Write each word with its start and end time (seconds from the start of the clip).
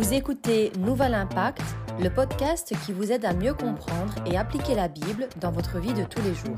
Vous 0.00 0.14
écoutez 0.14 0.72
Nouvel 0.78 1.12
Impact, 1.12 1.60
le 2.00 2.08
podcast 2.08 2.72
qui 2.86 2.92
vous 2.94 3.12
aide 3.12 3.26
à 3.26 3.34
mieux 3.34 3.52
comprendre 3.52 4.14
et 4.24 4.38
appliquer 4.38 4.74
la 4.74 4.88
Bible 4.88 5.28
dans 5.42 5.52
votre 5.52 5.78
vie 5.78 5.92
de 5.92 6.04
tous 6.04 6.22
les 6.22 6.32
jours. 6.32 6.56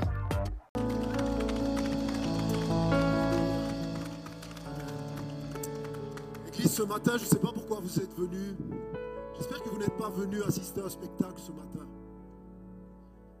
Église, 6.47 6.71
ce 6.71 6.83
matin, 6.83 7.17
je 7.17 7.23
ne 7.25 7.27
sais 7.27 7.39
pas 7.39 7.51
pourquoi 7.53 7.81
vous 7.81 7.99
êtes 7.99 8.17
venus. 8.17 8.55
J'espère 9.35 9.61
que 9.61 9.67
vous 9.67 9.77
n'êtes 9.77 9.97
pas 9.97 10.09
venus 10.09 10.41
assister 10.47 10.79
à 10.79 10.85
un 10.85 10.89
spectacle 10.89 11.35
ce 11.35 11.51
matin. 11.51 11.85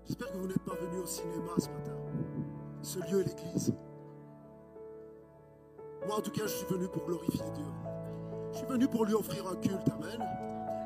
J'espère 0.05 0.33
que 0.33 0.37
vous 0.37 0.47
n'êtes 0.47 0.65
pas 0.65 0.75
venus 0.75 1.01
au 1.01 1.07
cinéma 1.07 1.53
ce 1.57 1.69
matin. 1.69 1.95
Ce 2.81 2.99
lieu 3.09 3.21
est 3.21 3.27
l'église. 3.29 3.73
Moi, 6.05 6.17
en 6.17 6.21
tout 6.21 6.31
cas, 6.31 6.43
je 6.43 6.51
suis 6.51 6.67
venu 6.67 6.89
pour 6.89 7.05
glorifier 7.05 7.45
Dieu. 7.55 7.92
Je 8.53 8.59
suis 8.59 8.67
venu 8.67 8.87
pour 8.87 9.05
lui 9.05 9.15
offrir 9.15 9.43
un 9.51 9.55
culte. 9.55 9.87
Amen. 9.87 10.27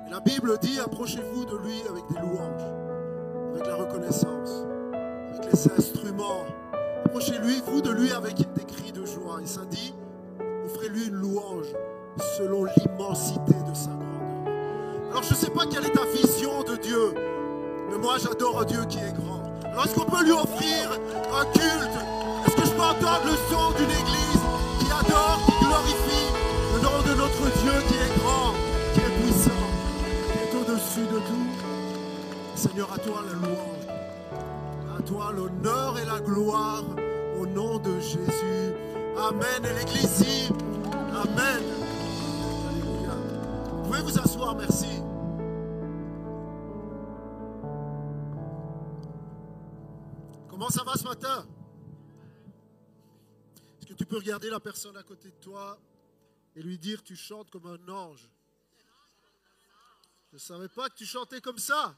Et 0.07 0.09
la 0.09 0.21
Bible 0.21 0.57
dit 0.61 0.79
approchez-vous 0.79 1.43
de 1.43 1.57
lui 1.57 1.81
avec 1.89 2.03
des 2.09 2.19
louanges, 2.21 2.63
avec 3.53 3.67
la 3.67 3.75
reconnaissance, 3.75 4.63
avec 5.33 5.51
les 5.51 5.71
instruments. 5.77 6.45
Approchez-lui, 7.05 7.61
vous 7.67 7.81
de 7.81 7.91
lui 7.91 8.13
avec 8.13 8.37
des 8.37 8.63
cris 8.63 8.93
de 8.93 9.05
joie. 9.05 9.41
Et 9.43 9.45
ça 9.45 9.65
dit 9.69 9.93
offrez-lui 10.65 11.07
une 11.07 11.15
louange 11.15 11.67
selon 12.37 12.63
l'immensité 12.63 13.53
de 13.69 13.75
sa 13.75 13.89
grandeur. 13.89 14.53
Alors, 15.11 15.23
je 15.23 15.33
ne 15.33 15.37
sais 15.37 15.49
pas 15.49 15.65
quelle 15.65 15.85
est 15.85 15.93
ta 15.93 16.05
vision 16.05 16.63
de 16.63 16.77
Dieu, 16.77 17.13
mais 17.91 17.97
moi, 17.97 18.15
j'adore 18.17 18.61
un 18.61 18.65
Dieu 18.65 18.85
qui 18.87 18.99
est 18.99 19.13
grand. 19.13 19.43
Alors, 19.65 19.85
est-ce 19.85 19.93
qu'on 19.93 20.09
peut 20.09 20.23
lui 20.23 20.31
offrir 20.31 20.91
un 21.37 21.45
culte? 21.51 21.97
Est-ce 22.47 22.55
que 22.55 22.65
je 22.65 22.71
peux 22.71 22.81
entendre 22.81 23.25
le 23.25 23.35
son 23.51 23.71
d'une 23.71 23.91
église 23.91 24.41
qui 24.79 24.85
adore, 24.85 25.39
qui 25.45 25.65
glorifie 25.65 26.36
nom 26.87 27.01
de 27.01 27.13
notre 27.17 27.45
Dieu 27.61 27.75
qui 27.87 27.95
est 27.95 28.17
grand, 28.19 28.53
qui 28.93 28.99
est 29.01 29.13
puissant, 29.19 29.65
qui 30.31 30.37
est 30.39 30.53
au-dessus 30.59 31.07
de 31.13 31.19
tout 31.19 31.47
Seigneur, 32.55 32.91
à 32.91 32.97
toi 32.97 33.23
la 33.25 33.33
louange, 33.33 33.87
à 34.97 35.01
toi 35.03 35.31
l'honneur 35.31 35.99
et 35.99 36.05
la 36.05 36.19
gloire 36.19 36.83
au 37.39 37.45
nom 37.45 37.77
de 37.77 37.99
Jésus. 37.99 38.73
Amen. 39.17 39.63
Et 39.63 39.73
l'église 39.73 40.49
Amen. 40.91 41.63
Alléluia. 42.69 43.15
Vous 43.71 43.83
pouvez 43.83 44.01
vous 44.01 44.19
asseoir, 44.19 44.55
merci. 44.55 45.01
Comment 50.49 50.69
ça 50.69 50.83
va 50.83 50.93
ce 50.93 51.03
matin? 51.03 51.45
Est-ce 53.79 53.87
que 53.87 53.93
tu 53.93 54.05
peux 54.05 54.17
regarder 54.17 54.49
la 54.49 54.59
personne 54.59 54.97
à 54.97 55.03
côté 55.03 55.29
de 55.29 55.43
toi? 55.43 55.77
Et 56.57 56.63
lui 56.63 56.79
dire 56.79 57.03
tu 57.03 57.15
chantes 57.15 57.51
comme 57.51 57.67
un 57.67 57.87
ange 57.87 58.27
Je 60.31 60.37
ne 60.37 60.39
savais 60.39 60.67
pas 60.67 60.89
que 60.89 60.95
tu 60.95 61.05
chantais 61.05 61.39
comme 61.39 61.59
ça. 61.59 61.95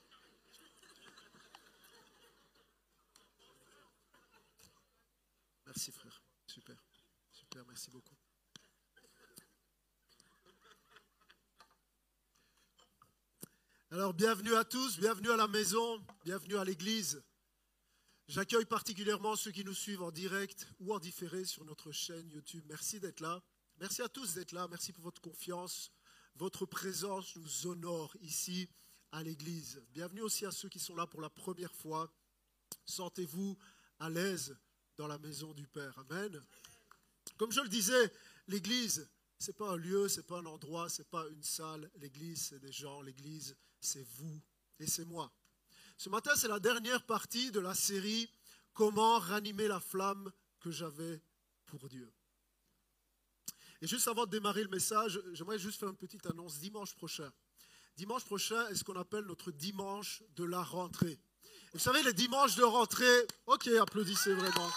Merci 5.65 5.93
frère. 5.93 6.21
Super. 6.45 6.75
Super, 7.31 7.65
merci 7.67 7.89
beaucoup. 7.89 8.15
Alors 13.91 14.13
bienvenue 14.13 14.55
à 14.55 14.65
tous, 14.65 14.99
bienvenue 14.99 15.31
à 15.31 15.37
la 15.37 15.47
maison, 15.47 16.05
bienvenue 16.25 16.57
à 16.57 16.65
l'église. 16.65 17.23
J'accueille 18.27 18.65
particulièrement 18.65 19.37
ceux 19.37 19.51
qui 19.51 19.63
nous 19.63 19.73
suivent 19.73 20.03
en 20.03 20.11
direct 20.11 20.67
ou 20.81 20.93
en 20.93 20.99
différé 20.99 21.45
sur 21.45 21.63
notre 21.63 21.93
chaîne 21.93 22.29
YouTube. 22.29 22.65
Merci 22.67 22.99
d'être 22.99 23.21
là. 23.21 23.41
Merci 23.79 24.01
à 24.01 24.09
tous 24.09 24.33
d'être 24.33 24.51
là. 24.51 24.67
Merci 24.67 24.91
pour 24.91 25.05
votre 25.05 25.21
confiance. 25.21 25.89
Votre 26.35 26.65
présence 26.65 27.33
nous 27.37 27.67
honore 27.67 28.13
ici 28.19 28.67
à 29.13 29.23
l'église. 29.23 29.81
Bienvenue 29.93 30.19
aussi 30.21 30.45
à 30.45 30.51
ceux 30.51 30.67
qui 30.67 30.79
sont 30.79 30.95
là 30.95 31.07
pour 31.07 31.21
la 31.21 31.29
première 31.29 31.73
fois. 31.73 32.11
Sentez-vous 32.83 33.57
à 33.99 34.09
l'aise 34.09 34.57
dans 34.97 35.07
la 35.07 35.17
maison 35.17 35.53
du 35.53 35.65
Père. 35.65 35.97
Amen. 35.97 36.43
Comme 37.37 37.53
je 37.53 37.61
le 37.61 37.69
disais, 37.69 38.11
l'église, 38.49 39.09
ce 39.37 39.47
n'est 39.47 39.55
pas 39.55 39.69
un 39.69 39.77
lieu, 39.77 40.09
ce 40.09 40.17
n'est 40.17 40.27
pas 40.27 40.39
un 40.39 40.45
endroit, 40.45 40.89
ce 40.89 41.01
n'est 41.01 41.07
pas 41.07 41.25
une 41.29 41.43
salle. 41.43 41.89
L'église, 41.95 42.47
c'est 42.49 42.59
des 42.59 42.73
gens. 42.73 43.01
L'église, 43.01 43.55
c'est 43.79 44.05
vous 44.17 44.41
et 44.79 44.87
c'est 44.87 45.05
moi. 45.05 45.31
Ce 45.95 46.09
matin, 46.09 46.31
c'est 46.35 46.49
la 46.49 46.59
dernière 46.59 47.05
partie 47.05 47.49
de 47.51 47.61
la 47.61 47.73
série 47.73 48.29
Comment 48.73 49.19
ranimer 49.19 49.69
la 49.69 49.79
flamme 49.79 50.31
que 50.59 50.69
j'avais 50.69 51.21
pour 51.65 51.87
Dieu. 51.87 52.13
Et 53.81 53.87
juste 53.87 54.07
avant 54.07 54.25
de 54.25 54.31
démarrer 54.31 54.63
le 54.63 54.69
message, 54.69 55.21
j'aimerais 55.33 55.59
juste 55.59 55.79
faire 55.79 55.89
une 55.89 55.95
petite 55.97 56.25
annonce. 56.25 56.59
Dimanche 56.59 56.93
prochain, 56.95 57.31
dimanche 57.95 58.25
prochain 58.25 58.67
est 58.67 58.75
ce 58.75 58.83
qu'on 58.83 58.95
appelle 58.95 59.25
notre 59.25 59.51
dimanche 59.51 60.21
de 60.35 60.43
la 60.43 60.61
rentrée. 60.61 61.19
Vous 61.73 61.79
savez, 61.79 62.01
les 62.03 62.13
dimanches 62.13 62.55
de 62.55 62.63
rentrée, 62.63 63.27
ok, 63.45 63.67
applaudissez 63.67 64.33
vraiment. 64.33 64.69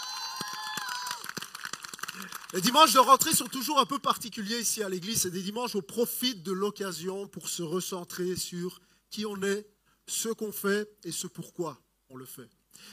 Les 2.52 2.60
dimanches 2.60 2.92
de 2.92 2.98
rentrée 2.98 3.32
sont 3.32 3.46
toujours 3.46 3.80
un 3.80 3.86
peu 3.86 3.98
particuliers 3.98 4.60
ici 4.60 4.82
à 4.82 4.88
l'église. 4.88 5.22
C'est 5.22 5.30
des 5.30 5.42
dimanches 5.42 5.74
où 5.74 5.78
on 5.78 5.82
profite 5.82 6.42
de 6.42 6.52
l'occasion 6.52 7.26
pour 7.26 7.48
se 7.48 7.62
recentrer 7.62 8.36
sur 8.36 8.80
qui 9.08 9.24
on 9.24 9.40
est, 9.42 9.66
ce 10.06 10.28
qu'on 10.28 10.52
fait 10.52 10.86
et 11.02 11.12
ce 11.12 11.26
pourquoi 11.26 11.80
on 12.10 12.16
le 12.16 12.26
fait. 12.26 12.50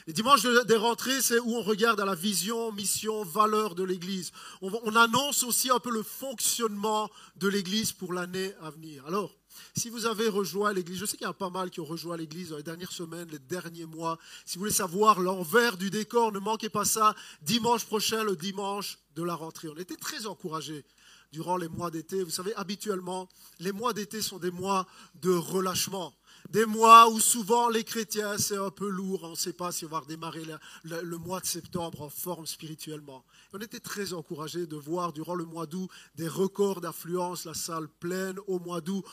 Les 0.08 0.14
dimanches 0.14 0.44
des 0.44 0.76
rentrées, 0.76 1.22
c'est 1.22 1.40
où 1.40 1.56
on 1.56 1.62
regarde 1.62 2.00
à 2.00 2.06
la 2.06 2.16
vision, 2.16 2.72
mission, 2.72 3.24
valeur 3.24 3.76
de 3.76 3.84
l'Église. 3.84 4.32
On, 4.62 4.72
on, 4.84 4.96
annonce 4.96 5.44
aussi 5.44 5.70
un 5.70 5.80
peu 5.80 5.92
le 5.92 6.04
fonctionnement 6.04 7.10
de 7.36 7.48
l'Église 7.48 7.92
pour 7.92 8.14
l'année 8.14 8.54
à 8.62 8.70
venir. 8.70 9.06
Alors, 9.06 9.36
si 9.76 9.90
vous 9.90 10.06
avez 10.06 10.28
rejoint 10.28 10.74
l'Église, 10.74 11.00
je 11.00 11.06
sais 11.06 11.18
qu'il 11.18 11.26
y 11.26 11.30
a 11.30 11.34
pas 11.34 11.50
mal 11.50 11.70
qui 11.70 11.80
ont 11.80 11.86
rejoint 11.86 12.18
l'Église 12.18 12.50
dans 12.50 12.58
les 12.58 12.64
dernières 12.64 12.92
semaines, 12.92 13.28
les 13.32 13.40
derniers 13.40 13.86
mois. 13.86 14.18
Si 14.46 14.56
vous 14.56 14.62
voulez 14.62 14.72
savoir 14.72 15.20
l'envers 15.20 15.78
du 15.78 15.90
décor, 15.90 16.32
ne 16.32 16.40
manquez 16.40 16.70
pas 16.70 16.86
ça. 16.86 17.16
Dimanche 17.42 17.86
prochain, 17.86 18.24
le 18.24 18.36
dimanche 18.36 19.00
de 19.16 19.24
la 19.24 19.36
rentrée. 19.36 19.70
On 19.70 19.78
était 19.78 19.96
très 19.96 20.26
encouragés 20.26 20.86
durant 21.32 21.58
les 21.58 21.68
mois 21.68 21.92
d'été. 21.92 22.24
Vous 22.24 22.30
savez, 22.30 22.54
habituellement, 22.56 23.28
les 23.60 23.72
mois 23.72 23.94
d'été 23.94 24.22
sont 24.22 24.40
des 24.40 24.52
mois 24.52 24.88
de 25.16 25.32
relâchement 25.32 26.14
des 26.50 26.66
mois 26.66 27.10
où 27.10 27.20
souvent 27.20 27.70
les 27.70 27.84
chrétiens, 27.84 28.38
c'est 28.38 28.58
un 28.58 28.72
peu 28.72 28.90
lourd, 28.90 29.24
on 29.24 29.32
ne 29.32 29.36
sait 29.36 29.54
pas 29.54 29.72
si 29.72 29.86
on 29.86 29.90
va 29.90 30.00
redémarrer 30.00 30.44
le, 30.84 31.18
mois 31.18 31.40
de 31.40 31.46
septembre 31.46 32.02
en 32.02 32.10
forme 32.10 32.48
spirituellement. 32.48 33.24
On 33.54 33.60
était 33.60 33.80
très 33.80 34.14
encouragés 34.14 34.66
de 34.66 34.76
voir 34.76 35.14
durant 35.14 35.36
le 35.36 35.46
mois 35.46 35.68
d'août 35.68 35.90
des 36.16 36.28
records 36.28 36.82
d'affluence, 36.82 37.46
la 37.46 37.54
salle 37.54 37.88
pleine 37.88 38.40
au 38.48 38.60
mois 38.60 38.82
d'août. 38.82 39.04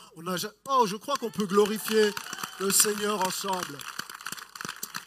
Oh, 0.68 0.86
je 0.86 0.96
crois 0.96 1.16
qu'on 1.16 1.30
peut 1.30 1.46
glorifier 1.46 2.10
le 2.60 2.70
Seigneur 2.70 3.26
ensemble. 3.26 3.78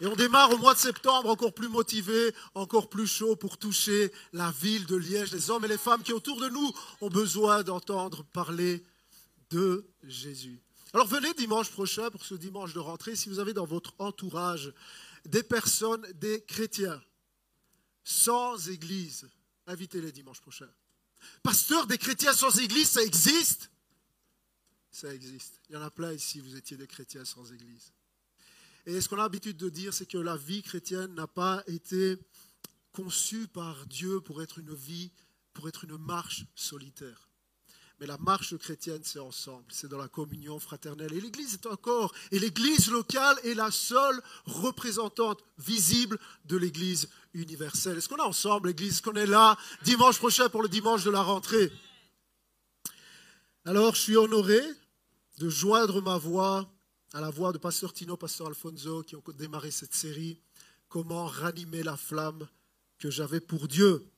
Et 0.02 0.08
on 0.08 0.16
démarre 0.16 0.52
au 0.52 0.58
mois 0.58 0.74
de 0.74 0.80
septembre 0.80 1.30
encore 1.30 1.54
plus 1.54 1.68
motivé, 1.68 2.34
encore 2.56 2.90
plus 2.90 3.08
chaud 3.08 3.36
pour 3.36 3.58
toucher 3.58 4.12
la 4.32 4.52
ville 4.52 4.86
de 4.86 4.96
Liège. 4.96 5.34
Les 5.34 5.50
hommes 5.50 5.66
et 5.66 5.68
les 5.68 5.78
femmes 5.78 6.04
qui 6.04 6.14
autour 6.14 6.40
de 6.40 6.48
nous 6.48 6.72
ont 7.02 7.10
besoin 7.10 7.64
d'entendre 7.64 8.24
parler 8.32 8.84
de 9.50 9.86
Jésus. 10.04 10.62
Alors 10.94 11.06
venez 11.06 11.34
dimanche 11.36 11.70
prochain 11.70 12.10
pour 12.10 12.26
ce 12.26 12.34
dimanche 12.34 12.74
de 12.74 12.80
rentrée, 12.80 13.16
si 13.16 13.30
vous 13.30 13.40
avez 13.40 13.54
dans 13.54 13.66
votre 13.66 13.94
entourage 14.00 14.74
des 15.26 15.44
personnes, 15.44 16.02
des 16.14 16.44
chrétiens, 16.46 17.02
sans 18.04 18.70
église, 18.70 19.30
invitez-les 19.68 20.12
dimanche 20.12 20.42
prochain. 20.42 20.70
Pasteur, 21.44 21.86
des 21.86 22.00
chrétiens 22.00 22.34
sans 22.34 22.58
église, 22.58 22.90
ça 22.90 23.04
existe? 23.04 23.70
Ça 24.90 25.14
existe. 25.14 25.62
Il 25.70 25.74
y 25.74 25.78
en 25.78 25.82
a 25.82 25.92
plein 25.92 26.12
ici, 26.12 26.40
vous 26.40 26.56
étiez 26.56 26.76
des 26.76 26.88
chrétiens 26.88 27.24
sans 27.24 27.54
église. 27.54 27.94
Et 28.88 29.00
ce 29.00 29.08
qu'on 29.08 29.20
a 29.20 29.24
l'habitude 29.24 29.58
de 29.58 29.70
dire, 29.70 29.94
c'est 29.94 30.08
que 30.08 30.18
la 30.18 30.38
vie 30.38 30.64
chrétienne 30.64 31.14
n'a 31.14 31.28
pas 31.28 31.64
été 31.68 32.18
conçue 32.94 33.48
par 33.48 33.86
Dieu 33.86 34.22
pour 34.22 34.42
être 34.42 34.58
une 34.58 34.74
vie, 34.74 35.12
pour 35.54 35.68
être 35.68 35.84
une 35.84 35.98
marche 35.98 36.46
solitaire. 36.56 37.29
Mais 38.00 38.08
la 38.08 38.18
marche 38.18 38.56
chrétienne, 38.58 39.02
c'est 39.04 39.20
ensemble, 39.20 39.66
c'est 39.70 39.90
dans 39.90 39.98
la 39.98 40.08
communion 40.08 40.58
fraternelle. 40.58 41.14
Et 41.14 41.20
l'Église 41.20 41.56
est 41.56 41.68
un 41.68 41.76
corps. 41.76 42.14
Et 42.32 42.40
l'Église 42.40 42.90
locale 42.90 43.38
est 43.44 43.54
la 43.54 43.72
seule 43.72 44.22
représentante 44.46 45.44
visible 45.58 46.18
de 46.46 46.56
l'Église 46.56 47.10
universelle. 47.34 47.98
Est-ce 47.98 48.08
qu'on 48.08 48.18
est 48.18 48.22
ensemble, 48.22 48.70
l'Église 48.70 48.94
Est-ce 48.94 49.02
qu'on 49.02 49.16
est 49.16 49.26
là 49.26 49.58
dimanche 49.84 50.18
prochain 50.18 50.48
pour 50.48 50.62
le 50.62 50.70
dimanche 50.70 51.04
de 51.04 51.12
la 51.12 51.22
rentrée? 51.22 51.72
Alors, 53.66 53.96
je 53.96 54.02
suis 54.02 54.16
honoré 54.16 54.62
de 55.40 55.50
joindre 55.50 56.02
ma 56.02 56.18
voix 56.18 56.72
à 57.14 57.20
la 57.20 57.30
voix 57.30 57.52
de 57.52 57.58
Pasteur 57.58 57.92
Tino, 57.92 58.16
Pasteur 58.16 58.48
Alfonso, 58.48 59.04
qui 59.04 59.18
ont 59.18 59.24
démarré 59.38 59.72
cette 59.72 59.94
série 59.94 60.40
Comment 60.88 61.28
ranimer 61.28 61.84
la 61.84 61.98
flamme 61.98 62.48
que 62.98 63.12
j'avais 63.12 63.40
pour 63.40 63.68
Dieu 63.68 64.10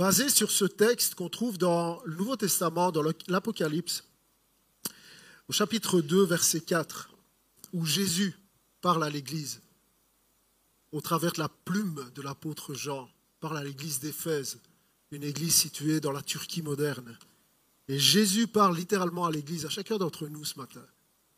basé 0.00 0.30
sur 0.30 0.50
ce 0.50 0.64
texte 0.64 1.14
qu'on 1.14 1.28
trouve 1.28 1.58
dans 1.58 2.00
le 2.06 2.16
Nouveau 2.16 2.34
Testament, 2.34 2.90
dans 2.90 3.02
l'Apocalypse, 3.28 4.02
au 5.46 5.52
chapitre 5.52 6.00
2, 6.00 6.24
verset 6.24 6.62
4, 6.62 7.10
où 7.74 7.84
Jésus 7.84 8.34
parle 8.80 9.04
à 9.04 9.10
l'Église, 9.10 9.60
au 10.90 11.02
travers 11.02 11.32
de 11.32 11.40
la 11.40 11.50
plume 11.50 12.10
de 12.14 12.22
l'apôtre 12.22 12.72
Jean, 12.72 13.10
parle 13.40 13.58
à 13.58 13.62
l'Église 13.62 14.00
d'Éphèse, 14.00 14.58
une 15.10 15.22
église 15.22 15.54
située 15.54 16.00
dans 16.00 16.12
la 16.12 16.22
Turquie 16.22 16.62
moderne. 16.62 17.18
Et 17.86 17.98
Jésus 17.98 18.46
parle 18.46 18.78
littéralement 18.78 19.26
à 19.26 19.30
l'Église, 19.30 19.66
à 19.66 19.68
chacun 19.68 19.98
d'entre 19.98 20.28
nous 20.28 20.46
ce 20.46 20.58
matin. 20.58 20.86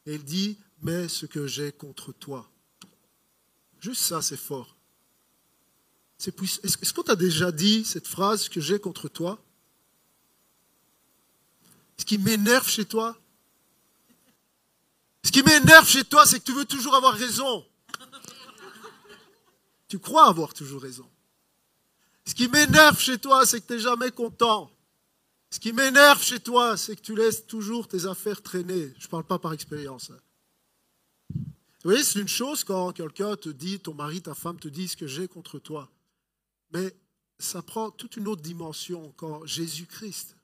Et 0.06 0.14
il 0.14 0.22
dit, 0.22 0.56
mais 0.82 1.08
ce 1.08 1.26
que 1.26 1.48
j'ai 1.48 1.72
contre 1.72 2.12
toi. 2.12 2.48
Juste 3.80 4.02
ça, 4.02 4.22
c'est 4.22 4.36
fort. 4.36 4.76
Est-ce 6.28 6.92
qu'on 6.92 7.02
t'a 7.02 7.16
déjà 7.16 7.50
dit 7.50 7.84
cette 7.84 8.06
phrase 8.06 8.48
que 8.48 8.60
j'ai 8.60 8.78
contre 8.78 9.08
toi? 9.08 9.42
Ce 11.96 12.04
qui 12.04 12.18
m'énerve 12.18 12.68
chez 12.68 12.84
toi? 12.84 13.18
Ce 15.24 15.30
qui 15.30 15.42
m'énerve 15.42 15.88
chez 15.88 16.04
toi, 16.04 16.26
c'est 16.26 16.38
que 16.40 16.44
tu 16.44 16.52
veux 16.52 16.64
toujours 16.64 16.94
avoir 16.94 17.14
raison. 17.14 17.64
Tu 19.88 19.98
crois 19.98 20.26
avoir 20.26 20.54
toujours 20.54 20.82
raison. 20.82 21.08
Ce 22.24 22.34
qui 22.34 22.48
m'énerve 22.48 22.98
chez 22.98 23.18
toi, 23.18 23.44
c'est 23.44 23.60
que 23.60 23.66
tu 23.66 23.72
n'es 23.74 23.78
jamais 23.80 24.10
content. 24.10 24.70
Ce 25.50 25.60
qui 25.60 25.72
m'énerve 25.72 26.22
chez 26.22 26.40
toi, 26.40 26.76
c'est 26.76 26.96
que 26.96 27.02
tu 27.02 27.14
laisses 27.14 27.46
toujours 27.46 27.86
tes 27.88 28.06
affaires 28.06 28.42
traîner. 28.42 28.94
Je 28.98 29.06
ne 29.06 29.10
parle 29.10 29.24
pas 29.24 29.38
par 29.38 29.52
expérience. 29.52 30.10
Hein. 30.10 30.18
Vous 31.34 31.90
voyez, 31.90 32.04
c'est 32.04 32.20
une 32.20 32.28
chose 32.28 32.64
quand 32.64 32.92
quelqu'un 32.92 33.36
te 33.36 33.48
dit, 33.48 33.80
ton 33.80 33.92
mari, 33.92 34.22
ta 34.22 34.34
femme 34.34 34.58
te 34.58 34.68
dit 34.68 34.88
ce 34.88 34.96
que 34.96 35.06
j'ai 35.06 35.28
contre 35.28 35.58
toi. 35.58 35.90
Mais 36.72 36.96
ça 37.38 37.62
prend 37.62 37.90
toute 37.90 38.16
une 38.16 38.28
autre 38.28 38.42
dimension 38.42 39.12
quand 39.16 39.44
Jésus-Christ, 39.46 40.36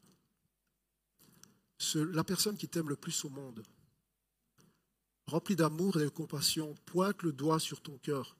la 1.95 2.25
personne 2.25 2.57
qui 2.57 2.69
t'aime 2.69 2.89
le 2.89 2.97
plus 2.97 3.25
au 3.25 3.31
monde, 3.31 3.63
rempli 5.27 5.57
d'amour 5.57 5.97
et 5.99 6.05
de 6.05 6.09
compassion, 6.09 6.75
pointe 6.87 7.23
le 7.23 7.33
doigt 7.33 7.61
sur 7.61 7.81
ton 7.81 7.97
cœur. 7.99 8.37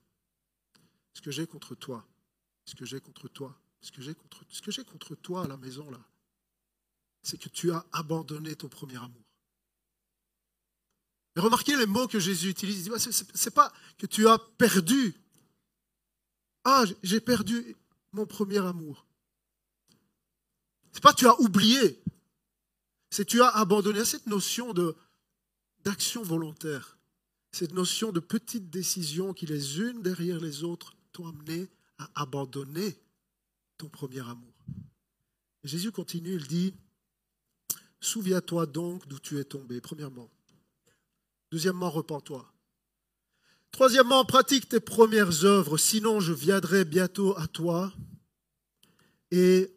Ce 1.13 1.21
que 1.21 1.31
j'ai 1.31 1.47
contre 1.47 1.75
toi, 1.75 2.05
ce 2.65 2.75
que 2.75 2.85
j'ai 2.85 2.99
contre 2.99 3.27
toi, 3.27 3.57
ce 3.81 3.91
que 3.91 4.01
j'ai 4.01 4.13
contre, 4.13 4.45
ce 4.49 5.13
toi 5.15 5.43
à 5.43 5.47
la 5.47 5.57
maison 5.57 5.89
là, 5.89 5.99
c'est 7.23 7.37
que 7.37 7.49
tu 7.49 7.71
as 7.71 7.85
abandonné 7.91 8.55
ton 8.55 8.69
premier 8.69 8.97
amour 8.97 9.29
remarquez 11.39 11.75
les 11.75 11.85
mots 11.85 12.07
que 12.07 12.19
Jésus 12.19 12.49
utilise. 12.49 12.85
Il 12.85 12.91
dit, 12.91 13.11
c'est 13.33 13.53
pas 13.53 13.71
que 13.97 14.05
tu 14.05 14.27
as 14.27 14.37
perdu. 14.57 15.15
Ah, 16.63 16.83
j'ai 17.03 17.19
perdu 17.19 17.75
mon 18.11 18.25
premier 18.25 18.59
amour. 18.59 19.05
C'est 20.91 21.03
pas 21.03 21.13
tu 21.13 21.27
as 21.27 21.39
oublié. 21.39 22.01
C'est 23.09 23.25
tu 23.25 23.41
as 23.41 23.49
abandonné 23.49 24.05
cette 24.05 24.27
notion 24.27 24.73
d'action 25.83 26.23
volontaire. 26.23 26.97
Cette 27.51 27.73
notion 27.73 28.11
de 28.11 28.19
petites 28.19 28.69
décisions 28.69 29.33
qui 29.33 29.45
les 29.45 29.79
unes 29.79 30.01
derrière 30.01 30.39
les 30.39 30.63
autres 30.63 30.95
t'ont 31.11 31.27
amené 31.27 31.67
à 31.97 32.09
abandonner 32.15 32.99
ton 33.77 33.89
premier 33.89 34.19
amour. 34.19 34.53
Jésus 35.63 35.91
continue, 35.91 36.35
il 36.35 36.47
dit, 36.47 36.73
Souviens-toi 38.01 38.65
donc 38.65 39.07
d'où 39.07 39.19
tu 39.19 39.39
es 39.39 39.43
tombé, 39.43 39.81
premièrement. 39.81 40.29
Deuxièmement, 41.51 41.89
repens-toi. 41.89 42.51
Troisièmement, 43.71 44.25
pratique 44.25 44.67
tes 44.67 44.79
premières 44.79 45.45
œuvres, 45.45 45.77
sinon 45.77 46.19
je 46.19 46.33
viendrai 46.33 46.85
bientôt 46.85 47.37
à 47.37 47.47
toi 47.47 47.93
et 49.31 49.71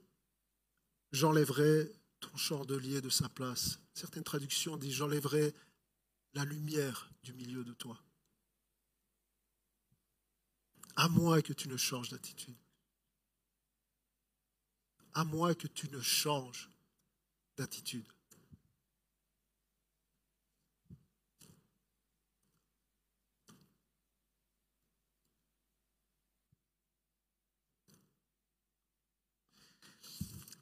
j'enlèverai 1.13 1.93
ton 2.21 2.37
chandelier 2.37 3.01
de 3.01 3.11
sa 3.11 3.29
place. 3.29 3.79
Certaines 3.95 4.25
traductions 4.25 4.77
disent 4.77 4.95
j'enlèverai 4.95 5.55
la 6.35 6.45
lumière 6.45 7.11
du 7.23 7.35
milieu 7.35 7.65
de 7.65 7.75
toi. 7.75 7.99
À 10.97 11.09
moins 11.09 11.41
que 11.41 11.53
tu 11.53 11.69
ne 11.69 11.77
changes 11.77 12.11
d'attitude. 12.11 12.57
À 15.15 15.25
moins 15.25 15.55
que 15.55 15.67
tu 15.67 15.91
ne 15.91 16.01
changes 16.01 16.71
d'attitude. 17.57 18.07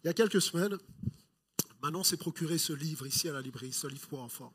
Il 0.03 0.07
y 0.07 0.11
a 0.11 0.15
quelques 0.15 0.41
semaines, 0.41 0.79
Manon 1.83 2.03
s'est 2.05 2.17
procuré 2.17 2.59
ce 2.59 2.73
livre 2.73 3.07
ici 3.07 3.29
à 3.29 3.33
la 3.33 3.41
librairie, 3.41 3.73
ce 3.73 3.87
livre 3.87 4.07
pour 4.09 4.23
enfants. 4.23 4.53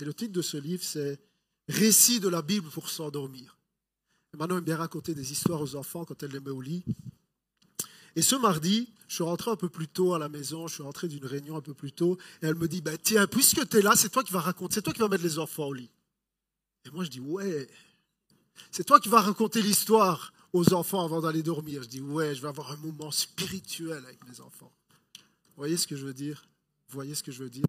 Et 0.00 0.04
le 0.04 0.14
titre 0.14 0.32
de 0.32 0.42
ce 0.42 0.56
livre, 0.56 0.82
c'est 0.82 1.20
Récit 1.68 2.20
de 2.20 2.28
la 2.28 2.42
Bible 2.42 2.68
pour 2.68 2.88
s'endormir. 2.88 3.56
Manon 4.36 4.58
aime 4.58 4.64
bien 4.64 4.76
raconter 4.76 5.14
des 5.14 5.32
histoires 5.32 5.62
aux 5.62 5.76
enfants 5.76 6.04
quand 6.04 6.22
elle 6.22 6.32
les 6.32 6.40
met 6.40 6.50
au 6.50 6.60
lit. 6.60 6.84
Et 8.16 8.22
ce 8.22 8.36
mardi, 8.36 8.88
je 9.08 9.14
suis 9.16 9.24
rentré 9.24 9.50
un 9.50 9.56
peu 9.56 9.68
plus 9.68 9.88
tôt 9.88 10.14
à 10.14 10.18
la 10.18 10.28
maison, 10.28 10.68
je 10.68 10.74
suis 10.74 10.82
rentré 10.82 11.08
d'une 11.08 11.24
réunion 11.24 11.56
un 11.56 11.60
peu 11.60 11.74
plus 11.74 11.92
tôt, 11.92 12.18
et 12.42 12.46
elle 12.46 12.54
me 12.54 12.68
dit, 12.68 12.80
ben, 12.80 12.96
tiens, 13.00 13.26
puisque 13.26 13.68
tu 13.68 13.78
es 13.78 13.82
là, 13.82 13.92
c'est 13.96 14.10
toi 14.10 14.22
qui 14.22 14.32
vas 14.32 14.40
raconter, 14.40 14.74
c'est 14.74 14.82
toi 14.82 14.92
qui 14.92 15.00
vas 15.00 15.08
mettre 15.08 15.24
les 15.24 15.38
enfants 15.38 15.66
au 15.66 15.72
lit. 15.72 15.90
Et 16.84 16.90
moi, 16.90 17.04
je 17.04 17.10
dis, 17.10 17.20
ouais, 17.20 17.68
c'est 18.70 18.84
toi 18.84 19.00
qui 19.00 19.08
vas 19.08 19.20
raconter 19.20 19.62
l'histoire 19.62 20.32
aux 20.52 20.72
enfants 20.74 21.04
avant 21.04 21.20
d'aller 21.20 21.42
dormir. 21.42 21.82
Je 21.82 21.88
dis, 21.88 22.00
ouais, 22.00 22.34
je 22.34 22.42
vais 22.42 22.48
avoir 22.48 22.72
un 22.72 22.76
moment 22.76 23.10
spirituel 23.10 24.04
avec 24.04 24.24
mes 24.28 24.40
enfants. 24.40 24.72
Voyez 25.56 25.76
ce 25.76 25.86
que 25.86 25.96
je 25.96 26.04
veux 26.04 26.14
dire 26.14 26.48
voyez 26.94 27.14
ce 27.14 27.22
que 27.22 27.32
je 27.32 27.42
veux 27.42 27.50
dire 27.50 27.64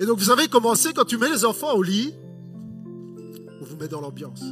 Et 0.00 0.06
donc 0.06 0.18
vous 0.18 0.30
avez 0.30 0.48
commencé 0.48 0.92
quand 0.92 1.04
tu 1.04 1.16
mets 1.16 1.30
les 1.30 1.44
enfants 1.44 1.74
au 1.74 1.82
lit, 1.82 2.12
on 3.60 3.64
vous 3.64 3.76
met 3.76 3.86
dans 3.86 4.00
l'ambiance. 4.00 4.42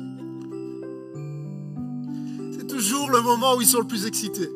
C'est 2.52 2.68
toujours 2.68 3.10
le 3.10 3.20
moment 3.20 3.56
où 3.56 3.60
ils 3.60 3.66
sont 3.66 3.80
le 3.80 3.86
plus 3.86 4.06
excités. 4.06 4.48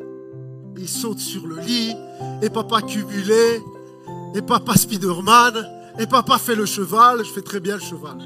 Ils 0.77 0.89
sautent 0.89 1.19
sur 1.19 1.49
le 1.49 1.59
lit, 1.59 1.95
et 2.43 2.51
papa 2.51 2.81
cumulé, 2.83 3.61
et 4.37 4.43
papa 4.43 4.77
Spiderman, 4.77 5.69
et 5.99 6.07
papa 6.07 6.39
fait 6.39 6.55
le 6.55 6.65
cheval, 6.65 7.25
je 7.25 7.31
fais 7.31 7.43
très 7.43 7.59
bien 7.59 7.75
le 7.75 7.83
cheval. 7.83 8.19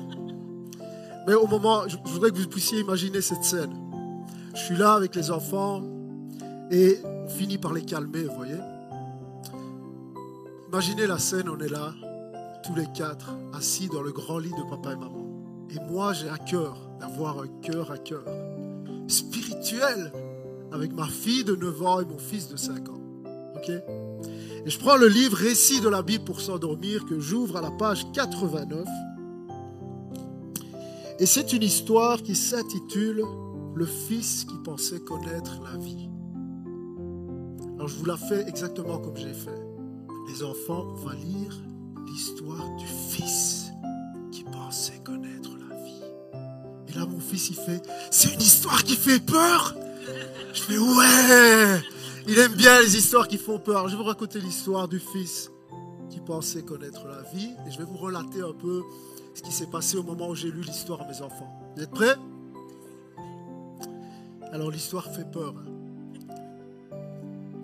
Mais 1.26 1.34
au 1.34 1.46
moment, 1.46 1.88
je 1.88 1.96
voudrais 2.04 2.30
que 2.30 2.36
vous 2.36 2.48
puissiez 2.48 2.80
imaginer 2.80 3.22
cette 3.22 3.44
scène. 3.44 3.74
Je 4.54 4.60
suis 4.60 4.76
là 4.76 4.92
avec 4.92 5.14
les 5.14 5.30
enfants, 5.30 5.82
et 6.70 6.98
on 7.04 7.28
finit 7.28 7.58
par 7.58 7.72
les 7.72 7.82
calmer, 7.82 8.24
vous 8.24 8.34
voyez. 8.34 8.58
Imaginez 10.68 11.06
la 11.06 11.18
scène, 11.18 11.48
on 11.48 11.58
est 11.58 11.68
là, 11.68 11.94
tous 12.64 12.74
les 12.74 12.86
quatre, 12.94 13.30
assis 13.54 13.88
dans 13.88 14.02
le 14.02 14.12
grand 14.12 14.38
lit 14.38 14.50
de 14.50 14.70
papa 14.70 14.92
et 14.92 14.96
maman. 14.96 15.26
Et 15.70 15.80
moi, 15.90 16.12
j'ai 16.12 16.28
à 16.28 16.38
cœur 16.38 16.90
d'avoir 17.00 17.40
un 17.40 17.48
cœur 17.62 17.90
à 17.90 17.98
cœur 17.98 18.24
spirituel 19.06 20.12
avec 20.72 20.92
ma 20.92 21.06
fille 21.06 21.44
de 21.44 21.56
9 21.56 21.82
ans 21.82 22.00
et 22.00 22.04
mon 22.04 22.18
fils 22.18 22.48
de 22.48 22.56
5 22.56 22.88
ans. 22.88 23.00
OK? 23.56 23.70
Et 23.70 24.70
je 24.70 24.78
prends 24.78 24.96
le 24.96 25.08
livre 25.08 25.36
Récit 25.36 25.80
de 25.80 25.88
la 25.88 26.02
Bible 26.02 26.24
pour 26.24 26.40
s'endormir 26.40 27.06
que 27.06 27.18
j'ouvre 27.18 27.56
à 27.56 27.62
la 27.62 27.70
page 27.70 28.04
89. 28.12 28.86
Et 31.20 31.26
c'est 31.26 31.52
une 31.52 31.62
histoire 31.62 32.22
qui 32.22 32.36
s'intitule 32.36 33.24
Le 33.74 33.86
fils 33.86 34.44
qui 34.44 34.56
pensait 34.64 35.00
connaître 35.00 35.60
la 35.62 35.78
vie. 35.78 36.08
Alors 37.78 37.86
je 37.86 37.94
vous 37.94 38.06
la 38.06 38.16
fais 38.16 38.44
exactement 38.48 38.98
comme 38.98 39.16
j'ai 39.16 39.32
fait. 39.32 39.54
Les 40.28 40.42
enfants, 40.42 40.84
on 40.90 41.06
va 41.06 41.14
lire 41.14 41.56
l'histoire 42.08 42.74
du 42.76 42.86
fils 42.86 43.70
qui 44.32 44.42
pensait 44.42 44.98
connaître 45.04 45.50
la 45.70 45.76
vie. 45.84 46.02
Et 46.88 46.98
là, 46.98 47.06
mon 47.06 47.20
fils, 47.20 47.50
il 47.50 47.54
fait, 47.54 47.80
c'est 48.10 48.34
une 48.34 48.40
histoire 48.40 48.82
qui 48.82 48.96
fait 48.96 49.24
peur. 49.24 49.76
Je 50.52 50.60
fais, 50.60 50.76
ouais, 50.76 51.80
il 52.26 52.36
aime 52.40 52.54
bien 52.54 52.80
les 52.80 52.96
histoires 52.96 53.28
qui 53.28 53.38
font 53.38 53.60
peur. 53.60 53.86
Je 53.86 53.94
vais 53.94 54.02
vous 54.02 54.08
raconter 54.08 54.40
l'histoire 54.40 54.88
du 54.88 54.98
fils 54.98 55.52
qui 56.10 56.18
pensait 56.18 56.62
connaître 56.62 57.06
la 57.06 57.22
vie. 57.32 57.50
Et 57.64 57.70
je 57.70 57.78
vais 57.78 57.84
vous 57.84 57.96
relater 57.96 58.40
un 58.40 58.54
peu 58.54 58.82
ce 59.34 59.42
qui 59.42 59.52
s'est 59.52 59.68
passé 59.68 59.96
au 59.96 60.02
moment 60.02 60.30
où 60.30 60.34
j'ai 60.34 60.50
lu 60.50 60.62
l'histoire 60.62 61.02
à 61.02 61.06
mes 61.06 61.22
enfants. 61.22 61.60
Vous 61.76 61.82
êtes 61.84 61.92
prêts? 61.92 62.16
Alors 64.50 64.72
l'histoire 64.72 65.04
fait 65.14 65.30
peur. 65.30 65.54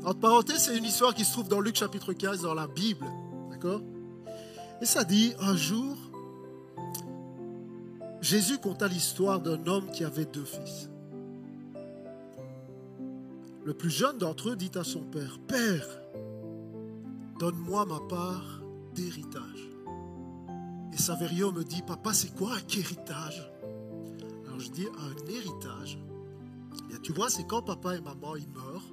Entre 0.05 0.21
parenthèses, 0.21 0.65
c'est 0.65 0.77
une 0.77 0.85
histoire 0.85 1.15
qui 1.15 1.25
se 1.25 1.33
trouve 1.33 1.49
dans 1.49 1.61
Luc 1.61 1.77
chapitre 1.77 2.13
15, 2.13 2.43
dans 2.43 2.53
la 2.53 2.67
Bible. 2.67 3.07
D'accord? 3.51 3.81
Et 4.83 4.85
ça 4.85 5.03
dit, 5.03 5.33
un 5.41 5.57
jour, 5.57 5.97
Jésus 8.21 8.59
conta 8.59 8.87
l'histoire 8.87 9.41
d'un 9.41 9.67
homme 9.67 9.91
qui 9.91 10.05
avait 10.05 10.27
deux 10.27 10.45
fils. 10.45 10.91
Le 13.65 13.73
plus 13.73 13.91
jeune 13.91 14.19
d'entre 14.19 14.51
eux 14.51 14.57
dit 14.57 14.71
à 14.75 14.85
son 14.85 15.01
père, 15.01 15.39
Père, 15.49 15.89
donne-moi 17.39 17.87
ma 17.87 18.01
part 18.01 18.61
d'héritage. 18.95 19.71
Et 20.93 20.99
Saverio 20.99 21.51
me 21.51 21.65
dit, 21.65 21.81
Papa, 21.81 22.13
c'est 22.13 22.37
quoi 22.37 22.53
un 22.53 22.77
héritage? 22.79 23.51
Alors 24.47 24.61
je 24.61 24.71
dis, 24.71 24.87
un 24.87 25.31
héritage? 25.31 25.99
Bien, 26.89 26.99
tu 27.03 27.13
vois, 27.13 27.31
c'est 27.31 27.47
quand 27.47 27.63
papa 27.63 27.97
et 27.97 28.01
maman 28.01 28.37
ils 28.37 28.49
meurent, 28.51 28.85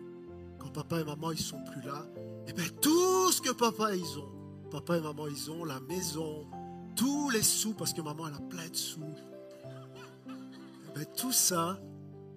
papa 0.71 1.01
et 1.01 1.03
maman 1.03 1.31
ils 1.31 1.39
sont 1.39 1.63
plus 1.63 1.81
là, 1.81 2.05
et 2.47 2.49
eh 2.49 2.53
bien 2.53 2.67
tout 2.81 3.31
ce 3.31 3.41
que 3.41 3.51
papa 3.51 3.95
ils 3.95 4.17
ont, 4.17 4.69
papa 4.69 4.97
et 4.97 5.01
maman 5.01 5.27
ils 5.27 5.51
ont, 5.51 5.63
la 5.65 5.79
maison, 5.81 6.47
tous 6.95 7.29
les 7.29 7.43
sous, 7.43 7.73
parce 7.73 7.93
que 7.93 8.01
maman 8.01 8.27
elle 8.27 8.35
a 8.35 8.41
plein 8.41 8.69
de 8.69 8.75
sous, 8.75 9.01
et 9.01 10.87
eh 10.89 10.93
bien 10.93 11.05
tout 11.15 11.31
ça, 11.31 11.79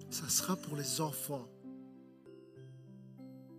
ça 0.09 0.29
sera 0.29 0.55
pour 0.55 0.77
les 0.77 1.01
enfants. 1.01 1.47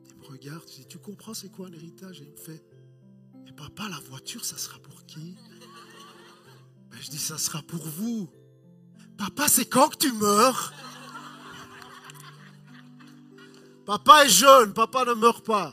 Et 0.08 0.14
me 0.14 0.24
regarde, 0.24 0.62
je 0.68 0.76
dis, 0.76 0.86
tu 0.86 0.98
comprends 0.98 1.34
c'est 1.34 1.50
quoi 1.50 1.66
un 1.66 1.72
héritage? 1.72 2.22
Et 2.22 2.24
il 2.24 2.30
me 2.30 2.36
fait, 2.36 2.64
mais 3.44 3.52
papa, 3.52 3.88
la 3.90 3.98
voiture, 4.08 4.44
ça 4.44 4.56
sera 4.56 4.78
pour 4.78 5.04
qui? 5.04 5.36
Ben, 6.90 6.98
Je 7.00 7.10
dis, 7.10 7.18
ça 7.18 7.36
sera 7.36 7.60
pour 7.62 7.84
vous. 7.86 8.30
Papa, 9.18 9.48
c'est 9.48 9.66
quand 9.66 9.88
que 9.88 9.98
tu 9.98 10.12
meurs? 10.12 10.72
Papa 13.86 14.24
est 14.24 14.28
jeune, 14.28 14.72
papa 14.72 15.04
ne 15.04 15.14
meurt 15.14 15.46
pas. 15.46 15.72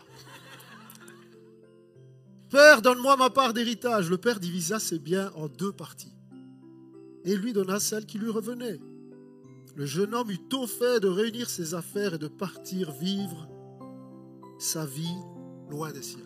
Père, 2.52 2.84
donne-moi 2.84 3.18
ma 3.18 3.32
part 3.32 3.54
d'héritage. 3.54 4.10
Le 4.12 4.20
père 4.20 4.40
divisa 4.40 4.80
ses 4.80 5.00
biens 5.00 5.32
en 5.36 5.48
deux 5.48 5.72
parties 5.72 6.14
et 7.26 7.36
lui 7.36 7.54
donna 7.54 7.80
celle 7.80 8.06
qui 8.06 8.20
lui 8.20 8.30
revenait. 8.30 8.80
Le 9.76 9.86
jeune 9.88 10.14
homme 10.14 10.30
eut 10.30 10.48
tôt 10.50 10.68
fait 10.68 11.00
de 11.00 11.08
réunir 11.08 11.50
ses 11.50 11.74
affaires 11.74 12.14
et 12.14 12.18
de 12.20 12.28
partir 12.28 12.92
vivre 12.92 13.48
sa 14.60 14.86
vie 14.86 15.18
loin 15.70 15.92
des 15.92 16.04
siens. 16.04 16.20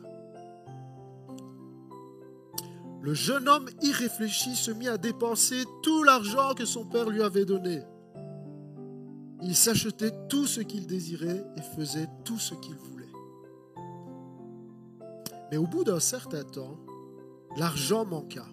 Le 3.01 3.13
jeune 3.13 3.47
homme 3.47 3.69
irréfléchi 3.81 4.55
se 4.55 4.71
mit 4.71 4.89
à 4.89 4.97
dépenser 4.97 5.63
tout 5.81 6.03
l'argent 6.03 6.53
que 6.53 6.65
son 6.65 6.83
père 6.83 7.09
lui 7.09 7.21
avait 7.21 7.45
donné. 7.45 7.81
Il 9.41 9.55
s'achetait 9.55 10.11
tout 10.29 10.47
ce 10.47 10.61
qu'il 10.61 10.87
désirait 10.87 11.45
et 11.55 11.61
faisait 11.75 12.07
tout 12.23 12.39
ce 12.39 12.55
qu'il 12.55 12.75
voulait. 12.75 13.05
Mais 15.51 15.57
au 15.57 15.67
bout 15.67 15.83
d'un 15.83 15.99
certain 15.99 16.43
temps, 16.43 16.77
l'argent 17.55 18.05
manqua. 18.05 18.45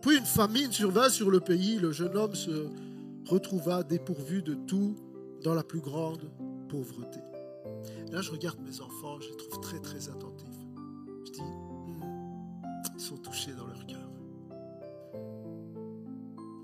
Puis 0.00 0.16
une 0.16 0.24
famine 0.24 0.72
survint 0.72 1.10
sur 1.10 1.30
le 1.30 1.40
pays, 1.40 1.78
le 1.78 1.92
jeune 1.92 2.16
homme 2.16 2.34
se 2.34 2.68
retrouva 3.26 3.82
dépourvu 3.82 4.42
de 4.42 4.54
tout 4.54 4.96
dans 5.42 5.54
la 5.54 5.62
plus 5.62 5.80
grande 5.80 6.30
pauvreté. 6.68 7.20
là, 8.10 8.22
je 8.22 8.30
regarde 8.30 8.58
mes 8.60 8.80
enfants, 8.80 9.20
je 9.20 9.28
les 9.28 9.36
trouve 9.36 9.60
très 9.60 9.80
très 9.80 10.08
attentifs. 10.08 10.46
Je 11.26 11.32
dis, 11.32 11.40
hmm, 11.40 12.00
ils 12.94 13.00
sont 13.00 13.18
touchés 13.18 13.52
dans 13.52 13.66
leur 13.66 13.86
cœur. 13.86 14.08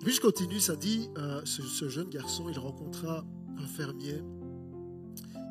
Puis 0.00 0.14
je 0.14 0.20
continue, 0.20 0.58
ça 0.58 0.74
dit, 0.74 1.10
euh, 1.18 1.42
ce 1.44 1.88
jeune 1.88 2.08
garçon, 2.08 2.48
il 2.48 2.58
rencontra 2.58 3.24
fermier 3.66 4.22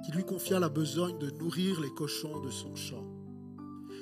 qui 0.04 0.12
lui 0.12 0.24
confia 0.24 0.60
la 0.60 0.70
besogne 0.70 1.18
de 1.20 1.30
nourrir 1.32 1.80
les 1.80 1.92
cochons 1.92 2.40
de 2.40 2.50
son 2.50 2.76
champ. 2.76 3.06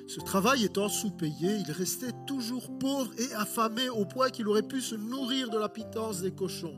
Ce 0.07 0.19
travail 0.21 0.63
étant 0.65 0.89
sous-payé, 0.89 1.57
il 1.67 1.71
restait 1.71 2.13
toujours 2.25 2.69
pauvre 2.79 3.11
et 3.19 3.33
affamé 3.35 3.89
au 3.89 4.05
point 4.05 4.29
qu'il 4.29 4.47
aurait 4.47 4.63
pu 4.63 4.81
se 4.81 4.95
nourrir 4.95 5.49
de 5.49 5.57
la 5.57 5.69
pitance 5.69 6.21
des 6.21 6.31
cochons. 6.31 6.77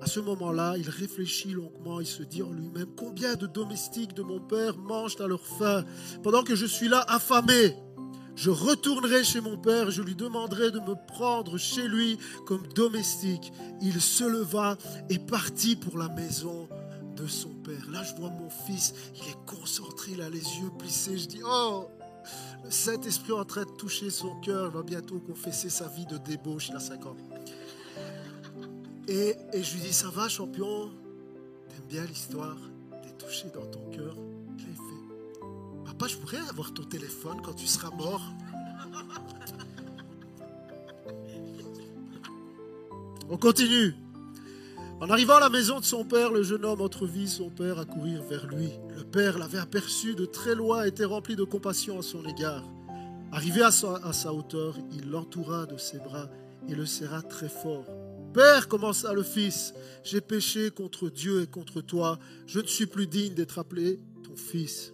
À 0.00 0.06
ce 0.06 0.20
moment-là, 0.20 0.74
il 0.76 0.88
réfléchit 0.88 1.52
longuement, 1.52 2.00
il 2.00 2.06
se 2.06 2.22
dit 2.22 2.42
en 2.42 2.52
lui-même, 2.52 2.94
combien 2.96 3.34
de 3.34 3.46
domestiques 3.46 4.14
de 4.14 4.22
mon 4.22 4.40
père 4.40 4.76
mangent 4.76 5.20
à 5.20 5.26
leur 5.26 5.44
faim 5.44 5.84
pendant 6.22 6.42
que 6.42 6.54
je 6.54 6.66
suis 6.66 6.88
là 6.88 7.04
affamé? 7.08 7.74
Je 8.38 8.50
retournerai 8.50 9.24
chez 9.24 9.40
mon 9.40 9.58
père, 9.58 9.90
je 9.90 10.00
lui 10.00 10.14
demanderai 10.14 10.70
de 10.70 10.78
me 10.78 10.94
prendre 11.08 11.58
chez 11.58 11.88
lui 11.88 12.18
comme 12.46 12.64
domestique. 12.68 13.52
Il 13.82 14.00
se 14.00 14.22
leva 14.22 14.78
et 15.10 15.18
partit 15.18 15.74
pour 15.74 15.98
la 15.98 16.08
maison 16.08 16.68
de 17.16 17.26
son 17.26 17.48
père. 17.48 17.90
Là, 17.90 18.04
je 18.04 18.14
vois 18.14 18.30
mon 18.30 18.48
fils, 18.48 18.94
il 19.16 19.28
est 19.28 19.44
concentré, 19.44 20.12
il 20.12 20.22
a 20.22 20.30
les 20.30 20.38
yeux 20.38 20.70
plissés. 20.78 21.18
Je 21.18 21.26
dis, 21.26 21.40
oh, 21.44 21.88
le 22.64 22.70
Saint-Esprit 22.70 23.32
est 23.32 23.40
en 23.40 23.44
train 23.44 23.64
de 23.64 23.76
toucher 23.76 24.08
son 24.08 24.38
cœur, 24.40 24.70
il 24.72 24.76
va 24.76 24.84
bientôt 24.84 25.18
confesser 25.18 25.68
sa 25.68 25.88
vie 25.88 26.06
de 26.06 26.18
débauche, 26.18 26.68
il 26.68 26.76
a 26.76 26.80
5 26.80 27.06
ans. 27.06 27.16
Et, 29.08 29.34
et 29.52 29.62
je 29.64 29.74
lui 29.74 29.80
dis, 29.80 29.92
ça 29.92 30.10
va, 30.10 30.28
champion? 30.28 30.92
T'aimes 31.68 31.88
bien 31.88 32.04
l'histoire 32.04 32.56
T'es 33.02 33.26
touché 33.26 33.48
dans 33.52 33.66
ton 33.66 33.90
cœur? 33.90 34.14
Papa, 35.98 36.12
je 36.12 36.16
pourrais 36.16 36.48
avoir 36.48 36.72
ton 36.72 36.84
téléphone 36.84 37.38
quand 37.42 37.54
tu 37.54 37.66
seras 37.66 37.90
mort. 37.90 38.22
On 43.28 43.36
continue. 43.36 43.94
En 45.00 45.10
arrivant 45.10 45.36
à 45.36 45.40
la 45.40 45.48
maison 45.48 45.80
de 45.80 45.84
son 45.84 46.04
père, 46.04 46.30
le 46.30 46.44
jeune 46.44 46.64
homme 46.64 46.82
entrevit 46.82 47.26
son 47.26 47.50
père 47.50 47.80
à 47.80 47.84
courir 47.84 48.22
vers 48.22 48.46
lui. 48.46 48.70
Le 48.96 49.02
père 49.02 49.38
l'avait 49.38 49.58
aperçu 49.58 50.14
de 50.14 50.24
très 50.24 50.54
loin 50.54 50.84
et 50.84 50.88
était 50.88 51.04
rempli 51.04 51.34
de 51.34 51.42
compassion 51.42 51.98
à 51.98 52.02
son 52.02 52.24
égard. 52.26 52.64
Arrivé 53.32 53.62
à 53.62 53.72
sa, 53.72 53.96
à 53.96 54.12
sa 54.12 54.32
hauteur, 54.32 54.76
il 54.92 55.10
l'entoura 55.10 55.66
de 55.66 55.78
ses 55.78 55.98
bras 55.98 56.28
et 56.68 56.76
le 56.76 56.86
serra 56.86 57.22
très 57.22 57.48
fort. 57.48 57.86
Père, 58.32 58.68
commença 58.68 59.12
le 59.12 59.24
fils, 59.24 59.74
j'ai 60.04 60.20
péché 60.20 60.70
contre 60.70 61.10
Dieu 61.10 61.42
et 61.42 61.46
contre 61.48 61.80
toi. 61.80 62.20
Je 62.46 62.60
ne 62.60 62.66
suis 62.68 62.86
plus 62.86 63.08
digne 63.08 63.34
d'être 63.34 63.58
appelé 63.58 63.98
ton 64.22 64.36
fils. 64.36 64.92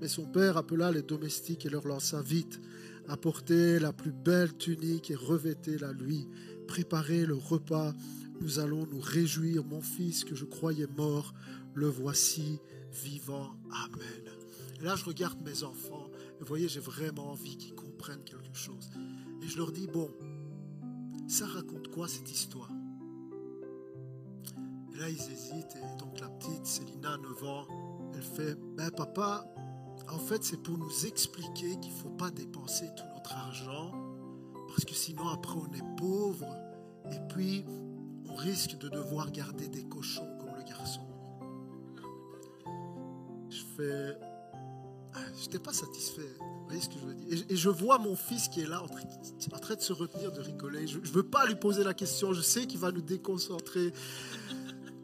Mais 0.00 0.08
son 0.08 0.24
père 0.24 0.56
appela 0.56 0.90
les 0.90 1.02
domestiques 1.02 1.66
et 1.66 1.70
leur 1.70 1.86
lança 1.86 2.22
vite. 2.22 2.60
Apportez 3.08 3.78
la 3.78 3.92
plus 3.92 4.12
belle 4.12 4.56
tunique 4.56 5.10
et 5.10 5.14
revêtez-la 5.14 5.92
lui. 5.92 6.28
Préparez 6.66 7.26
le 7.26 7.34
repas. 7.34 7.92
Nous 8.40 8.58
allons 8.58 8.86
nous 8.86 9.00
réjouir. 9.00 9.64
Mon 9.64 9.82
fils 9.82 10.24
que 10.24 10.34
je 10.34 10.44
croyais 10.44 10.86
mort, 10.96 11.34
le 11.74 11.88
voici 11.88 12.60
vivant. 12.92 13.50
Amen. 13.70 14.24
Et 14.80 14.84
là, 14.84 14.96
je 14.96 15.04
regarde 15.04 15.40
mes 15.42 15.62
enfants. 15.62 16.08
Et 16.36 16.40
vous 16.40 16.46
voyez, 16.46 16.68
j'ai 16.68 16.80
vraiment 16.80 17.32
envie 17.32 17.56
qu'ils 17.56 17.74
comprennent 17.74 18.24
quelque 18.24 18.54
chose. 18.54 18.90
Et 19.42 19.48
je 19.48 19.58
leur 19.58 19.72
dis, 19.72 19.86
bon, 19.86 20.10
ça 21.28 21.46
raconte 21.46 21.88
quoi 21.88 22.08
cette 22.08 22.30
histoire? 22.30 22.70
Et 24.94 24.98
là, 24.98 25.10
ils 25.10 25.16
hésitent. 25.16 25.76
Et 25.76 25.98
donc 25.98 26.18
la 26.20 26.28
petite, 26.28 26.64
Célina, 26.64 27.18
9 27.18 27.44
ans, 27.44 27.66
elle 28.14 28.22
fait, 28.22 28.56
ben 28.76 28.90
papa, 28.90 29.44
en 30.12 30.18
fait, 30.18 30.44
c'est 30.44 30.62
pour 30.62 30.78
nous 30.78 31.06
expliquer 31.06 31.78
qu'il 31.80 31.92
ne 31.92 31.98
faut 31.98 32.10
pas 32.10 32.30
dépenser 32.30 32.86
tout 32.96 33.04
notre 33.14 33.32
argent, 33.32 33.92
parce 34.68 34.84
que 34.84 34.94
sinon 34.94 35.28
après 35.28 35.54
on 35.54 35.72
est 35.74 35.96
pauvre, 35.96 36.46
et 37.10 37.18
puis 37.28 37.64
on 38.28 38.34
risque 38.34 38.78
de 38.78 38.88
devoir 38.88 39.30
garder 39.30 39.68
des 39.68 39.84
cochons 39.84 40.26
comme 40.38 40.54
le 40.56 40.62
garçon. 40.62 41.02
Je 43.48 43.62
fais... 43.76 44.18
Ah, 45.12 45.18
je 45.36 45.42
n'étais 45.42 45.58
pas 45.58 45.72
satisfait. 45.72 46.36
Vous 46.38 46.66
voyez 46.66 46.80
ce 46.80 46.88
que 46.88 47.00
je 47.00 47.06
veux 47.06 47.14
dire 47.14 47.44
et, 47.48 47.56
je 47.56 47.68
vois 47.68 47.98
mon 47.98 48.14
fils 48.14 48.48
qui 48.48 48.60
est 48.60 48.66
là 48.66 48.80
en 48.80 48.86
train, 49.58 49.74
de 49.74 49.80
se 49.80 49.92
retenir 49.92 50.30
de 50.30 50.40
rigoler. 50.40 50.86
Je 50.86 50.98
ne 50.98 51.06
veux 51.06 51.24
pas 51.24 51.46
lui 51.46 51.56
poser 51.56 51.82
la 51.82 51.94
question. 51.94 52.32
Je 52.32 52.42
sais 52.42 52.66
qu'il 52.66 52.78
va 52.78 52.92
nous 52.92 53.02
déconcentrer. 53.02 53.92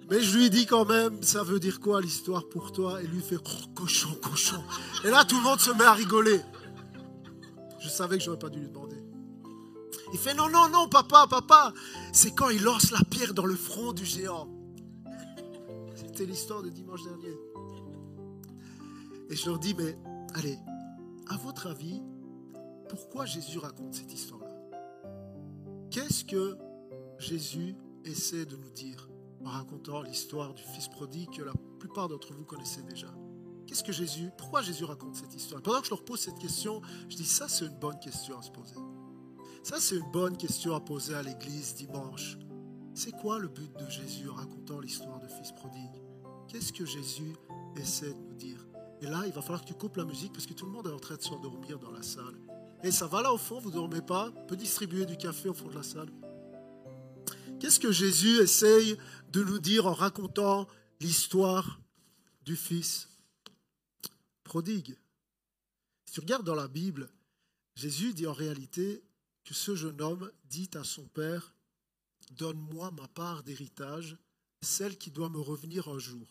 Mais 0.09 0.21
je 0.21 0.39
lui 0.39 0.51
dis 0.51 0.67
quand 0.67 0.85
même, 0.85 1.23
ça 1.23 1.43
veut 1.43 1.59
dire 1.59 1.81
quoi 1.81 2.01
l'histoire 2.01 2.49
pour 2.49 2.71
toi? 2.71 3.03
Et 3.03 3.07
lui 3.07 3.21
fait 3.21 3.39
oh, 3.39 3.69
cochon, 3.75 4.15
cochon. 4.23 4.63
Et 5.05 5.11
là, 5.11 5.25
tout 5.25 5.37
le 5.37 5.43
monde 5.43 5.59
se 5.59 5.71
met 5.73 5.85
à 5.85 5.95
rigoler. 5.95 6.41
Je 7.81 7.89
savais 7.89 8.19
que 8.19 8.25
j'aurais 8.25 8.39
pas 8.39 8.49
dû 8.49 8.61
lui 8.61 8.69
demander. 8.69 8.97
Il 10.13 10.19
fait 10.19 10.35
non, 10.35 10.49
non, 10.49 10.69
non, 10.69 10.89
papa, 10.89 11.27
papa. 11.29 11.73
C'est 12.13 12.33
quand 12.33 12.51
il 12.51 12.63
lance 12.63 12.93
la 12.93 13.03
pierre 13.11 13.35
dans 13.35 13.47
le 13.47 13.57
front 13.57 13.93
du 13.93 14.05
géant. 14.05 14.49
C'était 15.97 16.25
l'histoire 16.25 16.63
de 16.63 16.71
dimanche 16.71 17.03
dernier. 17.03 17.37
Et 19.29 19.35
je 19.35 19.47
leur 19.47 19.59
dis, 19.59 19.75
mais 19.75 19.99
allez, 20.35 20.59
à 21.29 21.37
votre 21.37 21.67
avis, 21.67 22.01
pourquoi 22.89 23.27
Jésus 23.27 23.59
raconte 23.59 23.95
cette 23.95 24.13
histoire-là? 24.13 24.47
Qu'est-ce 25.91 26.25
que 26.25 26.57
Jésus 27.19 27.75
essaie 28.05 28.47
de 28.47 28.57
nous 28.57 28.71
dire? 28.71 29.06
En 29.47 29.51
racontant 29.51 30.03
l'histoire 30.03 30.55
du 30.55 30.63
fils 30.63 30.89
prodigue 30.89 31.31
que 31.31 31.43
la 31.43 31.53
plupart 31.79 32.09
d'entre 32.09 32.35
vous 32.35 32.45
connaissez 32.45 32.83
déjà. 32.83 33.09
Qu'est-ce 33.67 33.85
que 33.85 33.93
Jésus, 33.93 34.31
pourquoi 34.37 34.63
Jésus 34.63 34.85
raconte 34.85 35.17
cette 35.17 35.35
histoire? 35.35 35.63
Pendant 35.63 35.81
que 35.81 35.87
je 35.87 35.91
leur 35.91 36.05
pose 36.05 36.21
cette 36.21 36.39
question, 36.39 36.81
je 37.09 37.17
dis 37.17 37.25
ça 37.25 37.49
c'est 37.49 37.67
une 37.67 37.79
bonne 37.79 37.99
question 37.99 38.39
à 38.39 38.43
se 38.43 38.51
poser. 38.51 38.77
Ça 39.63 39.81
c'est 39.81 39.97
une 39.97 40.11
bonne 40.11 40.37
question 40.37 40.75
à 40.75 40.81
poser 40.81 41.15
à 41.15 41.23
l'église 41.23 41.75
dimanche. 41.75 42.39
C'est 42.95 43.13
quoi 43.13 43.39
le 43.39 43.49
but 43.49 43.73
de 43.79 43.89
Jésus 43.91 44.29
en 44.29 44.35
racontant 44.35 44.81
l'histoire 44.81 45.21
du 45.21 45.29
fils 45.29 45.53
prodigue? 45.53 46.03
Qu'est-ce 46.49 46.73
que 46.73 46.85
Jésus 46.85 47.35
essaie 47.77 48.15
de 48.15 48.21
nous 48.21 48.35
dire? 48.35 48.67
Et 49.03 49.07
là, 49.07 49.25
il 49.27 49.33
va 49.33 49.43
falloir 49.43 49.61
que 49.61 49.67
tu 49.67 49.75
coupes 49.75 49.97
la 49.97 50.05
musique 50.05 50.33
parce 50.33 50.47
que 50.47 50.55
tout 50.55 50.65
le 50.65 50.73
monde 50.73 50.87
est 50.87 50.93
en 50.93 50.99
train 50.99 51.17
de 51.17 51.23
s'endormir 51.23 51.79
dans 51.79 51.91
la 51.91 52.03
salle. 52.03 52.35
Et 52.83 52.91
ça 52.91 53.07
va 53.07 53.21
là 53.21 53.33
au 53.33 53.37
fond, 53.37 53.59
vous 53.59 53.69
ne 53.69 53.75
dormez 53.75 54.01
pas? 54.01 54.31
Peut 54.49 54.57
distribuer 54.57 55.05
du 55.05 55.17
café 55.17 55.49
au 55.49 55.55
fond 55.55 55.69
de 55.69 55.75
la 55.75 55.83
salle. 55.83 56.09
Qu'est-ce 57.59 57.81
que 57.81 57.91
Jésus 57.91 58.39
essaye 58.41 58.99
de 59.33 59.43
nous 59.43 59.59
dire 59.59 59.87
en 59.87 59.95
racontant 59.95 60.69
l'histoire 61.01 61.81
du 62.43 62.55
Fils 62.55 63.09
prodigue? 64.45 64.97
Si 66.05 66.13
tu 66.13 66.21
regardes 66.21 66.45
dans 66.45 66.55
la 66.55 66.69
Bible, 66.69 67.09
Jésus 67.75 68.13
dit 68.13 68.27
en 68.27 68.35
réalité 68.35 69.03
que 69.45 69.55
ce 69.55 69.75
jeune 69.75 70.03
homme 70.03 70.31
dit 70.45 70.71
à 70.75 70.85
son 70.85 71.07
Père, 71.09 71.55
Donne-moi 72.33 72.91
ma 72.91 73.09
part 73.09 73.43
d'héritage, 73.43 74.17
celle 74.61 74.99
qui 74.99 75.11
doit 75.11 75.31
me 75.31 75.39
revenir 75.39 75.89
un 75.89 75.99
jour. 75.99 76.27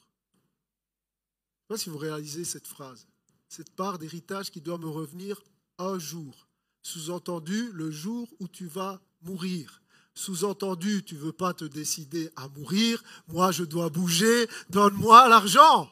Je 1.70 1.74
ne 1.74 1.78
sais 1.78 1.84
pas 1.84 1.84
si 1.86 1.90
vous 1.90 1.98
réalisez 1.98 2.46
cette 2.46 2.68
phrase. 2.68 3.08
Cette 3.48 3.72
part 3.72 3.98
d'héritage 3.98 4.52
qui 4.52 4.62
doit 4.62 4.78
me 4.78 4.90
revenir 4.90 5.42
un 5.78 5.98
jour. 5.98 6.48
Sous-entendu, 6.84 7.72
le 7.72 7.90
jour 7.90 8.28
où 8.40 8.48
tu 8.48 8.68
vas 8.68 9.02
mourir. 9.22 9.82
Sous-entendu, 10.16 11.04
tu 11.04 11.16
veux 11.16 11.34
pas 11.34 11.54
te 11.54 11.66
décider 11.66 12.32
à 12.38 12.48
mourir, 12.48 13.04
moi 13.28 13.52
je 13.52 13.66
dois 13.66 13.90
bouger, 13.90 14.48
donne-moi 14.70 15.28
l'argent. 15.28 15.92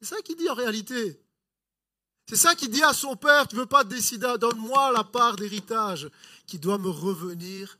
C'est 0.00 0.14
ça 0.14 0.22
qu'il 0.22 0.36
dit 0.36 0.48
en 0.48 0.54
réalité. 0.54 1.20
C'est 2.26 2.36
ça 2.36 2.54
qu'il 2.54 2.70
dit 2.70 2.82
à 2.82 2.94
son 2.94 3.14
père, 3.14 3.46
tu 3.46 3.56
ne 3.56 3.60
veux 3.60 3.66
pas 3.66 3.84
décider, 3.84 4.34
donne-moi 4.40 4.90
la 4.92 5.04
part 5.04 5.36
d'héritage 5.36 6.08
qui 6.46 6.58
doit 6.58 6.78
me 6.78 6.88
revenir 6.88 7.78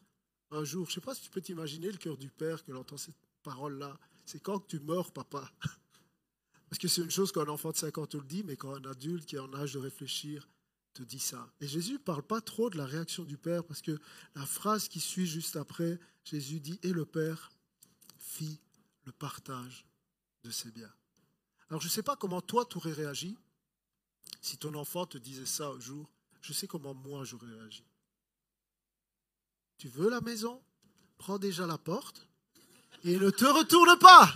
un 0.51 0.63
jour. 0.63 0.85
Je 0.85 0.91
ne 0.91 0.95
sais 0.97 1.01
pas 1.01 1.15
si 1.15 1.23
tu 1.23 1.31
peux 1.31 1.41
t'imaginer 1.41 1.91
le 1.91 1.97
cœur 1.97 2.19
du 2.19 2.29
père 2.29 2.63
que 2.63 2.73
l'entend 2.73 2.99
cette 2.99 3.17
parole-là. 3.43 3.99
C'est 4.27 4.43
quand 4.43 4.59
que 4.59 4.69
tu 4.69 4.81
meurs, 4.81 5.11
papa? 5.11 5.51
Parce 6.69 6.79
que 6.79 6.89
c'est 6.89 7.01
une 7.01 7.11
chose 7.11 7.33
qu'un 7.33 7.49
enfant 7.49 7.71
de 7.71 7.77
5 7.77 7.97
ans 7.97 8.07
te 8.07 8.19
le 8.19 8.25
dit, 8.25 8.43
mais 8.45 8.57
quand 8.57 8.75
un 8.75 8.91
adulte 8.91 9.25
qui 9.25 9.37
est 9.37 9.41
en 9.41 9.55
âge 9.55 9.73
de 9.73 9.79
réfléchir 9.79 10.49
te 10.95 11.03
dit 11.03 11.19
ça. 11.19 11.53
Et 11.61 11.67
Jésus 11.67 11.95
ne 11.95 11.99
parle 11.99 12.23
pas 12.23 12.41
trop 12.41 12.71
de 12.71 12.79
la 12.79 12.87
réaction 12.87 13.25
du 13.25 13.37
Père, 13.37 13.65
parce 13.65 13.83
que 13.83 14.01
la 14.35 14.47
phrase 14.47 14.89
qui 14.89 15.01
suit 15.01 15.27
juste 15.27 15.57
après, 15.57 15.99
Jésus 16.25 16.61
dit, 16.61 16.79
et 16.83 16.93
le 16.93 17.05
Père 17.05 17.53
fit 18.17 18.61
le 19.05 19.13
partage 19.13 19.85
de 20.45 20.51
ses 20.51 20.71
biens. 20.71 20.93
Alors 21.69 21.81
je 21.81 21.89
ne 21.89 21.93
sais 21.93 22.03
pas 22.03 22.17
comment 22.17 22.41
toi 22.41 22.65
tu 22.65 22.79
aurais 22.79 22.93
réagi 22.93 23.37
si 24.41 24.57
ton 24.57 24.75
enfant 24.75 25.07
te 25.07 25.19
disait 25.19 25.47
ça 25.47 25.69
un 25.69 25.81
jour. 25.81 26.11
Je 26.41 26.53
sais 26.53 26.67
comment 26.67 26.95
moi 26.95 27.25
j'aurais 27.25 27.51
réagi. 27.51 27.85
Tu 29.79 29.89
veux 29.89 30.09
la 30.11 30.21
maison? 30.21 30.63
Prends 31.19 31.39
déjà 31.39 31.67
la 31.67 31.79
porte 31.79 32.29
et 33.03 33.17
ne 33.19 33.31
te 33.31 33.45
retourne 33.45 33.99
pas. 33.99 34.35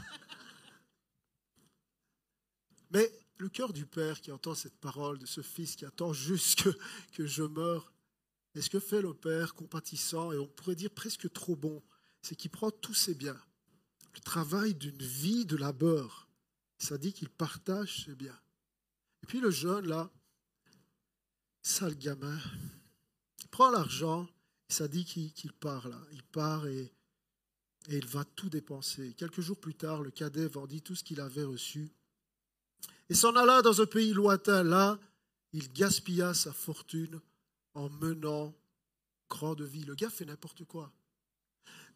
Mais 2.91 3.13
le 3.39 3.49
cœur 3.49 3.73
du 3.73 3.87
Père 3.87 4.21
qui 4.21 4.33
entend 4.33 4.55
cette 4.55 4.77
parole 4.77 5.19
de 5.19 5.27
ce 5.27 5.41
Fils 5.41 5.77
qui 5.77 5.85
attend 5.85 6.13
juste 6.13 6.69
que, 7.13 7.27
je 7.27 7.45
meure, 7.45 7.93
est 8.55 8.61
ce 8.61 8.71
que 8.71 8.81
fait 8.81 9.01
le 9.01 9.15
Père 9.15 9.55
compatissant 9.55 10.33
et 10.33 10.39
on 10.39 10.47
pourrait 10.47 10.75
dire 10.75 10.91
presque 10.91 11.33
trop 11.33 11.57
bon, 11.57 11.83
c'est 12.21 12.35
qu'il 12.35 12.51
prend 12.51 12.71
tous 12.71 12.95
ses 12.95 13.15
biens, 13.15 13.41
le 14.15 14.21
travail 14.21 14.75
d'une 14.75 15.03
vie 15.03 15.47
de 15.47 15.57
labeur. 15.57 16.29
Ça 16.79 16.99
dit 16.99 17.13
qu'il 17.13 17.29
partage 17.29 18.05
ses 18.05 18.15
biens. 18.15 18.39
Et 19.23 19.27
puis 19.27 19.41
le 19.41 19.51
jeune, 19.51 19.87
là, 19.87 20.11
sale 21.63 21.97
gamin, 21.97 22.39
prend 23.51 23.71
l'argent, 23.71 24.29
ça 24.69 24.89
dit 24.89 25.05
qu'il 25.05 25.53
part 25.53 25.89
là. 25.89 26.01
Il 26.13 26.23
part 26.23 26.67
et 26.67 26.93
il 27.89 28.07
va 28.07 28.25
tout 28.25 28.49
dépenser. 28.49 29.15
Quelques 29.15 29.41
jours 29.41 29.59
plus 29.59 29.75
tard, 29.75 30.03
le 30.03 30.11
cadet 30.11 30.47
vendit 30.47 30.83
tout 30.83 30.95
ce 30.95 31.05
qu'il 31.05 31.21
avait 31.21 31.45
reçu 31.45 31.91
et 33.09 33.15
s'en 33.15 33.35
alla 33.37 33.63
dans 33.63 33.81
un 33.81 33.87
pays 33.87 34.13
lointain. 34.13 34.63
Là, 34.63 34.99
il 35.53 35.73
gaspilla 35.73 36.35
sa 36.35 36.53
fortune 36.53 37.21
en 37.75 37.89
menant 37.89 38.55
grande 39.29 39.63
vie. 39.63 39.85
Le 39.85 39.95
gars 39.95 40.11
fait 40.11 40.25
n'importe 40.25 40.65
quoi. 40.65 40.93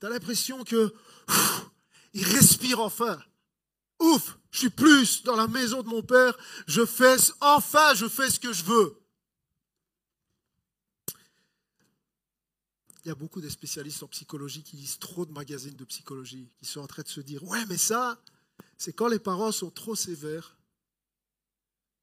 Tu 0.01 0.07
as 0.07 0.11
l'impression 0.11 0.65
que 0.65 0.95
il 2.15 2.25
respire 2.25 2.81
enfin. 2.81 3.23
Ouf, 4.01 4.39
je 4.51 4.59
suis 4.59 4.71
plus 4.71 5.23
dans 5.23 5.37
la 5.37 5.47
maison 5.47 5.83
de 5.83 5.89
mon 5.89 6.03
père. 6.03 6.37
Je 6.67 6.85
fais 6.85 7.17
enfin, 7.41 7.95
je 7.95 8.09
fais 8.09 8.31
ce 8.31 8.41
que 8.41 8.53
je 8.53 8.65
veux. 8.65 8.99
Il 13.05 13.09
y 13.09 13.11
a 13.11 13.15
beaucoup 13.17 13.41
de 13.41 13.49
spécialistes 13.49 14.03
en 14.03 14.09
psychologie 14.09 14.63
qui 14.63 14.77
lisent 14.77 14.99
trop 14.99 15.27
de 15.27 15.33
magazines 15.33 15.75
de 15.75 15.85
psychologie, 15.85 16.49
qui 16.57 16.67
sont 16.67 16.81
en 16.81 16.87
train 16.87 17.03
de 17.03 17.09
se 17.09 17.21
dire 17.21 17.43
Ouais, 17.45 17.65
mais 17.67 17.77
ça, 17.77 18.23
c'est 18.77 18.93
quand 18.93 19.09
les 19.09 19.19
parents 19.19 19.51
sont 19.51 19.71
trop 19.71 19.97
sévères 19.97 20.57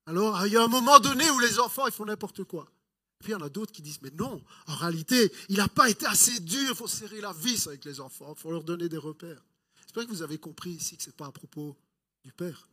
alors, 0.06 0.46
il 0.48 0.53
y 0.53 0.58
a 0.58 0.63
un 0.63 0.68
moment 0.68 1.00
donné 1.00 1.29
où 1.29 1.39
les 1.39 1.60
enfants, 1.60 1.86
ils 1.86 1.94
font 1.94 2.06
n'importe 2.06 2.44
quoi. 2.44 2.72
Puis 3.20 3.29
il 3.29 3.32
y 3.34 3.36
en 3.36 3.41
a 3.41 3.50
d'autres 3.50 3.72
qui 3.72 3.82
disent, 3.82 4.01
mais 4.01 4.12
non, 4.12 4.44
en 4.68 4.75
réalité, 4.75 5.32
il 5.50 5.58
n'a 5.58 5.68
pas 5.68 5.89
été 5.89 6.06
assez 6.06 6.39
dur, 6.39 6.70
il 6.70 6.75
faut 6.75 6.88
serrer 6.88 7.20
la 7.20 7.34
vis 7.34 7.68
avec 7.68 7.84
les 7.86 8.00
enfants, 8.00 8.34
il 8.36 8.39
faut 8.39 8.51
leur 8.51 8.63
donner 8.63 8.88
des 8.88 8.98
repères. 8.98 9.44
J'espère 9.75 10.06
que 10.06 10.10
vous 10.10 10.22
avez 10.22 10.38
compris 10.38 10.72
ici 10.72 10.96
que 10.96 11.03
ce 11.03 11.10
n'est 11.10 11.15
pas 11.15 11.25
à 11.25 11.32
propos 11.32 11.77
du 12.24 12.32
Père, 12.32 12.70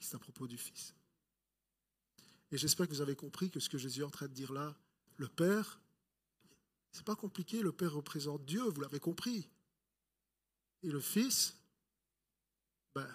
c'est 0.00 0.14
à 0.14 0.18
propos 0.18 0.46
du 0.46 0.56
Fils. 0.56 0.94
Et 2.52 2.58
j'espère 2.58 2.86
que 2.86 2.92
vous 2.92 3.00
avez 3.00 3.16
compris 3.16 3.50
que 3.50 3.58
ce 3.58 3.68
que 3.68 3.78
Jésus 3.78 4.00
est 4.00 4.04
en 4.04 4.10
train 4.10 4.28
de 4.28 4.32
dire 4.32 4.52
là, 4.52 4.76
le 5.16 5.28
Père, 5.28 5.80
c'est 6.92 7.04
pas 7.04 7.16
compliqué, 7.16 7.62
le 7.62 7.72
Père 7.72 7.92
représente 7.92 8.44
Dieu, 8.44 8.62
vous 8.62 8.80
l'avez 8.80 9.00
compris. 9.00 9.48
Et 10.84 10.90
le 10.90 11.00
Fils, 11.00 11.56
ben, 12.94 13.12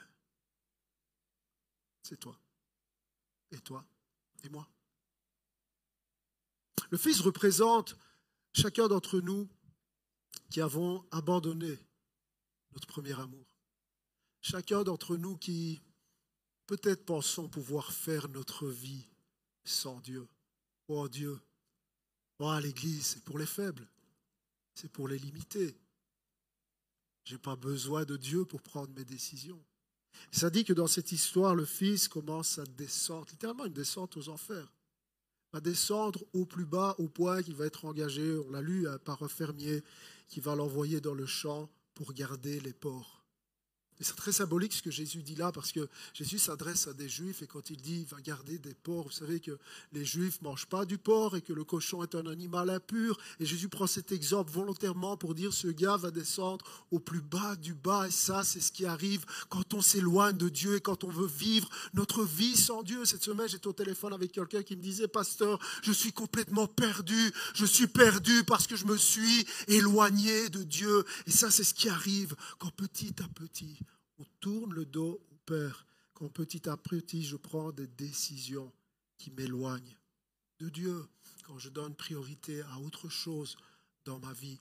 c'est 2.04 2.20
toi 2.20 2.38
et 3.52 3.60
toi 3.60 3.86
et 4.44 4.50
moi. 4.50 4.68
Le 6.90 6.98
Fils 6.98 7.22
représente 7.22 7.96
chacun 8.54 8.88
d'entre 8.88 9.20
nous 9.20 9.50
qui 10.50 10.62
avons 10.62 11.06
abandonné 11.12 11.80
notre 12.74 12.88
premier 12.88 13.18
amour. 13.20 13.46
Chacun 14.42 14.84
d'entre 14.84 15.16
nous 15.16 15.38
qui 15.38 15.82
peut-être 16.68 17.06
pensons 17.06 17.48
pouvoir 17.48 17.94
faire 17.94 18.28
notre 18.30 18.68
vie 18.68 19.08
sans 19.64 20.00
Dieu. 20.02 20.28
Oh 20.88 21.08
Dieu, 21.08 21.40
oh 22.40 22.60
l'Église, 22.60 23.06
c'est 23.06 23.24
pour 23.24 23.38
les 23.38 23.46
faibles, 23.46 23.88
c'est 24.74 24.92
pour 24.92 25.08
les 25.08 25.20
limités. 25.20 25.78
Je 27.24 27.34
n'ai 27.34 27.40
pas 27.40 27.56
besoin 27.56 28.04
de 28.04 28.18
Dieu 28.18 28.46
pour 28.46 28.62
prendre 28.62 28.94
mes 28.94 29.06
décisions. 29.06 29.64
Ça 30.32 30.50
dit 30.50 30.64
que 30.64 30.74
dans 30.74 30.88
cette 30.88 31.12
histoire, 31.12 31.56
le 31.56 31.66
Fils 31.66 32.08
commence 32.08 32.60
à 32.60 32.64
descendre, 32.66 33.28
littéralement 33.32 33.66
une 33.66 33.74
descente 33.74 34.18
aux 34.18 34.30
enfers. 34.30 34.72
Va 35.54 35.60
descendre 35.60 36.24
au 36.34 36.46
plus 36.46 36.66
bas, 36.66 36.96
au 36.98 37.08
point 37.08 37.44
qu'il 37.44 37.56
va 37.56 37.66
être 37.66 37.86
engagé, 37.86 38.38
on 38.48 38.52
l'a 38.52 38.62
lu 38.62 38.88
par 39.04 39.22
un 39.24 39.28
fermier, 39.28 39.84
qui 40.30 40.40
va 40.40 40.56
l'envoyer 40.56 41.02
dans 41.02 41.14
le 41.14 41.26
champ 41.26 41.70
pour 41.94 42.14
garder 42.14 42.60
les 42.62 42.74
porcs 42.74 43.21
c'est 44.04 44.16
très 44.16 44.32
symbolique 44.32 44.74
ce 44.74 44.82
que 44.82 44.92
Jésus 44.92 45.22
dit 45.22 45.36
là, 45.36 45.52
parce 45.52 45.72
que 45.72 45.88
Jésus 46.14 46.40
s'adresse 46.40 46.88
à 46.88 46.94
des 46.94 47.10
juifs 47.10 47.42
et 47.42 47.48
quand 47.48 47.70
il 47.70 47.78
dit 47.78 48.06
va 48.06 48.20
garder 48.22 48.58
des 48.58 48.74
porcs, 48.74 49.06
vous 49.06 49.12
savez 49.12 49.40
que 49.40 49.58
les 49.94 50.06
juifs 50.06 50.42
ne 50.42 50.48
mangent 50.48 50.66
pas 50.66 50.86
du 50.86 50.98
porc 50.98 51.36
et 51.36 51.42
que 51.42 51.54
le 51.54 51.64
cochon 51.64 52.04
est 52.04 52.16
un 52.16 52.26
animal 52.28 52.70
impur. 52.70 53.18
Et 53.40 53.46
Jésus 53.46 53.70
prend 53.70 53.88
cet 53.88 54.12
exemple 54.12 54.52
volontairement 54.52 55.18
pour 55.18 55.36
dire 55.36 55.54
ce 55.54 55.68
gars 55.68 55.98
va 55.98 56.12
descendre 56.12 56.66
au 56.92 57.00
plus 57.00 57.22
bas 57.22 57.56
du 57.56 57.74
bas. 57.74 58.08
Et 58.08 58.12
ça, 58.12 58.44
c'est 58.44 58.60
ce 58.60 58.72
qui 58.72 58.86
arrive 58.86 59.26
quand 59.50 59.74
on 59.74 59.82
s'éloigne 59.82 60.38
de 60.38 60.50
Dieu 60.50 60.76
et 60.76 60.82
quand 60.82 61.04
on 61.04 61.10
veut 61.10 61.28
vivre 61.28 61.70
notre 61.94 62.24
vie 62.24 62.56
sans 62.56 62.84
Dieu. 62.84 63.06
Cette 63.06 63.24
semaine, 63.24 63.48
j'étais 63.48 63.68
au 63.68 63.74
téléphone 63.74 64.14
avec 64.14 64.32
quelqu'un 64.32 64.64
qui 64.64 64.76
me 64.76 64.82
disait, 64.82 65.08
pasteur, 65.08 65.60
je 65.84 65.92
suis 65.92 66.12
complètement 66.12 66.68
perdu. 66.68 67.32
Je 67.54 67.66
suis 67.66 67.88
perdu 67.88 68.44
parce 68.46 68.68
que 68.68 68.76
je 68.76 68.86
me 68.86 68.98
suis 68.98 69.46
éloigné 69.68 70.50
de 70.50 70.64
Dieu. 70.64 71.06
Et 71.28 71.32
ça, 71.32 71.52
c'est 71.52 71.64
ce 71.64 71.74
qui 71.74 71.90
arrive 71.90 72.36
quand 72.60 72.72
petit 72.72 73.14
à 73.22 73.28
petit, 73.28 73.78
on 74.22 74.26
tourne 74.40 74.74
le 74.74 74.86
dos 74.86 75.20
au 75.32 75.36
Père 75.46 75.88
quand 76.14 76.30
petit 76.30 76.70
à 76.70 76.78
petit 76.78 77.24
je 77.24 77.38
prends 77.38 77.72
des 77.72 77.88
décisions 77.88 78.72
qui 79.18 79.32
m'éloignent 79.32 79.98
de 80.60 80.70
Dieu, 80.70 81.08
quand 81.44 81.58
je 81.58 81.70
donne 81.70 81.96
priorité 81.96 82.62
à 82.62 82.80
autre 82.80 83.10
chose 83.10 83.58
dans 84.06 84.20
ma 84.20 84.32
vie 84.34 84.60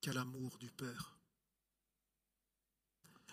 qu'à 0.00 0.14
l'amour 0.14 0.56
du 0.58 0.70
Père. 0.70 1.18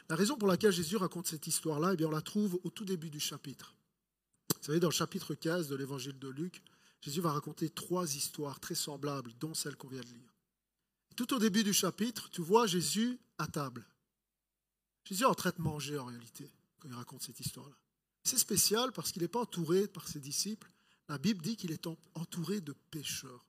La 0.10 0.18
raison 0.18 0.38
pour 0.38 0.50
laquelle 0.50 0.74
Jésus 0.74 0.98
raconte 0.98 1.28
cette 1.28 1.48
histoire-là, 1.48 1.94
eh 1.94 1.96
bien, 1.96 2.08
on 2.08 2.12
la 2.12 2.22
trouve 2.22 2.60
au 2.66 2.70
tout 2.70 2.84
début 2.84 3.10
du 3.10 3.22
chapitre. 3.22 3.74
Vous 4.58 4.64
savez, 4.64 4.82
dans 4.82 4.90
le 4.90 4.94
chapitre 4.94 5.34
15 5.34 5.70
de 5.70 5.76
l'évangile 5.76 6.20
de 6.20 6.28
Luc, 6.28 6.62
Jésus 7.00 7.22
va 7.22 7.32
raconter 7.32 7.70
trois 7.70 8.16
histoires 8.16 8.60
très 8.60 8.76
semblables, 8.76 9.32
dont 9.40 9.54
celle 9.54 9.78
qu'on 9.78 9.88
vient 9.88 10.02
de 10.02 10.08
lire. 10.08 10.34
Tout 11.16 11.34
au 11.34 11.40
début 11.40 11.64
du 11.64 11.74
chapitre, 11.74 12.30
tu 12.30 12.42
vois 12.42 12.68
Jésus 12.68 13.18
à 13.38 13.48
table. 13.48 13.86
Jésus 15.04 15.24
est 15.24 15.28
en 15.28 15.34
train 15.34 15.52
de 15.56 15.62
manger 15.62 15.98
en 15.98 16.06
réalité, 16.06 16.50
quand 16.80 16.88
il 16.88 16.96
raconte 16.96 17.24
cette 17.24 17.40
histoire-là. 17.40 17.76
C'est 18.24 18.38
spécial 18.38 18.92
parce 18.94 19.12
qu'il 19.12 19.22
n'est 19.22 19.28
pas 19.28 19.42
entouré 19.42 19.88
par 19.88 20.08
ses 20.08 20.20
disciples. 20.20 20.70
La 21.10 21.18
Bible 21.18 21.42
dit 21.42 21.58
qu'il 21.58 21.72
est 21.72 21.88
entouré 22.16 22.62
de 22.62 22.74
pécheurs, 22.90 23.46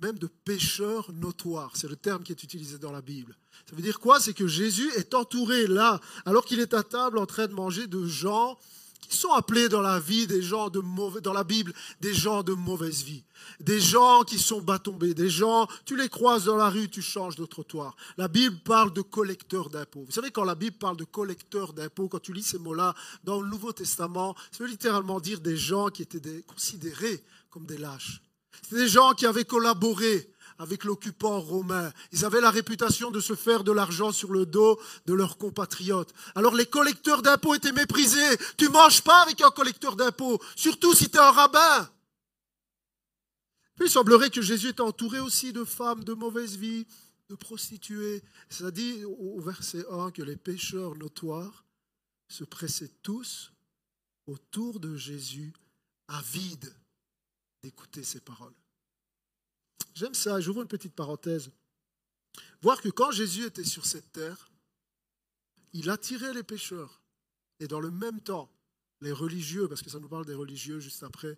même 0.00 0.18
de 0.18 0.26
pécheurs 0.26 1.12
notoires. 1.12 1.76
C'est 1.76 1.88
le 1.88 1.96
terme 1.96 2.22
qui 2.22 2.32
est 2.32 2.42
utilisé 2.42 2.78
dans 2.78 2.92
la 2.92 3.02
Bible. 3.02 3.36
Ça 3.68 3.76
veut 3.76 3.82
dire 3.82 4.00
quoi? 4.00 4.18
C'est 4.18 4.32
que 4.32 4.46
Jésus 4.46 4.90
est 4.96 5.12
entouré 5.12 5.66
là, 5.66 6.00
alors 6.24 6.46
qu'il 6.46 6.60
est 6.60 6.72
à 6.72 6.82
table 6.82 7.18
en 7.18 7.26
train 7.26 7.46
de 7.46 7.52
manger 7.52 7.86
de 7.86 8.06
gens 8.06 8.58
qui 9.00 9.16
sont 9.16 9.32
appelés 9.32 9.68
dans 9.68 9.80
la 9.80 9.98
vie 10.00 10.26
des 10.26 10.42
gens 10.42 10.68
de 10.68 10.82
dans 11.20 11.32
la 11.32 11.44
Bible, 11.44 11.72
des 12.00 12.14
gens 12.14 12.42
de 12.42 12.52
mauvaise 12.52 13.02
vie. 13.02 13.24
Des 13.60 13.80
gens 13.80 14.22
qui 14.22 14.38
sont 14.38 14.60
bas 14.60 14.78
tombés, 14.78 15.14
des 15.14 15.30
gens, 15.30 15.66
tu 15.84 15.96
les 15.96 16.08
croises 16.08 16.44
dans 16.44 16.56
la 16.56 16.68
rue, 16.68 16.88
tu 16.88 17.02
changes 17.02 17.36
de 17.36 17.46
trottoir. 17.46 17.96
La 18.16 18.28
Bible 18.28 18.58
parle 18.64 18.92
de 18.92 19.02
collecteurs 19.02 19.70
d'impôts. 19.70 20.04
Vous 20.04 20.12
savez, 20.12 20.30
quand 20.30 20.44
la 20.44 20.54
Bible 20.54 20.76
parle 20.76 20.96
de 20.96 21.04
collecteurs 21.04 21.72
d'impôts, 21.72 22.08
quand 22.08 22.20
tu 22.20 22.32
lis 22.32 22.42
ces 22.42 22.58
mots-là 22.58 22.94
dans 23.24 23.40
le 23.40 23.48
Nouveau 23.48 23.72
Testament, 23.72 24.34
ça 24.50 24.64
veut 24.64 24.70
littéralement 24.70 25.20
dire 25.20 25.40
des 25.40 25.56
gens 25.56 25.88
qui 25.88 26.02
étaient 26.02 26.42
considérés 26.42 27.22
comme 27.50 27.66
des 27.66 27.78
lâches. 27.78 28.20
C'était 28.62 28.82
des 28.82 28.88
gens 28.88 29.12
qui 29.12 29.26
avaient 29.26 29.44
collaboré 29.44 30.30
avec 30.58 30.84
l'occupant 30.84 31.40
romain. 31.40 31.92
Ils 32.12 32.24
avaient 32.24 32.40
la 32.40 32.50
réputation 32.50 33.10
de 33.10 33.20
se 33.20 33.34
faire 33.34 33.64
de 33.64 33.72
l'argent 33.72 34.12
sur 34.12 34.32
le 34.32 34.44
dos 34.44 34.78
de 35.06 35.14
leurs 35.14 35.38
compatriotes. 35.38 36.12
Alors 36.34 36.54
les 36.54 36.66
collecteurs 36.66 37.22
d'impôts 37.22 37.54
étaient 37.54 37.72
méprisés. 37.72 38.36
Tu 38.56 38.68
manges 38.68 39.02
pas 39.02 39.22
avec 39.22 39.40
un 39.40 39.50
collecteur 39.50 39.96
d'impôts, 39.96 40.40
surtout 40.56 40.94
si 40.94 41.08
tu 41.08 41.16
es 41.16 41.20
un 41.20 41.30
rabbin. 41.30 41.90
Puis 43.76 43.86
il 43.86 43.90
semblerait 43.90 44.30
que 44.30 44.42
Jésus 44.42 44.68
était 44.68 44.80
entouré 44.80 45.20
aussi 45.20 45.52
de 45.52 45.64
femmes 45.64 46.02
de 46.02 46.12
mauvaise 46.12 46.56
vie, 46.56 46.86
de 47.28 47.36
prostituées. 47.36 48.22
Ça 48.50 48.70
dit 48.72 49.04
au 49.04 49.40
verset 49.40 49.84
1 49.90 50.10
que 50.10 50.22
les 50.22 50.36
pécheurs 50.36 50.96
notoires 50.96 51.64
se 52.28 52.44
pressaient 52.44 52.92
tous 53.02 53.52
autour 54.26 54.80
de 54.80 54.96
Jésus, 54.96 55.52
avides 56.08 56.74
d'écouter 57.62 58.04
ses 58.04 58.20
paroles. 58.20 58.57
J'aime 59.98 60.14
ça, 60.14 60.40
j'ouvre 60.40 60.62
une 60.62 60.68
petite 60.68 60.94
parenthèse. 60.94 61.50
Voir 62.62 62.80
que 62.80 62.88
quand 62.88 63.10
Jésus 63.10 63.44
était 63.44 63.64
sur 63.64 63.84
cette 63.84 64.12
terre, 64.12 64.48
il 65.72 65.90
attirait 65.90 66.32
les 66.34 66.44
pécheurs. 66.44 67.02
Et 67.58 67.66
dans 67.66 67.80
le 67.80 67.90
même 67.90 68.20
temps, 68.20 68.48
les 69.00 69.10
religieux, 69.10 69.66
parce 69.66 69.82
que 69.82 69.90
ça 69.90 69.98
nous 69.98 70.08
parle 70.08 70.24
des 70.24 70.34
religieux 70.34 70.78
juste 70.78 71.02
après, 71.02 71.36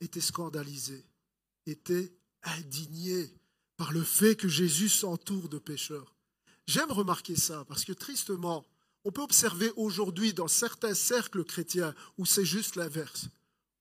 étaient 0.00 0.20
scandalisés, 0.20 1.06
étaient 1.66 2.12
indignés 2.42 3.32
par 3.76 3.92
le 3.92 4.02
fait 4.02 4.34
que 4.34 4.48
Jésus 4.48 4.88
s'entoure 4.88 5.48
de 5.48 5.58
pécheurs. 5.58 6.16
J'aime 6.66 6.90
remarquer 6.90 7.36
ça, 7.36 7.64
parce 7.66 7.84
que 7.84 7.92
tristement, 7.92 8.66
on 9.04 9.12
peut 9.12 9.22
observer 9.22 9.70
aujourd'hui 9.76 10.34
dans 10.34 10.48
certains 10.48 10.94
cercles 10.94 11.44
chrétiens 11.44 11.94
où 12.18 12.26
c'est 12.26 12.44
juste 12.44 12.74
l'inverse, 12.74 13.28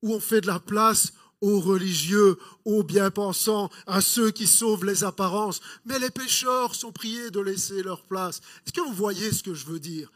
où 0.04 0.14
on 0.14 0.20
fait 0.20 0.42
de 0.42 0.48
la 0.48 0.60
place 0.60 1.12
aux 1.46 1.60
religieux, 1.60 2.40
aux 2.66 2.82
bien-pensants, 2.82 3.70
à 3.86 4.02
ceux 4.02 4.32
qui 4.32 4.48
sauvent 4.48 4.84
les 4.84 5.04
apparences, 5.04 5.62
mais 5.86 6.00
les 6.00 6.10
pécheurs 6.10 6.74
sont 6.74 6.92
priés 6.92 7.30
de 7.30 7.40
laisser 7.40 7.84
leur 7.84 8.04
place. 8.04 8.42
Est-ce 8.66 8.74
que 8.74 8.82
vous 8.82 8.94
voyez 8.94 9.32
ce 9.32 9.44
que 9.44 9.54
je 9.54 9.68
veux 9.68 9.80
dire? 9.80 10.12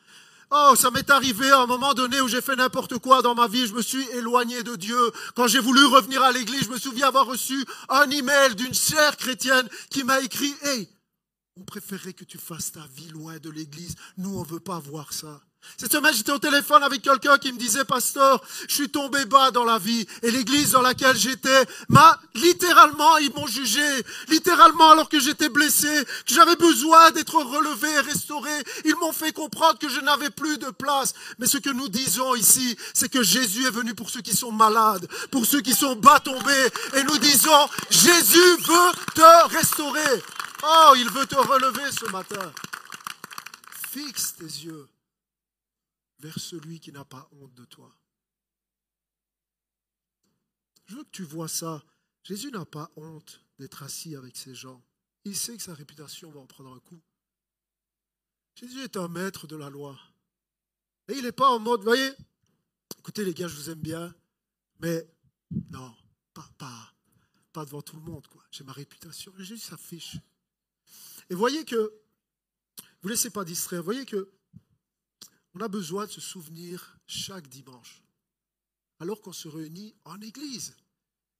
Oh, 0.49 0.73
ça 0.75 0.89
m'est 0.89 1.11
arrivé 1.11 1.47
à 1.51 1.61
un 1.61 1.67
moment 1.67 1.93
donné 1.93 2.19
où 2.19 2.27
j'ai 2.27 2.41
fait 2.41 2.55
n'importe 2.55 2.97
quoi 2.97 3.21
dans 3.21 3.35
ma 3.35 3.47
vie, 3.47 3.67
je 3.67 3.75
me 3.75 3.83
suis 3.83 4.03
éloigné 4.13 4.63
de 4.63 4.75
Dieu. 4.75 5.11
Quand 5.35 5.45
j'ai 5.45 5.59
voulu 5.59 5.85
revenir 5.85 6.23
à 6.23 6.31
l'église, 6.31 6.63
je 6.63 6.71
me 6.71 6.79
souviens 6.79 7.09
avoir 7.09 7.27
reçu 7.27 7.63
un 7.89 8.09
email 8.09 8.55
d'une 8.55 8.73
chère 8.73 9.15
chrétienne 9.15 9.69
qui 9.91 10.03
m'a 10.03 10.21
écrit 10.21 10.55
Hey, 10.63 10.89
on 11.57 11.63
préférait 11.63 12.13
que 12.13 12.23
tu 12.23 12.39
fasses 12.39 12.71
ta 12.71 12.87
vie 12.95 13.09
loin 13.09 13.37
de 13.37 13.51
l'église. 13.51 13.93
Nous, 14.17 14.35
on 14.35 14.41
ne 14.41 14.47
veut 14.47 14.59
pas 14.59 14.79
voir 14.79 15.13
ça. 15.13 15.39
Cette 15.79 15.93
semaine, 15.93 16.13
j'étais 16.13 16.33
au 16.33 16.39
téléphone 16.39 16.83
avec 16.83 17.01
quelqu'un 17.01 17.37
qui 17.37 17.53
me 17.53 17.57
disait, 17.57 17.85
pasteur, 17.85 18.43
je 18.67 18.73
suis 18.73 18.89
tombé 18.89 19.23
bas 19.23 19.49
dans 19.51 19.63
la 19.63 19.77
vie. 19.77 20.05
Et 20.23 20.29
l'église 20.29 20.71
dans 20.71 20.81
laquelle 20.81 21.15
j'étais 21.15 21.65
m'a, 21.87 22.19
littéralement, 22.35 23.17
ils 23.19 23.33
m'ont 23.33 23.47
jugé. 23.47 23.81
Littéralement, 24.27 24.91
alors 24.91 25.07
que 25.07 25.21
j'étais 25.21 25.47
blessé, 25.47 25.87
que 26.27 26.33
j'avais 26.33 26.57
besoin 26.57 27.11
d'être 27.11 27.35
relevé 27.35 27.89
et 27.91 27.99
restauré. 28.01 28.51
Ils 28.83 28.95
m'ont 28.97 29.13
fait 29.13 29.31
comprendre 29.31 29.79
que 29.79 29.87
je 29.87 30.01
n'avais 30.01 30.29
plus 30.29 30.57
de 30.57 30.69
place. 30.69 31.13
Mais 31.37 31.47
ce 31.47 31.57
que 31.57 31.69
nous 31.69 31.87
disons 31.87 32.35
ici, 32.35 32.77
c'est 32.93 33.07
que 33.07 33.23
Jésus 33.23 33.65
est 33.65 33.71
venu 33.71 33.93
pour 33.93 34.09
ceux 34.09 34.21
qui 34.21 34.35
sont 34.35 34.51
malades, 34.51 35.07
pour 35.31 35.45
ceux 35.45 35.61
qui 35.61 35.73
sont 35.73 35.95
bas 35.95 36.19
tombés. 36.19 36.67
Et 36.95 37.03
nous 37.03 37.17
disons, 37.19 37.69
Jésus 37.89 38.57
veut 38.67 38.91
te 39.15 39.55
restaurer. 39.55 40.23
Oh, 40.61 40.93
il 40.97 41.09
veut 41.09 41.25
te 41.25 41.35
relever 41.35 41.89
ce 41.97 42.11
matin. 42.11 42.51
Fixe 43.93 44.35
tes 44.37 44.43
yeux 44.43 44.85
vers 46.19 46.39
celui 46.39 46.79
qui 46.79 46.91
n'a 46.91 47.05
pas 47.05 47.29
honte 47.33 47.53
de 47.55 47.65
toi. 47.65 47.93
Je 50.85 50.95
veux 50.95 51.03
que 51.03 51.11
tu 51.11 51.23
vois 51.23 51.47
ça. 51.47 51.83
Jésus 52.23 52.51
n'a 52.51 52.65
pas 52.65 52.91
honte 52.95 53.43
d'être 53.57 53.83
assis 53.83 54.15
avec 54.15 54.35
ces 54.35 54.55
gens. 54.55 54.83
Il 55.23 55.35
sait 55.35 55.55
que 55.55 55.63
sa 55.63 55.73
réputation 55.73 56.31
va 56.31 56.39
en 56.39 56.47
prendre 56.47 56.73
un 56.73 56.79
coup. 56.79 57.01
Jésus 58.55 58.81
est 58.81 58.97
un 58.97 59.07
maître 59.07 59.47
de 59.47 59.55
la 59.55 59.69
loi. 59.69 59.97
Et 61.07 61.13
il 61.13 61.23
n'est 61.23 61.31
pas 61.31 61.49
en 61.49 61.59
mode, 61.59 61.83
voyez, 61.83 62.11
écoutez 62.97 63.23
les 63.23 63.33
gars, 63.33 63.47
je 63.47 63.55
vous 63.55 63.69
aime 63.69 63.79
bien, 63.79 64.13
mais 64.79 65.07
non, 65.69 65.95
pas, 66.33 66.49
pas, 66.57 66.93
pas 67.53 67.65
devant 67.65 67.81
tout 67.81 67.95
le 67.95 68.01
monde. 68.01 68.27
quoi. 68.27 68.43
J'ai 68.51 68.63
ma 68.63 68.73
réputation. 68.73 69.33
Jésus 69.37 69.57
s'affiche. 69.57 70.17
Et 71.29 71.35
voyez 71.35 71.65
que, 71.65 71.93
vous 73.01 73.07
ne 73.07 73.13
laissez 73.13 73.29
pas 73.29 73.45
distraire, 73.45 73.83
voyez 73.83 74.05
que 74.05 74.31
on 75.53 75.61
a 75.61 75.67
besoin 75.67 76.05
de 76.05 76.11
se 76.11 76.21
souvenir 76.21 76.97
chaque 77.07 77.47
dimanche, 77.47 78.01
alors 78.99 79.21
qu'on 79.21 79.33
se 79.33 79.47
réunit 79.47 79.95
en 80.05 80.19
Église. 80.21 80.75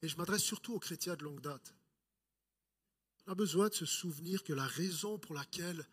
Et 0.02 0.08
je 0.08 0.16
m'adresse 0.18 0.44
surtout 0.44 0.74
aux 0.74 0.80
chrétiens 0.80 1.16
de 1.16 1.24
longue 1.24 1.42
date. 1.42 1.76
On 3.28 3.32
a 3.32 3.36
besoin 3.36 3.70
de 3.70 3.74
se 3.74 3.86
souvenir 3.86 4.44
que 4.44 4.54
la 4.54 4.66
raison 4.66 5.20
pour 5.20 5.36
laquelle 5.36 5.86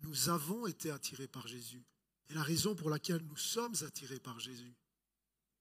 nous 0.00 0.28
avons 0.28 0.66
été 0.66 0.90
attirés 0.90 1.28
par 1.28 1.46
Jésus, 1.46 1.84
et 2.28 2.34
la 2.34 2.42
raison 2.42 2.74
pour 2.74 2.90
laquelle 2.90 3.22
nous 3.22 3.36
sommes 3.36 3.76
attirés 3.82 4.20
par 4.20 4.40
Jésus, 4.40 4.74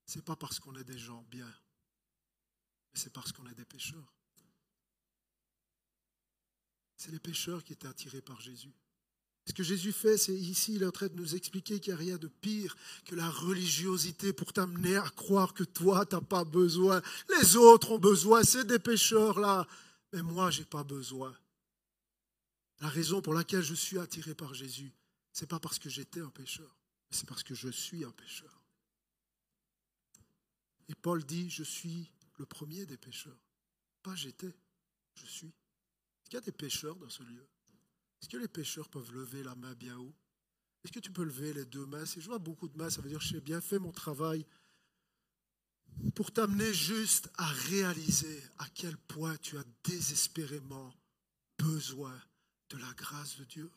ce 0.05 0.17
n'est 0.17 0.23
pas 0.23 0.35
parce 0.35 0.59
qu'on 0.59 0.75
est 0.75 0.83
des 0.83 0.97
gens 0.97 1.23
bien, 1.29 1.47
mais 1.47 2.99
c'est 2.99 3.13
parce 3.13 3.31
qu'on 3.31 3.47
est 3.47 3.55
des 3.55 3.65
pécheurs. 3.65 4.13
C'est 6.95 7.11
les 7.11 7.19
pécheurs 7.19 7.63
qui 7.63 7.73
étaient 7.73 7.87
attirés 7.87 8.21
par 8.21 8.39
Jésus. 8.39 8.73
Ce 9.45 9.51
que 9.51 9.63
Jésus 9.63 9.91
fait, 9.91 10.17
c'est 10.17 10.33
ici, 10.33 10.75
il 10.75 10.83
est 10.83 10.85
en 10.85 10.91
train 10.91 11.07
de 11.07 11.15
nous 11.15 11.35
expliquer 11.35 11.79
qu'il 11.79 11.93
n'y 11.93 11.99
a 11.99 12.03
rien 12.03 12.17
de 12.17 12.27
pire 12.27 12.77
que 13.05 13.15
la 13.15 13.29
religiosité 13.29 14.31
pour 14.31 14.53
t'amener 14.53 14.95
à 14.95 15.09
croire 15.09 15.53
que 15.53 15.65
toi, 15.65 16.05
tu 16.05 16.15
n'as 16.15 16.21
pas 16.21 16.45
besoin. 16.45 17.01
Les 17.41 17.57
autres 17.57 17.91
ont 17.91 17.99
besoin, 17.99 18.43
c'est 18.43 18.65
des 18.65 18.79
pécheurs 18.79 19.39
là. 19.39 19.67
Mais 20.13 20.21
moi, 20.21 20.49
je 20.49 20.59
n'ai 20.59 20.65
pas 20.65 20.83
besoin. 20.83 21.35
La 22.79 22.87
raison 22.87 23.21
pour 23.21 23.33
laquelle 23.33 23.63
je 23.63 23.73
suis 23.73 23.99
attiré 23.99 24.33
par 24.33 24.53
Jésus, 24.53 24.93
ce 25.33 25.41
n'est 25.41 25.47
pas 25.47 25.59
parce 25.59 25.79
que 25.79 25.89
j'étais 25.89 26.21
un 26.21 26.29
pécheur, 26.29 26.77
mais 27.09 27.17
c'est 27.17 27.27
parce 27.27 27.43
que 27.43 27.55
je 27.55 27.69
suis 27.69 28.05
un 28.05 28.11
pécheur. 28.11 28.61
Et 30.87 30.95
Paul 30.95 31.23
dit, 31.23 31.49
je 31.49 31.63
suis 31.63 32.09
le 32.37 32.45
premier 32.45 32.85
des 32.85 32.97
pécheurs. 32.97 33.39
Pas 34.03 34.15
j'étais, 34.15 34.53
je 35.15 35.25
suis. 35.25 35.53
Il 36.27 36.33
y 36.33 36.37
a 36.37 36.41
des 36.41 36.51
pécheurs 36.51 36.95
dans 36.95 37.09
ce 37.09 37.23
lieu? 37.23 37.45
Est-ce 38.23 38.29
que 38.29 38.37
les 38.37 38.47
pécheurs 38.47 38.87
peuvent 38.87 39.11
lever 39.11 39.43
la 39.43 39.53
main 39.53 39.73
bien 39.73 39.97
haut? 39.97 40.15
Est-ce 40.81 40.93
que 40.93 41.01
tu 41.01 41.11
peux 41.11 41.25
lever 41.25 41.51
les 41.51 41.65
deux 41.65 41.85
mains? 41.85 42.05
Si 42.05 42.21
je 42.21 42.27
vois 42.27 42.39
beaucoup 42.39 42.69
de 42.69 42.77
mains, 42.77 42.89
ça 42.89 43.01
veut 43.01 43.09
dire 43.09 43.19
que 43.19 43.25
j'ai 43.25 43.41
bien 43.41 43.59
fait 43.59 43.79
mon 43.79 43.91
travail 43.91 44.45
pour 46.15 46.31
t'amener 46.31 46.73
juste 46.73 47.29
à 47.35 47.45
réaliser 47.47 48.41
à 48.59 48.69
quel 48.75 48.95
point 48.95 49.35
tu 49.41 49.57
as 49.57 49.65
désespérément 49.83 50.93
besoin 51.57 52.17
de 52.69 52.77
la 52.77 52.93
grâce 52.93 53.35
de 53.39 53.43
Dieu. 53.43 53.69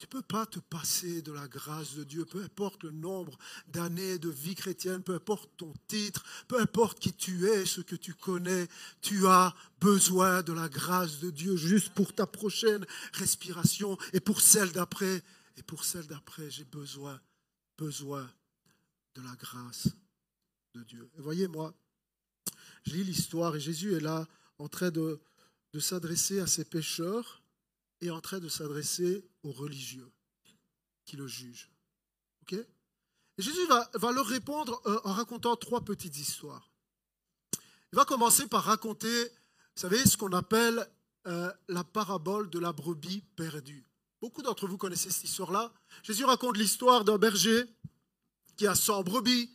Tu 0.00 0.06
ne 0.06 0.12
peux 0.12 0.22
pas 0.22 0.46
te 0.46 0.58
passer 0.58 1.20
de 1.20 1.30
la 1.30 1.46
grâce 1.46 1.94
de 1.94 2.04
Dieu, 2.04 2.24
peu 2.24 2.42
importe 2.42 2.84
le 2.84 2.90
nombre 2.90 3.36
d'années 3.68 4.18
de 4.18 4.30
vie 4.30 4.54
chrétienne, 4.54 5.02
peu 5.02 5.14
importe 5.14 5.50
ton 5.58 5.74
titre, 5.88 6.24
peu 6.48 6.58
importe 6.58 6.98
qui 6.98 7.12
tu 7.12 7.46
es, 7.46 7.66
ce 7.66 7.82
que 7.82 7.96
tu 7.96 8.14
connais, 8.14 8.66
tu 9.02 9.26
as 9.26 9.54
besoin 9.78 10.42
de 10.42 10.54
la 10.54 10.70
grâce 10.70 11.20
de 11.20 11.28
Dieu 11.28 11.54
juste 11.54 11.90
pour 11.90 12.14
ta 12.14 12.26
prochaine 12.26 12.86
respiration 13.12 13.98
et 14.14 14.20
pour 14.20 14.40
celle 14.40 14.72
d'après. 14.72 15.22
Et 15.58 15.62
pour 15.62 15.84
celle 15.84 16.06
d'après, 16.06 16.50
j'ai 16.50 16.64
besoin, 16.64 17.20
besoin 17.76 18.26
de 19.16 19.20
la 19.20 19.36
grâce 19.36 19.88
de 20.74 20.82
Dieu. 20.84 21.10
Et 21.18 21.20
voyez, 21.20 21.46
moi, 21.46 21.74
je 22.86 22.94
lis 22.94 23.04
l'histoire 23.04 23.54
et 23.54 23.60
Jésus 23.60 23.92
est 23.92 24.00
là 24.00 24.26
en 24.56 24.68
train 24.68 24.90
de, 24.90 25.20
de 25.74 25.78
s'adresser 25.78 26.40
à 26.40 26.46
ces 26.46 26.64
pécheurs 26.64 27.39
est 28.00 28.10
en 28.10 28.20
train 28.20 28.38
de 28.38 28.48
s'adresser 28.48 29.24
aux 29.42 29.52
religieux 29.52 30.10
qui 31.04 31.16
le 31.16 31.26
jugent. 31.26 31.70
Jésus 33.38 33.66
va, 33.68 33.88
va, 33.94 34.12
leur 34.12 34.26
répondre 34.26 34.82
euh, 34.86 35.00
en 35.04 35.12
racontant 35.12 35.56
trois 35.56 35.80
petites 35.80 36.18
histoires. 36.18 36.70
Il 37.92 37.96
va 37.96 38.04
commencer 38.04 38.46
par 38.46 38.64
raconter, 38.64 39.24
vous 39.24 39.80
savez, 39.80 40.04
ce 40.04 40.16
qu'on 40.16 40.32
appelle 40.32 40.86
euh, 41.26 41.52
la 41.68 41.84
parabole 41.84 42.50
de 42.50 42.58
la 42.58 42.72
brebis 42.72 43.24
perdue. 43.36 43.86
Beaucoup 44.20 44.42
d'entre 44.42 44.66
vous 44.66 44.76
connaissez 44.76 45.10
cette 45.10 45.24
histoire-là. 45.24 45.72
Jésus 46.02 46.24
raconte 46.24 46.58
l'histoire 46.58 47.04
d'un 47.04 47.18
berger 47.18 47.64
qui 48.56 48.66
a 48.66 48.74
100 48.74 49.02
brebis. 49.04 49.50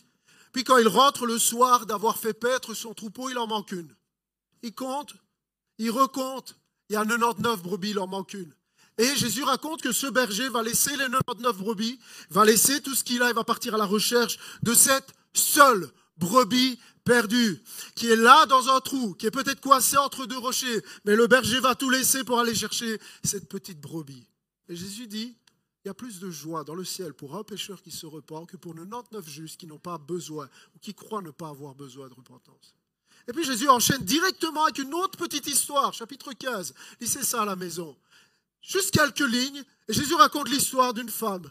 Puis 0.51 0.63
quand 0.63 0.77
il 0.77 0.87
rentre 0.87 1.25
le 1.27 1.37
soir 1.37 1.85
d'avoir 1.85 2.17
fait 2.17 2.33
paître 2.33 2.73
son 2.73 2.93
troupeau, 2.93 3.29
il 3.29 3.37
en 3.37 3.45
manque 3.45 3.71
une. 3.71 3.95
Il 4.63 4.73
compte, 4.73 5.15
il 5.77 5.91
recompte, 5.91 6.57
il 6.89 6.93
y 6.93 6.95
a 6.95 7.05
99 7.05 7.61
brebis, 7.61 7.91
il 7.91 7.99
en 7.99 8.07
manque 8.07 8.33
une. 8.33 8.53
Et 8.97 9.15
Jésus 9.15 9.43
raconte 9.43 9.81
que 9.81 9.91
ce 9.91 10.07
berger 10.07 10.47
va 10.49 10.63
laisser 10.63 10.91
les 10.91 11.05
99 11.09 11.57
brebis, 11.57 11.99
va 12.29 12.45
laisser 12.45 12.81
tout 12.81 12.95
ce 12.95 13.03
qu'il 13.03 13.21
a 13.21 13.29
et 13.29 13.33
va 13.33 13.43
partir 13.43 13.75
à 13.75 13.77
la 13.77 13.85
recherche 13.85 14.37
de 14.63 14.73
cette 14.73 15.13
seule 15.33 15.91
brebis 16.17 16.79
perdue, 17.03 17.61
qui 17.93 18.07
est 18.07 18.15
là 18.15 18.45
dans 18.45 18.69
un 18.69 18.79
trou, 18.79 19.13
qui 19.13 19.25
est 19.27 19.31
peut-être 19.31 19.61
coincée 19.61 19.97
entre 19.97 20.25
deux 20.25 20.37
rochers, 20.37 20.81
mais 21.03 21.15
le 21.15 21.27
berger 21.27 21.59
va 21.59 21.75
tout 21.75 21.89
laisser 21.89 22.23
pour 22.23 22.39
aller 22.39 22.55
chercher 22.55 22.99
cette 23.23 23.49
petite 23.49 23.79
brebis. 23.79 24.27
Et 24.69 24.75
Jésus 24.75 25.07
dit, 25.07 25.37
il 25.83 25.89
y 25.89 25.91
a 25.91 25.93
plus 25.93 26.19
de 26.19 26.31
joie 26.31 26.63
dans 26.63 26.73
le 26.73 26.83
ciel 26.83 27.13
pour 27.13 27.35
un 27.35 27.43
pécheur 27.43 27.81
qui 27.83 27.91
se 27.91 28.07
repent 28.07 28.47
que 28.47 28.57
pour 28.57 28.73
99 28.73 29.29
justes 29.29 29.59
qui 29.59 29.67
n'ont 29.67 29.77
pas 29.77 29.99
besoin 29.99 30.49
ou 30.75 30.79
qui 30.79 30.95
croient 30.95 31.21
ne 31.21 31.29
pas 31.29 31.49
avoir 31.49 31.75
besoin 31.75 32.07
de 32.07 32.13
repentance. 32.13 32.73
Et 33.27 33.33
puis 33.33 33.43
Jésus 33.43 33.67
enchaîne 33.69 34.03
directement 34.03 34.65
avec 34.65 34.77
une 34.77 34.93
autre 34.93 35.17
petite 35.17 35.47
histoire, 35.47 35.93
chapitre 35.93 36.33
15. 36.33 36.73
Lisez 37.01 37.23
ça 37.23 37.41
à 37.41 37.45
la 37.45 37.55
maison. 37.55 37.95
Juste 38.61 38.91
quelques 38.91 39.27
lignes, 39.27 39.63
Jésus 39.89 40.15
raconte 40.15 40.49
l'histoire 40.49 40.93
d'une 40.93 41.09
femme 41.09 41.49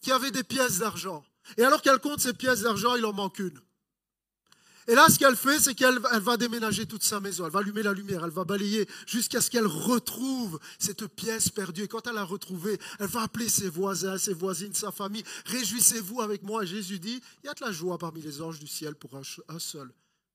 qui 0.00 0.12
avait 0.12 0.30
des 0.30 0.44
pièces 0.44 0.78
d'argent. 0.78 1.24
Et 1.56 1.64
alors 1.64 1.82
qu'elle 1.82 1.98
compte 1.98 2.20
ses 2.20 2.34
pièces 2.34 2.62
d'argent, 2.62 2.94
il 2.96 3.04
en 3.04 3.12
manque 3.12 3.38
une. 3.38 3.58
Et 4.86 4.94
là, 4.94 5.08
ce 5.08 5.18
qu'elle 5.18 5.36
fait, 5.36 5.58
c'est 5.58 5.74
qu'elle 5.74 5.98
va 5.98 6.36
déménager 6.36 6.84
toute 6.84 7.02
sa 7.02 7.18
maison, 7.18 7.46
elle 7.46 7.52
va 7.52 7.60
allumer 7.60 7.82
la 7.82 7.94
lumière, 7.94 8.22
elle 8.22 8.30
va 8.30 8.44
balayer 8.44 8.86
jusqu'à 9.06 9.40
ce 9.40 9.48
qu'elle 9.48 9.66
retrouve 9.66 10.60
cette 10.78 11.06
pièce 11.06 11.48
perdue. 11.48 11.84
Et 11.84 11.88
quand 11.88 12.06
elle 12.06 12.16
l'a 12.16 12.24
retrouvée, 12.24 12.78
elle 12.98 13.06
va 13.06 13.22
appeler 13.22 13.48
ses 13.48 13.70
voisins, 13.70 14.18
ses 14.18 14.34
voisines, 14.34 14.74
sa 14.74 14.92
famille. 14.92 15.24
Réjouissez-vous 15.46 16.20
avec 16.20 16.42
moi. 16.42 16.66
Jésus 16.66 16.98
dit, 16.98 17.22
il 17.42 17.46
y 17.46 17.48
a 17.48 17.54
de 17.54 17.64
la 17.64 17.72
joie 17.72 17.96
parmi 17.96 18.20
les 18.20 18.42
anges 18.42 18.58
du 18.58 18.66
ciel 18.66 18.94
pour 18.94 19.16
un 19.16 19.58
seul 19.58 19.90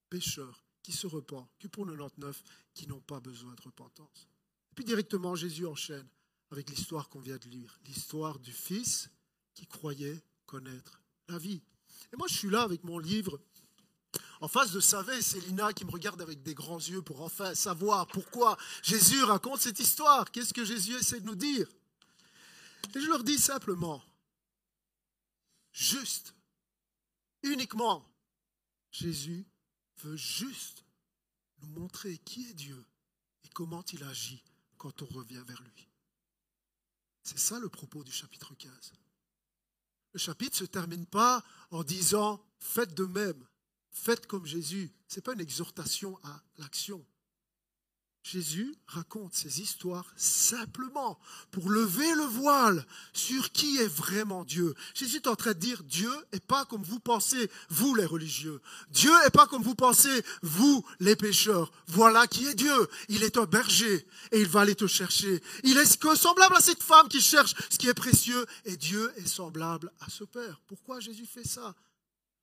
pécheur 0.09 0.63
qui 0.83 0.91
se 0.91 1.07
repent, 1.07 1.47
que 1.59 1.67
pour 1.67 1.85
99 1.85 2.43
qui 2.73 2.87
n'ont 2.87 3.01
pas 3.01 3.19
besoin 3.19 3.53
de 3.53 3.61
repentance. 3.61 4.27
Et 4.71 4.75
puis 4.75 4.85
directement, 4.85 5.35
Jésus 5.35 5.65
enchaîne 5.65 6.07
avec 6.51 6.69
l'histoire 6.69 7.09
qu'on 7.09 7.19
vient 7.19 7.37
de 7.37 7.49
lire, 7.49 7.79
l'histoire 7.85 8.39
du 8.39 8.51
Fils 8.51 9.09
qui 9.53 9.67
croyait 9.67 10.21
connaître 10.45 11.01
la 11.27 11.37
vie. 11.37 11.61
Et 12.13 12.15
moi, 12.17 12.27
je 12.27 12.35
suis 12.35 12.49
là 12.49 12.61
avec 12.61 12.83
mon 12.83 12.97
livre 12.97 13.39
en 14.41 14.47
face 14.47 14.71
de 14.71 14.79
Savé, 14.79 15.21
c'est 15.21 15.39
Lina 15.41 15.73
qui 15.73 15.83
me 15.83 15.91
regarde 15.91 16.21
avec 16.21 16.41
des 16.43 16.53
grands 16.53 16.79
yeux 16.79 17.01
pour 17.01 17.21
enfin 17.21 17.53
savoir 17.55 18.07
pourquoi 18.07 18.57
Jésus 18.81 19.21
raconte 19.23 19.59
cette 19.59 19.79
histoire. 19.79 20.31
Qu'est-ce 20.31 20.53
que 20.53 20.63
Jésus 20.63 20.95
essaie 20.95 21.19
de 21.19 21.25
nous 21.25 21.35
dire? 21.35 21.67
Et 22.95 23.01
je 23.01 23.07
leur 23.07 23.23
dis 23.23 23.37
simplement, 23.37 24.01
juste, 25.73 26.33
uniquement, 27.43 28.09
Jésus 28.91 29.45
veut 30.03 30.15
juste 30.15 30.83
nous 31.61 31.69
montrer 31.79 32.17
qui 32.19 32.49
est 32.49 32.53
Dieu 32.53 32.85
et 33.43 33.49
comment 33.49 33.83
il 33.93 34.03
agit 34.03 34.43
quand 34.77 35.01
on 35.01 35.05
revient 35.07 35.43
vers 35.45 35.61
lui. 35.61 35.89
C'est 37.23 37.39
ça 37.39 37.59
le 37.59 37.69
propos 37.69 38.03
du 38.03 38.11
chapitre 38.11 38.55
15. 38.55 38.93
Le 40.13 40.19
chapitre 40.19 40.55
ne 40.55 40.65
se 40.65 40.71
termine 40.71 41.05
pas 41.05 41.43
en 41.71 41.83
disant 41.83 42.43
faites 42.59 42.93
de 42.93 43.05
même. 43.05 43.45
Faites 43.91 44.27
comme 44.27 44.45
Jésus. 44.45 44.91
Ce 45.07 45.15
n'est 45.15 45.21
pas 45.21 45.33
une 45.33 45.41
exhortation 45.41 46.17
à 46.23 46.41
l'action. 46.57 47.05
Jésus 48.31 48.75
raconte 48.85 49.33
ces 49.33 49.59
histoires 49.59 50.05
simplement 50.15 51.19
pour 51.49 51.71
lever 51.71 52.13
le 52.13 52.25
voile 52.25 52.85
sur 53.11 53.51
qui 53.51 53.77
est 53.77 53.87
vraiment 53.87 54.43
Dieu. 54.43 54.75
Jésus 54.93 55.15
est 55.15 55.27
en 55.27 55.35
train 55.35 55.53
de 55.53 55.59
dire 55.59 55.83
Dieu 55.83 56.11
n'est 56.31 56.39
pas 56.39 56.65
comme 56.65 56.83
vous 56.83 56.99
pensez, 56.99 57.49
vous 57.69 57.95
les 57.95 58.05
religieux. 58.05 58.61
Dieu 58.91 59.11
n'est 59.23 59.31
pas 59.31 59.47
comme 59.47 59.63
vous 59.63 59.73
pensez, 59.73 60.23
vous 60.43 60.85
les 60.99 61.15
pécheurs. 61.15 61.71
Voilà 61.87 62.27
qui 62.27 62.45
est 62.45 62.53
Dieu. 62.53 62.87
Il 63.07 63.23
est 63.23 63.37
un 63.37 63.45
berger 63.45 64.05
et 64.31 64.39
il 64.39 64.47
va 64.47 64.61
aller 64.61 64.75
te 64.75 64.85
chercher. 64.85 65.41
Il 65.63 65.77
est 65.77 66.15
semblable 66.15 66.55
à 66.55 66.61
cette 66.61 66.83
femme 66.83 67.07
qui 67.07 67.21
cherche 67.21 67.55
ce 67.71 67.79
qui 67.79 67.87
est 67.87 67.95
précieux 67.95 68.45
et 68.65 68.77
Dieu 68.77 69.11
est 69.17 69.27
semblable 69.27 69.91
à 70.01 70.09
ce 70.09 70.23
Père. 70.23 70.61
Pourquoi 70.67 70.99
Jésus 70.99 71.25
fait 71.25 71.47
ça? 71.47 71.75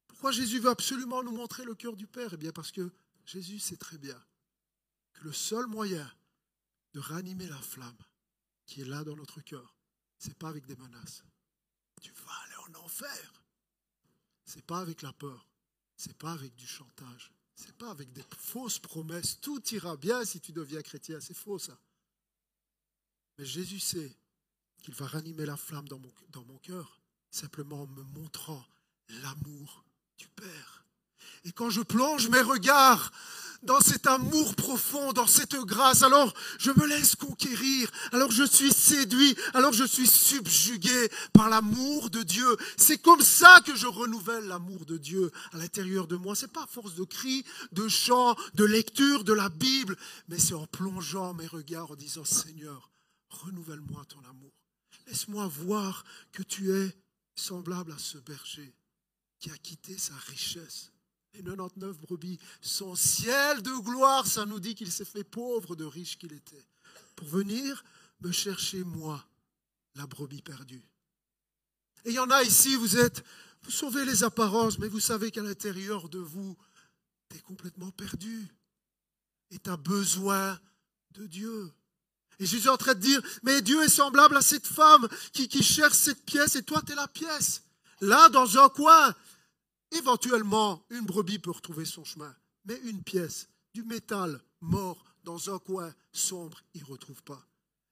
Pourquoi 0.09 0.33
Jésus 0.33 0.59
veut 0.59 0.71
absolument 0.71 1.23
nous 1.23 1.31
montrer 1.31 1.65
le 1.65 1.77
cœur 1.77 1.95
du 1.95 2.09
Père? 2.09 2.31
Eh 2.33 2.37
bien 2.37 2.51
parce 2.51 2.73
que 2.73 2.91
Jésus 3.25 3.61
sait 3.61 3.77
très 3.77 3.99
bien 3.99 4.17
que 5.17 5.25
le 5.25 5.33
seul 5.33 5.67
moyen 5.67 6.11
de 6.93 7.01
ranimer 7.01 7.47
la 7.47 7.61
flamme 7.61 7.99
qui 8.67 8.81
est 8.81 8.85
là 8.85 9.05
dans 9.05 9.17
notre 9.17 9.41
cœur, 9.41 9.77
ce 10.19 10.29
n'est 10.29 10.35
pas 10.35 10.49
avec 10.49 10.67
des 10.67 10.77
menaces. 10.77 11.25
Tu 12.01 12.13
vas 12.13 12.33
aller 12.45 12.57
en 12.69 12.85
enfer. 12.85 13.43
Ce 14.45 14.57
n'est 14.57 14.63
pas 14.63 14.81
avec 14.81 15.03
la 15.03 15.13
peur. 15.13 15.49
Ce 15.97 16.09
n'est 16.09 16.15
pas 16.15 16.33
avec 16.33 16.55
du 16.55 16.67
chantage. 16.67 17.33
Ce 17.55 17.67
n'est 17.67 17.73
pas 17.73 17.91
avec 17.91 18.13
des 18.13 18.25
fausses 18.37 18.79
promesses. 18.79 19.41
Tout 19.41 19.63
ira 19.75 19.97
bien 19.97 20.25
si 20.25 20.41
tu 20.41 20.53
deviens 20.53 20.83
chrétien. 20.83 21.21
C'est 21.21 21.35
faux 21.35 21.59
ça. 21.59 21.79
Mais 23.39 23.45
Jésus 23.45 23.81
sait 23.81 24.17
qu'il 24.83 24.95
va 24.95 25.07
ranimer 25.07 25.47
la 25.47 25.57
flamme 25.57 25.89
dans 25.89 25.99
mon, 25.99 26.13
dans 26.31 26.45
mon 26.45 26.59
cœur 26.59 27.01
simplement 27.31 27.83
en 27.83 27.87
me 27.87 28.03
montrant 28.03 28.65
l'amour 29.09 29.85
du 30.17 30.29
Père. 30.29 30.86
Et 31.45 31.53
quand 31.53 31.71
je 31.71 31.83
plonge 31.83 32.29
mes 32.29 32.41
regards 32.41 33.11
dans 33.63 33.81
cet 33.81 34.07
amour 34.07 34.55
profond, 34.55 35.13
dans 35.13 35.27
cette 35.27 35.57
grâce, 35.57 36.03
alors 36.03 36.33
je 36.59 36.71
me 36.71 36.87
laisse 36.87 37.17
conquérir, 37.17 37.91
alors 38.13 38.31
je 38.31 38.45
suis 38.45 38.73
séduit, 38.73 39.37
alors 39.55 39.73
je 39.73 39.85
suis 39.85 40.07
subjugué 40.07 41.11
par 41.33 41.49
l'amour 41.49 42.11
de 42.11 42.23
Dieu. 42.23 42.57
C'est 42.77 42.99
comme 42.99 43.21
ça 43.21 43.61
que 43.67 43.75
je 43.75 43.87
renouvelle 43.87 44.47
l'amour 44.47 44.87
de 44.87 44.97
Dieu 44.97 45.31
à 45.53 45.59
l'intérieur 45.59 46.07
de 46.07 46.17
moi. 46.17 46.35
C'est 46.35 46.53
pas 46.53 46.65
à 46.65 46.67
force 46.67 46.95
de 46.95 47.05
cris, 47.05 47.45
de 47.73 47.89
chants, 47.89 48.37
de 48.55 48.65
lecture 48.65 49.25
de 49.25 49.33
la 49.33 49.49
Bible, 49.49 49.97
mais 50.29 50.39
c'est 50.39 50.55
en 50.55 50.67
plongeant 50.67 51.35
mes 51.35 51.47
regards 51.47 51.91
en 51.91 51.97
disant 51.97 52.25
Seigneur, 52.25 52.91
renouvelle-moi 53.29 54.05
ton 54.09 54.21
amour. 54.31 54.53
Laisse-moi 55.07 55.47
voir 55.47 56.05
que 56.33 56.43
tu 56.43 56.73
es 56.73 56.97
semblable 57.35 57.93
à 57.93 57.99
ce 57.99 58.19
berger 58.19 58.75
qui 59.39 59.51
a 59.51 59.59
quitté 59.59 59.97
sa 59.99 60.15
richesse. 60.29 60.91
Les 61.37 61.43
99 61.43 61.99
brebis, 62.01 62.39
son 62.63 62.95
ciel 62.95 63.63
de 63.63 63.73
gloire, 63.83 64.27
ça 64.27 64.47
nous 64.47 64.59
dit 64.59 64.75
qu'il 64.75 64.91
s'est 64.91 65.05
fait 65.05 65.25
pauvre 65.25 65.77
de 65.77 65.85
riche 65.85 66.19
qu'il 66.19 66.33
était, 66.33 66.67
pour 67.15 67.29
venir 67.29 67.85
me 68.21 68.33
chercher, 68.33 68.85
moi, 68.85 69.23
la 69.95 70.07
brebis 70.07 70.43
perdue. 70.43 70.83
Et 72.05 72.11
il 72.11 72.15
y 72.15 72.19
en 72.19 72.31
a 72.31 72.43
ici, 72.43 72.77
vous 72.77 72.97
êtes, 72.97 73.23
vous 73.65 73.71
sauvez 73.71 74.05
les 74.05 74.25
apparences, 74.25 74.79
mais 74.79 74.89
vous 74.89 75.01
savez 75.01 75.31
qu'à 75.31 75.43
l'intérieur 75.43 76.09
de 76.09 76.19
vous, 76.19 76.57
tu 77.29 77.37
es 77.37 77.41
complètement 77.41 77.91
perdu. 77.91 78.49
Et 79.51 79.59
tu 79.59 79.71
as 79.71 79.77
besoin 79.77 80.59
de 81.13 81.27
Dieu. 81.27 81.73
Et 82.39 82.47
Jésus 82.47 82.67
est 82.67 82.71
en 82.71 82.77
train 82.77 82.95
de 82.95 83.01
dire, 83.01 83.21
mais 83.43 83.63
Dieu 83.63 83.83
est 83.83 83.89
semblable 83.89 84.37
à 84.37 84.43
cette 84.43 84.67
femme 84.67 85.09
qui, 85.33 85.49
qui 85.49 85.63
cherche 85.63 85.97
cette 85.97 86.25
pièce 86.25 86.57
et 86.57 86.63
toi, 86.63 86.83
tu 86.85 86.93
es 86.93 86.95
la 86.95 87.09
pièce. 87.09 87.63
Là, 88.01 88.29
dans 88.29 88.59
un 88.59 88.69
coin, 88.69 89.15
éventuellement, 89.93 90.85
une 90.91 91.07
brebis 91.07 91.39
peut 91.39 91.51
retrouver 91.51 91.85
son 91.85 92.05
chemin. 92.05 92.35
Mais 92.65 92.79
une 92.85 93.03
pièce, 93.03 93.49
du 93.75 93.83
métal 93.83 94.41
mort 94.61 95.05
dans 95.25 95.55
un 95.55 95.59
coin 95.59 95.95
sombre, 96.13 96.63
il 96.75 96.81
ne 96.81 96.87
retrouve 96.87 97.23
pas. 97.23 97.47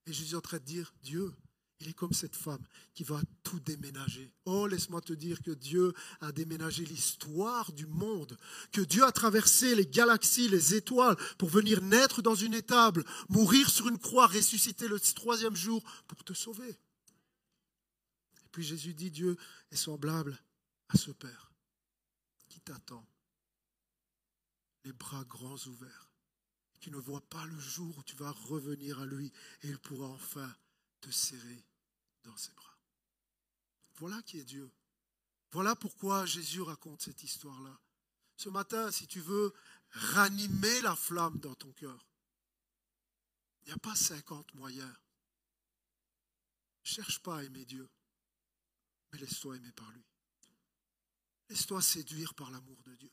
Et 0.07 0.13
Jésus 0.13 0.35
est 0.35 0.39
en 0.39 0.41
train 0.41 0.59
de 0.59 0.65
dire, 0.65 0.95
Dieu, 1.03 1.33
il 1.81 1.89
est 1.89 1.95
comme 1.95 2.13
cette 2.13 2.37
femme 2.37 2.65
qui 2.95 3.05
va 3.05 3.21
tout 3.43 3.61
déménager. 3.61 4.33
Oh, 4.47 4.67
laisse-moi 4.67 5.01
te 5.01 5.13
dire 5.13 5.43
que 5.43 5.51
Dieu 5.51 5.93
a 6.21 6.33
déménagé 6.33 6.85
l'histoire 6.85 7.73
du 7.73 7.87
monde, 7.87 8.37
que 8.73 8.81
Dieu 8.81 9.05
a 9.05 9.13
traversé 9.13 9.75
les 9.75 9.87
galaxies, 9.87 10.49
les 10.49 10.75
étoiles 10.75 11.17
pour 11.37 11.51
venir 11.51 11.83
naître 11.83 12.23
dans 12.23 12.35
une 12.35 12.55
étable, 12.55 13.05
mourir 13.29 13.69
sur 13.69 13.89
une 13.89 13.99
croix, 13.99 14.27
ressusciter 14.27 14.89
le 14.89 14.99
troisième 15.01 15.57
jour 15.57 15.83
pour 16.07 16.25
te 16.25 16.33
sauver. 16.33 16.79
Puis 18.53 18.63
Jésus 18.63 18.95
dit, 18.95 19.11
Dieu 19.11 19.37
est 19.71 19.77
semblable 19.77 20.39
à 20.89 20.97
ce 20.97 21.11
Père 21.11 21.54
t'attend, 22.65 23.07
les 24.85 24.93
bras 24.93 25.25
grands 25.25 25.59
ouverts, 25.67 26.11
qui 26.81 26.91
ne 26.91 26.99
voit 26.99 27.27
pas 27.29 27.45
le 27.47 27.59
jour 27.59 27.97
où 27.99 28.03
tu 28.03 28.17
vas 28.17 28.31
revenir 28.31 29.01
à 29.01 29.07
lui 29.07 29.33
et 29.63 29.69
il 29.69 29.79
pourra 29.79 30.09
enfin 30.09 30.55
te 31.01 31.11
serrer 31.11 31.65
dans 32.25 32.37
ses 32.37 32.53
bras. 32.53 32.79
Voilà 33.97 34.21
qui 34.23 34.39
est 34.39 34.45
Dieu. 34.45 34.71
Voilà 35.53 35.77
pourquoi 35.77 36.27
Jésus 36.27 36.63
raconte 36.63 37.03
cette 37.03 37.23
histoire-là. 37.23 37.81
Ce 38.37 38.49
matin, 38.49 38.91
si 38.91 39.07
tu 39.07 39.21
veux 39.21 39.55
ranimer 39.91 40.81
la 40.83 40.97
flamme 40.97 41.39
dans 41.39 41.55
ton 41.55 41.73
cœur, 41.73 42.07
il 43.63 43.67
n'y 43.67 43.73
a 43.73 43.79
pas 43.79 43.95
50 43.95 44.55
moyens. 44.55 44.93
Cherche 46.83 47.21
pas 47.21 47.39
à 47.39 47.45
aimer 47.45 47.65
Dieu 47.65 47.89
laisse-toi 49.19 49.57
aimer 49.57 49.73
par 49.73 49.91
lui. 49.93 50.05
Laisse-toi 51.49 51.83
séduire 51.83 52.35
par 52.35 52.51
l'amour 52.51 52.83
de 52.85 52.95
Dieu. 52.95 53.11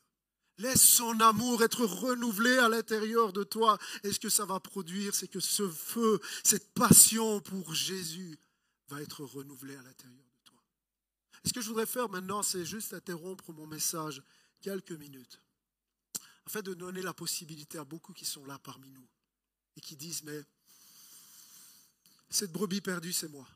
Laisse 0.58 0.82
son 0.82 1.18
amour 1.20 1.62
être 1.62 1.84
renouvelé 1.84 2.58
à 2.58 2.68
l'intérieur 2.68 3.32
de 3.32 3.42
toi. 3.42 3.78
Et 4.04 4.12
ce 4.12 4.20
que 4.20 4.28
ça 4.28 4.44
va 4.44 4.60
produire, 4.60 5.14
c'est 5.14 5.28
que 5.28 5.40
ce 5.40 5.68
feu, 5.68 6.20
cette 6.44 6.72
passion 6.74 7.40
pour 7.40 7.74
Jésus 7.74 8.38
va 8.88 9.00
être 9.00 9.24
renouvelé 9.24 9.74
à 9.74 9.82
l'intérieur 9.82 10.24
de 10.24 10.44
toi. 10.44 10.62
Et 11.44 11.48
ce 11.48 11.52
que 11.52 11.60
je 11.60 11.68
voudrais 11.68 11.86
faire 11.86 12.08
maintenant, 12.08 12.42
c'est 12.42 12.64
juste 12.64 12.92
interrompre 12.92 13.52
mon 13.52 13.66
message 13.66 14.22
quelques 14.60 14.92
minutes, 14.92 15.40
afin 16.46 16.62
de 16.62 16.74
donner 16.74 17.02
la 17.02 17.14
possibilité 17.14 17.78
à 17.78 17.84
beaucoup 17.84 18.12
qui 18.12 18.24
sont 18.24 18.44
là 18.44 18.58
parmi 18.58 18.90
nous 18.90 19.08
et 19.76 19.80
qui 19.80 19.96
disent, 19.96 20.22
mais 20.22 20.42
cette 22.30 22.52
brebis 22.52 22.80
perdue, 22.80 23.12
c'est 23.12 23.28
moi. 23.28 23.48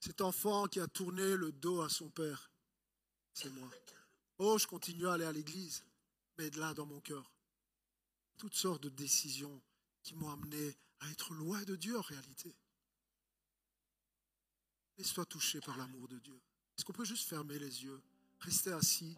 Cet 0.00 0.20
enfant 0.20 0.66
qui 0.66 0.80
a 0.80 0.86
tourné 0.86 1.36
le 1.36 1.52
dos 1.52 1.82
à 1.82 1.88
son 1.88 2.08
père, 2.10 2.50
c'est 3.32 3.50
moi. 3.50 3.68
Oh, 4.38 4.58
je 4.58 4.66
continue 4.66 5.08
à 5.08 5.14
aller 5.14 5.24
à 5.24 5.32
l'église, 5.32 5.84
mais 6.38 6.50
de 6.50 6.60
là 6.60 6.74
dans 6.74 6.86
mon 6.86 7.00
cœur, 7.00 7.32
toutes 8.36 8.54
sortes 8.54 8.82
de 8.82 8.88
décisions 8.90 9.62
qui 10.02 10.14
m'ont 10.14 10.30
amené 10.30 10.76
à 11.00 11.10
être 11.10 11.32
loin 11.34 11.62
de 11.64 11.76
Dieu 11.76 11.98
en 11.98 12.02
réalité. 12.02 12.54
Laisse-toi 14.98 15.26
toucher 15.26 15.60
par 15.60 15.76
l'amour 15.76 16.08
de 16.08 16.18
Dieu. 16.18 16.40
Est-ce 16.76 16.84
qu'on 16.84 16.92
peut 16.92 17.04
juste 17.04 17.28
fermer 17.28 17.58
les 17.58 17.84
yeux, 17.84 18.00
rester 18.40 18.72
assis? 18.72 19.16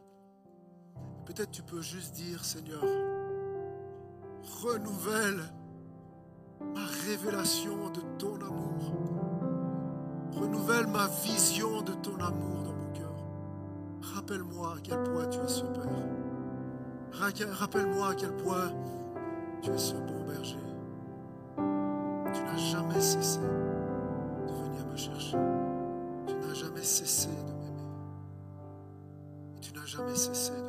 Peut-être 1.27 1.51
tu 1.51 1.63
peux 1.63 1.83
juste 1.83 2.15
dire, 2.15 2.45
Seigneur, 2.45 2.83
renouvelle 4.63 5.53
ma 6.75 6.87
révélation 6.87 7.91
de 7.91 8.01
ton 8.19 8.41
amour. 8.41 9.38
Renouvelle 10.37 10.87
ma 10.87 11.09
vision 11.25 11.83
de 11.83 11.93
ton 11.93 12.15
amour 12.17 12.63
dans 12.65 12.73
mon 12.75 12.93
cœur. 12.93 13.15
Rappelle-moi 14.15 14.75
à 14.77 14.81
quel 14.83 15.03
point 15.03 15.27
tu 15.27 15.39
es 15.41 15.49
ce 15.49 15.63
Père. 15.63 15.83
Rappelle-moi 17.59 18.09
à 18.11 18.15
quel 18.15 18.33
point 18.37 18.73
tu 19.63 19.71
es 19.71 19.79
ce 19.79 19.95
bon 19.95 20.25
berger. 20.27 20.59
Tu 21.57 22.43
n'as 22.43 22.57
jamais 22.57 23.01
cessé 23.01 23.41
de 23.41 24.53
venir 24.53 24.87
me 24.91 24.97
chercher. 24.97 25.37
Tu 26.27 26.35
n'as 26.35 26.55
jamais 26.55 26.83
cessé 26.83 27.29
de 27.29 27.53
m'aimer. 27.53 27.89
Tu 29.61 29.73
n'as 29.73 29.87
jamais 29.87 30.15
cessé 30.15 30.53
de 30.53 30.68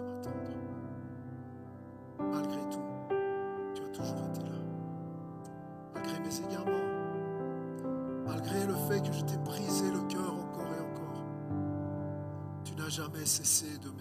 nécessaire 13.30 13.80
de 13.84 13.99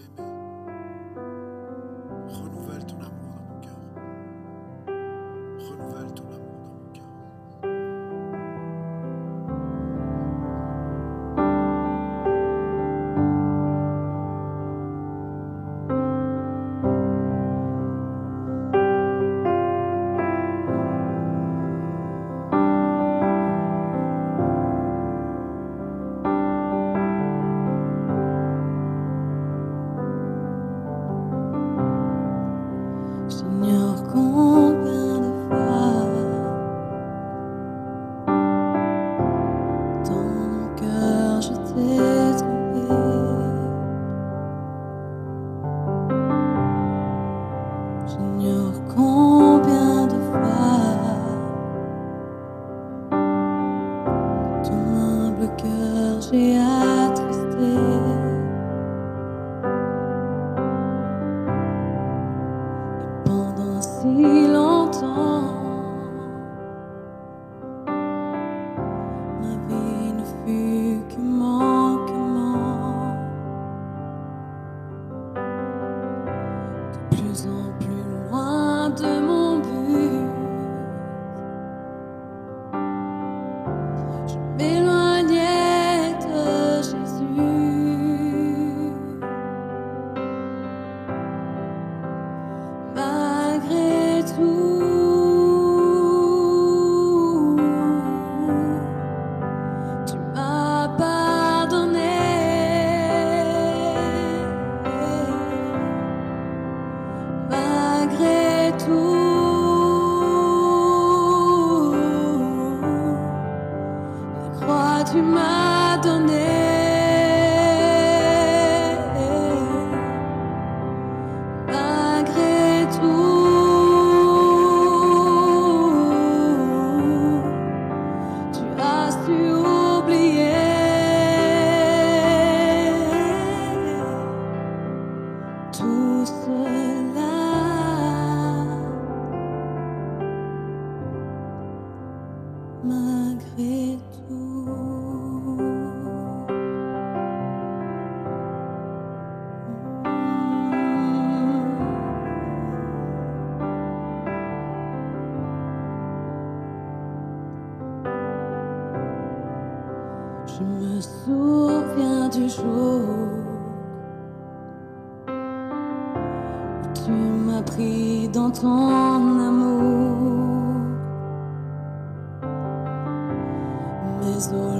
is 174.39 174.47
Lord. 174.53 174.78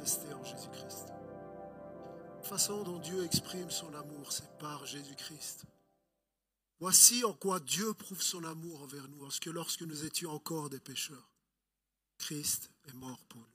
En 0.00 0.44
Jésus-Christ. 0.44 1.08
La 2.36 2.42
façon 2.42 2.82
dont 2.84 2.98
Dieu 2.98 3.24
exprime 3.24 3.70
son 3.70 3.92
amour, 3.94 4.32
c'est 4.32 4.58
par 4.58 4.84
Jésus-Christ. 4.86 5.64
Voici 6.78 7.24
en 7.24 7.32
quoi 7.32 7.58
Dieu 7.60 7.94
prouve 7.94 8.22
son 8.22 8.44
amour 8.44 8.82
envers 8.82 9.08
nous, 9.08 9.18
parce 9.18 9.40
que 9.40 9.50
lorsque 9.50 9.82
nous 9.82 10.04
étions 10.04 10.30
encore 10.30 10.68
des 10.68 10.80
pécheurs, 10.80 11.30
Christ 12.18 12.70
est 12.88 12.94
mort 12.94 13.24
pour 13.28 13.40
nous. 13.40 13.46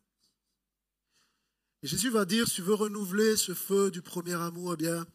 Jésus 1.84 2.10
va 2.10 2.26
dire, 2.26 2.48
si 2.48 2.56
tu 2.56 2.62
veux 2.62 2.74
renouveler 2.74 3.38
ce 3.38 3.54
feu 3.54 3.90
du 3.90 4.02
premier 4.02 4.34
amour, 4.34 4.74
eh 4.74 4.78
bien, 4.78 5.06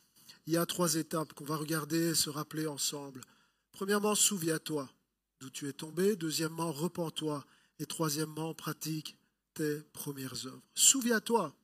il 0.46 0.52
y 0.52 0.56
a 0.56 0.66
trois 0.66 0.94
étapes 0.94 1.32
qu'on 1.32 1.44
va 1.44 1.56
regarder 1.56 2.10
et 2.10 2.14
se 2.14 2.30
rappeler 2.30 2.66
ensemble. 2.66 3.20
Premièrement, 3.72 4.14
souviens-toi 4.14 4.88
d'où 5.40 5.50
tu 5.50 5.68
es 5.68 5.72
tombé. 5.72 6.16
Deuxièmement, 6.16 6.72
repens-toi. 6.72 7.44
Et 7.78 7.86
troisièmement, 7.86 8.54
pratique 8.54 9.16
tes 9.56 9.80
premières 9.92 10.46
œuvres. 10.46 10.62
Souviens-toi. 10.74 11.54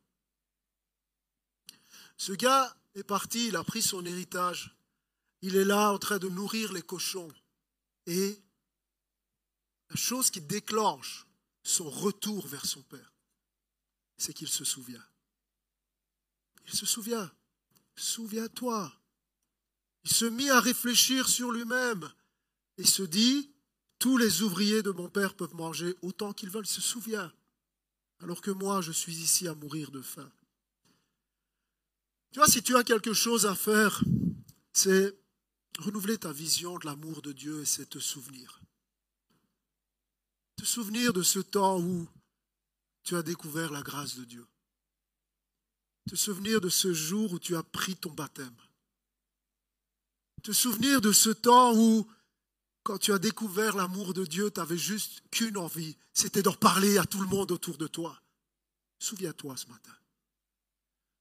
Ce 2.16 2.32
gars 2.32 2.74
est 2.94 3.04
parti, 3.04 3.48
il 3.48 3.56
a 3.56 3.64
pris 3.64 3.82
son 3.82 4.04
héritage. 4.04 4.74
Il 5.42 5.56
est 5.56 5.64
là 5.64 5.92
en 5.92 5.98
train 5.98 6.18
de 6.18 6.28
nourrir 6.28 6.72
les 6.72 6.82
cochons. 6.82 7.30
Et 8.06 8.40
la 9.90 9.96
chose 9.96 10.30
qui 10.30 10.40
déclenche 10.40 11.26
son 11.62 11.88
retour 11.90 12.46
vers 12.46 12.64
son 12.64 12.82
père, 12.82 13.12
c'est 14.16 14.32
qu'il 14.32 14.48
se 14.48 14.64
souvient. 14.64 15.04
Il 16.66 16.72
se 16.74 16.86
souvient. 16.86 17.30
Souviens-toi. 17.94 18.92
Il 20.04 20.10
se 20.10 20.24
mit 20.24 20.48
à 20.50 20.60
réfléchir 20.60 21.28
sur 21.28 21.50
lui-même 21.50 22.10
et 22.78 22.84
se 22.84 23.02
dit, 23.02 23.50
tous 23.98 24.16
les 24.16 24.42
ouvriers 24.42 24.82
de 24.82 24.90
mon 24.90 25.08
père 25.08 25.34
peuvent 25.34 25.54
manger 25.54 25.94
autant 26.02 26.32
qu'ils 26.32 26.50
veulent. 26.50 26.64
Il 26.64 26.70
se 26.70 26.80
souvient. 26.80 27.32
Alors 28.22 28.40
que 28.40 28.50
moi, 28.52 28.80
je 28.80 28.92
suis 28.92 29.14
ici 29.14 29.48
à 29.48 29.54
mourir 29.54 29.90
de 29.90 30.00
faim. 30.00 30.30
Tu 32.30 32.38
vois, 32.38 32.48
si 32.48 32.62
tu 32.62 32.76
as 32.76 32.84
quelque 32.84 33.12
chose 33.12 33.46
à 33.46 33.54
faire, 33.54 34.02
c'est 34.72 35.14
renouveler 35.78 36.18
ta 36.18 36.32
vision 36.32 36.78
de 36.78 36.86
l'amour 36.86 37.20
de 37.22 37.32
Dieu 37.32 37.60
et 37.60 37.64
c'est 37.64 37.88
te 37.88 37.98
souvenir. 37.98 38.60
Te 40.56 40.64
souvenir 40.64 41.12
de 41.12 41.22
ce 41.22 41.40
temps 41.40 41.80
où 41.80 42.08
tu 43.02 43.16
as 43.16 43.22
découvert 43.22 43.72
la 43.72 43.82
grâce 43.82 44.16
de 44.16 44.24
Dieu. 44.24 44.46
Te 46.08 46.14
souvenir 46.14 46.60
de 46.60 46.68
ce 46.68 46.92
jour 46.92 47.32
où 47.32 47.38
tu 47.38 47.56
as 47.56 47.62
pris 47.62 47.96
ton 47.96 48.12
baptême. 48.12 48.54
Te 50.42 50.52
souvenir 50.52 51.00
de 51.00 51.12
ce 51.12 51.30
temps 51.30 51.76
où, 51.76 52.08
quand 52.82 52.98
tu 52.98 53.12
as 53.12 53.18
découvert 53.18 53.76
l'amour 53.76 54.14
de 54.14 54.24
Dieu, 54.24 54.50
tu 54.50 54.60
n'avais 54.60 54.78
juste 54.78 55.22
qu'une 55.30 55.56
envie, 55.56 55.96
c'était 56.12 56.42
d'en 56.42 56.52
parler 56.52 56.98
à 56.98 57.04
tout 57.04 57.20
le 57.20 57.28
monde 57.28 57.52
autour 57.52 57.76
de 57.76 57.86
toi. 57.86 58.20
Souviens-toi 58.98 59.56
ce 59.56 59.66
matin. 59.66 59.92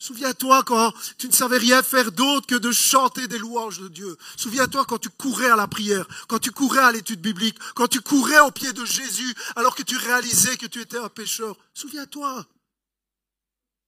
Souviens-toi 0.01 0.63
quand 0.63 0.91
tu 1.19 1.27
ne 1.27 1.31
savais 1.31 1.59
rien 1.59 1.83
faire 1.83 2.11
d'autre 2.11 2.47
que 2.47 2.55
de 2.55 2.71
chanter 2.71 3.27
des 3.27 3.37
louanges 3.37 3.79
de 3.79 3.87
Dieu. 3.87 4.17
Souviens-toi 4.35 4.83
quand 4.85 4.97
tu 4.97 5.09
courais 5.11 5.51
à 5.51 5.55
la 5.55 5.67
prière, 5.67 6.07
quand 6.27 6.39
tu 6.39 6.51
courais 6.51 6.81
à 6.81 6.91
l'étude 6.91 7.21
biblique, 7.21 7.59
quand 7.75 7.87
tu 7.87 8.01
courais 8.01 8.39
au 8.39 8.49
pied 8.49 8.73
de 8.73 8.83
Jésus 8.83 9.35
alors 9.55 9.75
que 9.75 9.83
tu 9.83 9.95
réalisais 9.97 10.57
que 10.57 10.65
tu 10.65 10.81
étais 10.81 10.97
un 10.97 11.09
pécheur. 11.09 11.55
Souviens-toi. 11.75 12.47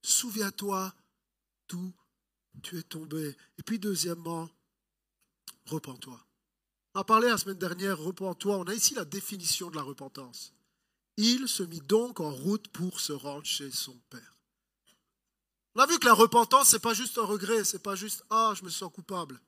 Souviens-toi 0.02 0.94
d'où 1.68 1.92
tu 2.62 2.78
es 2.78 2.82
tombé. 2.84 3.36
Et 3.58 3.62
puis 3.64 3.80
deuxièmement, 3.80 4.48
repens-toi. 5.66 6.24
On 6.94 7.00
a 7.00 7.04
parlé 7.04 7.28
la 7.28 7.38
semaine 7.38 7.58
dernière, 7.58 7.98
repens-toi. 7.98 8.56
On 8.56 8.64
a 8.64 8.74
ici 8.74 8.94
la 8.94 9.04
définition 9.04 9.68
de 9.68 9.76
la 9.76 9.82
repentance. 9.82 10.52
Il 11.16 11.48
se 11.48 11.64
mit 11.64 11.80
donc 11.80 12.20
en 12.20 12.30
route 12.30 12.68
pour 12.68 13.00
se 13.00 13.12
rendre 13.12 13.44
chez 13.44 13.70
son 13.70 13.96
Père. 14.10 14.38
On 15.74 15.80
a 15.80 15.86
vu 15.86 15.98
que 15.98 16.06
la 16.06 16.14
repentance, 16.14 16.68
ce 16.68 16.76
n'est 16.76 16.80
pas 16.80 16.94
juste 16.94 17.18
un 17.18 17.24
regret, 17.24 17.64
ce 17.64 17.76
n'est 17.76 17.82
pas 17.82 17.96
juste 17.96 18.24
Ah, 18.30 18.54
je 18.56 18.64
me 18.64 18.70
sens 18.70 18.92
coupable. 18.92 19.40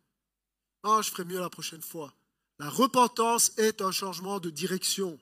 Ah, 0.83 1.01
je 1.03 1.11
ferai 1.11 1.25
mieux 1.25 1.39
la 1.39 1.51
prochaine 1.51 1.83
fois. 1.83 2.13
La 2.59 2.69
repentance 2.69 3.53
est 3.59 3.81
un 3.81 3.93
changement 3.93 4.41
de 4.41 4.51
direction. 4.51 5.19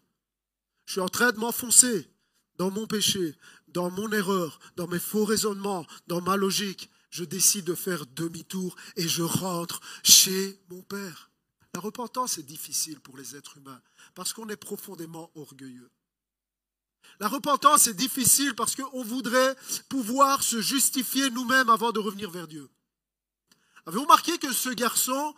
Je 0.87 0.93
suis 0.93 1.01
en 1.03 1.09
train 1.09 1.33
de 1.33 1.39
m'enfoncer 1.39 2.09
dans 2.57 2.71
mon 2.71 2.87
péché, 2.87 3.37
dans 3.69 3.91
mon 3.91 4.11
erreur, 4.13 4.61
dans 4.77 4.87
mes 4.87 4.99
faux 4.99 5.25
raisonnements, 5.25 5.87
dans 6.07 6.23
ma 6.23 6.37
logique. 6.37 6.91
Je 7.11 7.25
décide 7.25 7.67
de 7.67 7.75
faire 7.75 8.07
demi-tour 8.07 8.77
et 8.97 9.09
je 9.09 9.23
rentre 9.23 9.81
chez 10.03 10.59
mon 10.71 10.83
Père. 10.83 11.31
La 11.75 11.81
repentance 11.81 12.39
est 12.39 12.45
difficile 12.45 13.01
pour 13.01 13.17
les 13.17 13.35
êtres 13.35 13.59
humains 13.59 13.83
parce 14.15 14.33
qu'on 14.33 14.49
est 14.49 14.57
profondément 14.57 15.31
orgueilleux. 15.35 15.91
La 17.19 17.29
repentance 17.29 17.89
est 17.89 17.95
difficile 17.95 18.55
parce 18.55 18.77
qu'on 18.77 19.03
voudrait 19.03 19.57
pouvoir 19.89 20.43
se 20.43 20.61
justifier 20.61 21.31
nous-mêmes 21.31 21.69
avant 21.69 21.93
de 21.93 21.99
revenir 21.99 22.31
vers 22.31 22.49
Dieu. 22.49 22.69
Avez-vous 23.87 24.05
remarqué 24.05 24.39
que 24.39 24.53
ce 24.53 24.71
garçon 24.71 25.35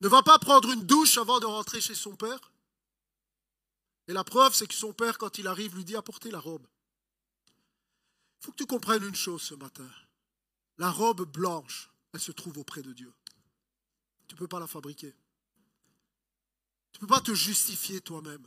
ne 0.00 0.08
va 0.08 0.22
pas 0.22 0.38
prendre 0.38 0.70
une 0.70 0.84
douche 0.84 1.18
avant 1.18 1.40
de 1.40 1.46
rentrer 1.46 1.80
chez 1.80 1.94
son 1.94 2.14
père? 2.14 2.52
Et 4.06 4.12
la 4.12 4.24
preuve, 4.24 4.54
c'est 4.54 4.66
que 4.66 4.74
son 4.74 4.92
père, 4.92 5.16
quand 5.16 5.38
il 5.38 5.46
arrive, 5.46 5.74
lui 5.74 5.84
dit 5.84 5.96
apportez 5.96 6.30
la 6.30 6.38
robe. 6.38 6.66
Il 8.40 8.44
faut 8.44 8.52
que 8.52 8.58
tu 8.58 8.66
comprennes 8.66 9.04
une 9.04 9.14
chose 9.14 9.42
ce 9.42 9.54
matin. 9.54 9.88
La 10.76 10.90
robe 10.90 11.22
blanche, 11.22 11.90
elle 12.12 12.20
se 12.20 12.32
trouve 12.32 12.58
auprès 12.58 12.82
de 12.82 12.92
Dieu. 12.92 13.12
Tu 14.26 14.34
ne 14.34 14.38
peux 14.38 14.48
pas 14.48 14.60
la 14.60 14.66
fabriquer. 14.66 15.14
Tu 16.92 16.98
ne 16.98 17.00
peux 17.00 17.14
pas 17.14 17.20
te 17.20 17.34
justifier 17.34 18.00
toi-même. 18.00 18.46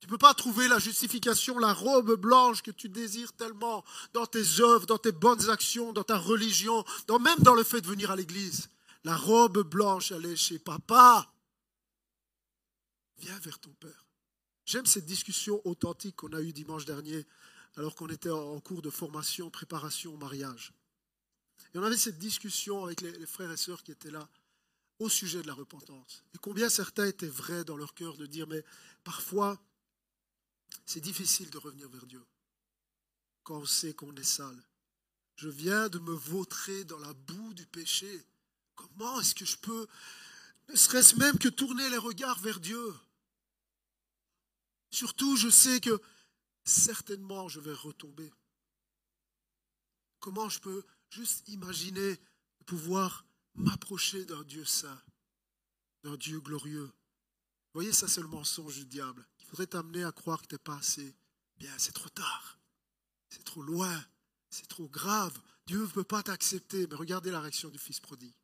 Tu 0.00 0.06
ne 0.06 0.10
peux 0.10 0.18
pas 0.18 0.34
trouver 0.34 0.68
la 0.68 0.78
justification, 0.78 1.58
la 1.58 1.72
robe 1.72 2.14
blanche 2.20 2.62
que 2.62 2.70
tu 2.70 2.88
désires 2.88 3.32
tellement 3.32 3.84
dans 4.12 4.26
tes 4.26 4.60
œuvres, 4.60 4.86
dans 4.86 4.98
tes 4.98 5.12
bonnes 5.12 5.48
actions, 5.48 5.92
dans 5.92 6.04
ta 6.04 6.18
religion, 6.18 6.84
dans, 7.06 7.18
même 7.18 7.38
dans 7.38 7.54
le 7.54 7.64
fait 7.64 7.80
de 7.80 7.86
venir 7.86 8.10
à 8.10 8.16
l'église. 8.16 8.68
La 9.04 9.16
robe 9.16 9.62
blanche, 9.62 10.12
elle 10.12 10.36
chez 10.36 10.58
papa. 10.58 11.32
Viens 13.18 13.38
vers 13.38 13.58
ton 13.58 13.72
Père. 13.80 14.06
J'aime 14.66 14.84
cette 14.84 15.06
discussion 15.06 15.62
authentique 15.64 16.16
qu'on 16.16 16.32
a 16.32 16.40
eue 16.42 16.52
dimanche 16.52 16.84
dernier 16.84 17.26
alors 17.76 17.94
qu'on 17.94 18.08
était 18.08 18.30
en 18.30 18.58
cours 18.60 18.82
de 18.82 18.90
formation, 18.90 19.50
préparation 19.50 20.14
au 20.14 20.16
mariage. 20.16 20.72
Et 21.74 21.78
on 21.78 21.82
avait 21.82 21.96
cette 21.96 22.18
discussion 22.18 22.84
avec 22.84 23.00
les 23.00 23.26
frères 23.26 23.50
et 23.50 23.56
sœurs 23.56 23.82
qui 23.82 23.92
étaient 23.92 24.10
là 24.10 24.28
au 24.98 25.08
sujet 25.08 25.42
de 25.42 25.46
la 25.46 25.54
repentance. 25.54 26.24
Et 26.34 26.38
combien 26.38 26.68
certains 26.68 27.06
étaient 27.06 27.26
vrais 27.26 27.64
dans 27.64 27.76
leur 27.76 27.94
cœur 27.94 28.16
de 28.16 28.26
dire, 28.26 28.46
mais 28.46 28.64
parfois, 29.04 29.60
c'est 30.84 31.00
difficile 31.00 31.50
de 31.50 31.58
revenir 31.58 31.88
vers 31.88 32.06
Dieu 32.06 32.24
quand 33.42 33.58
on 33.58 33.66
sait 33.66 33.94
qu'on 33.94 34.14
est 34.16 34.24
sale. 34.24 34.60
Je 35.36 35.48
viens 35.48 35.88
de 35.88 35.98
me 35.98 36.14
vautrer 36.14 36.84
dans 36.84 36.98
la 36.98 37.12
boue 37.12 37.54
du 37.54 37.66
péché. 37.66 38.26
Comment 38.74 39.20
est-ce 39.20 39.34
que 39.34 39.44
je 39.44 39.58
peux, 39.58 39.86
ne 40.68 40.76
serait-ce 40.76 41.16
même 41.16 41.38
que 41.38 41.48
tourner 41.48 41.88
les 41.90 41.98
regards 41.98 42.40
vers 42.40 42.58
Dieu? 42.58 42.94
Surtout, 44.90 45.36
je 45.36 45.50
sais 45.50 45.80
que 45.80 46.00
certainement 46.64 47.48
je 47.48 47.60
vais 47.60 47.74
retomber. 47.74 48.32
Comment 50.20 50.48
je 50.48 50.58
peux 50.58 50.84
juste 51.10 51.46
imaginer 51.48 52.18
pouvoir 52.64 53.25
m'approcher 53.56 54.24
d'un 54.24 54.42
Dieu 54.44 54.64
saint, 54.64 55.00
d'un 56.04 56.16
Dieu 56.16 56.40
glorieux 56.40 56.92
voyez, 57.76 57.92
ça 57.92 58.08
c'est 58.08 58.22
le 58.22 58.28
mensonge 58.28 58.76
du 58.76 58.86
diable. 58.86 59.26
Il 59.40 59.44
faudrait 59.46 59.66
t'amener 59.66 60.02
à 60.02 60.12
croire 60.12 60.40
que 60.40 60.46
tu 60.46 60.54
n'es 60.54 60.58
pas 60.58 60.76
assez 60.76 61.14
bien. 61.58 61.70
C'est 61.76 61.92
trop 61.92 62.08
tard. 62.08 62.58
C'est 63.28 63.44
trop 63.44 63.62
loin. 63.62 64.04
C'est 64.48 64.66
trop 64.66 64.88
grave. 64.88 65.38
Dieu 65.66 65.82
ne 65.82 65.86
peut 65.86 66.04
pas 66.04 66.22
t'accepter. 66.22 66.86
Mais 66.86 66.94
regardez 66.94 67.30
la 67.30 67.40
réaction 67.40 67.68
du 67.68 67.78
fils 67.78 68.00
prodigue. 68.00 68.34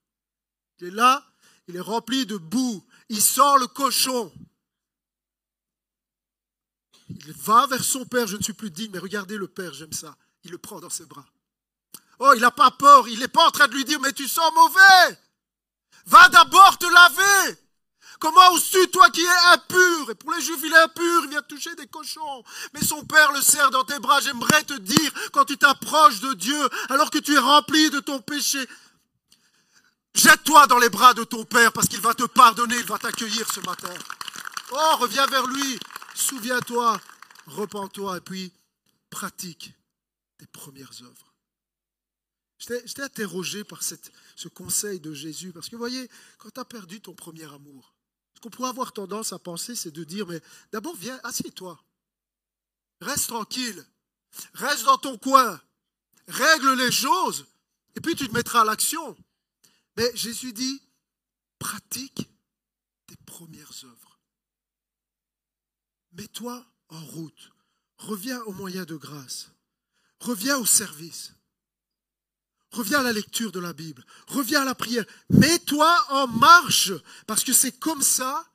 Il 0.79 0.89
est 0.89 0.91
là, 0.91 1.25
il 1.67 1.77
est 1.77 1.81
rempli 1.81 2.27
de 2.27 2.37
boue. 2.37 2.85
Il 3.09 3.23
sent 3.23 3.59
le 3.61 3.67
cochon. 3.69 4.33
Il 7.09 7.33
va 7.33 7.67
vers 7.67 7.85
son 7.85 8.05
père. 8.05 8.27
Je 8.27 8.37
ne 8.37 8.43
suis 8.43 8.53
plus 8.53 8.71
digne, 8.71 8.91
mais 8.93 8.99
regardez 8.99 9.39
le 9.39 9.49
père, 9.49 9.73
j'aime 9.73 9.93
ça. 9.93 10.17
Il 10.45 10.51
le 10.51 10.59
prend 10.59 10.81
dans 10.81 10.91
ses 10.91 11.07
bras. 11.07 11.27
Oh, 12.19 12.33
il 12.35 12.41
n'a 12.41 12.51
pas 12.51 12.71
peur. 12.71 13.09
Il 13.09 13.19
n'est 13.19 13.29
pas 13.29 13.47
en 13.47 13.51
train 13.51 13.69
de 13.69 13.75
lui 13.75 13.85
dire, 13.85 14.01
mais 14.01 14.13
tu 14.13 14.29
sens 14.29 14.53
mauvais. 14.55 15.19
Va 16.07 16.29
d'abord 16.29 16.79
te 16.79 16.87
laver. 16.87 17.59
Comment 18.23 18.53
oses-tu, 18.53 18.89
toi 18.89 19.11
qui 19.11 19.21
es 19.21 19.53
impur? 19.53 20.11
Et 20.11 20.15
pour 20.15 20.33
les 20.33 20.41
juifs, 20.41 20.61
il 20.63 20.73
est 20.73 20.77
impur, 20.77 21.25
il 21.25 21.31
vient 21.31 21.43
toucher 21.43 21.75
des 21.75 21.89
cochons. 21.89 22.45
Mais 22.73 22.81
son 22.81 23.05
père 23.05 23.33
le 23.33 23.41
serre 23.43 23.73
dans 23.73 23.83
tes 23.83 23.99
bras. 23.99 24.21
J'aimerais 24.21 24.63
te 24.63 24.75
dire, 24.75 25.13
quand 25.33 25.45
tu 25.45 25.59
t'approches 25.59 26.21
de 26.21 26.35
Dieu, 26.35 26.69
alors 26.89 27.11
que 27.11 27.19
tu 27.19 27.35
es 27.35 27.39
rempli 27.39 27.91
de 27.91 27.99
ton 27.99 28.21
péché, 28.21 28.65
jette-toi 30.15 30.69
dans 30.69 30.79
les 30.79 30.89
bras 30.89 31.15
de 31.15 31.25
ton 31.25 31.45
père 31.45 31.73
parce 31.73 31.89
qu'il 31.89 32.01
va 32.01 32.15
te 32.15 32.23
pardonner, 32.23 32.77
il 32.77 32.87
va 32.87 32.99
t'accueillir 32.99 33.53
ce 33.53 33.59
matin. 33.61 33.93
Oh, 34.71 34.97
reviens 34.99 35.27
vers 35.27 35.49
lui, 35.49 35.81
souviens-toi, 36.15 37.01
repens-toi 37.47 38.19
et 38.19 38.21
puis 38.21 38.53
pratique 39.11 39.75
tes 40.39 40.47
premières 40.47 40.93
œuvres. 41.03 41.32
J'étais 42.69 43.03
interrogé 43.03 43.65
par 43.65 43.83
ce 43.83 44.49
conseil 44.49 45.01
de 45.01 45.13
Jésus, 45.13 45.53
parce 45.53 45.69
que 45.69 45.75
vous 45.75 45.81
voyez, 45.81 46.09
quand 46.39 46.51
tu 46.51 46.61
as 46.61 46.65
perdu 46.65 47.01
ton 47.01 47.13
premier 47.13 47.53
amour, 47.53 47.93
ce 48.35 48.41
qu'on 48.41 48.51
pourrait 48.51 48.69
avoir 48.69 48.93
tendance 48.93 49.33
à 49.33 49.41
penser, 49.41 49.75
c'est 49.75 49.91
de 49.91 50.05
dire, 50.05 50.29
mais 50.29 50.41
d'abord 50.71 50.95
viens, 50.95 51.19
assieds-toi, 51.25 51.83
reste 53.01 53.29
tranquille, 53.29 53.85
reste 54.55 54.85
dans 54.85 54.99
ton 54.99 55.19
coin, 55.19 55.61
règle 56.29 56.75
les 56.75 56.93
choses, 56.93 57.47
et 57.97 58.01
puis 58.01 58.15
tu 58.15 58.29
te 58.29 58.33
mettras 58.33 58.61
à 58.61 58.65
l'action. 58.65 59.17
Mais 59.97 60.15
Jésus 60.15 60.53
dit, 60.53 60.81
pratique 61.59 62.31
tes 63.09 63.17
premières 63.27 63.85
œuvres. 63.85 64.21
Mets-toi 66.13 66.65
en 66.91 67.05
route, 67.07 67.51
reviens 67.97 68.41
au 68.43 68.53
moyen 68.53 68.85
de 68.85 68.95
grâce, 68.95 69.51
reviens 70.21 70.59
au 70.59 70.65
service. 70.65 71.33
Reviens 72.73 73.01
à 73.01 73.03
la 73.03 73.13
lecture 73.13 73.53
de 73.53 73.61
la 73.61 73.73
Bible. 73.73 74.05
Reviens 74.29 74.63
à 74.63 74.65
la 74.65 74.75
prière. 74.75 75.05
Mets-toi 75.29 76.07
en 76.09 76.27
marche. 76.27 76.93
Parce 77.27 77.45
que 77.45 77.53
c'est 77.53 77.79
comme 77.79 78.03
ça. 78.03 78.47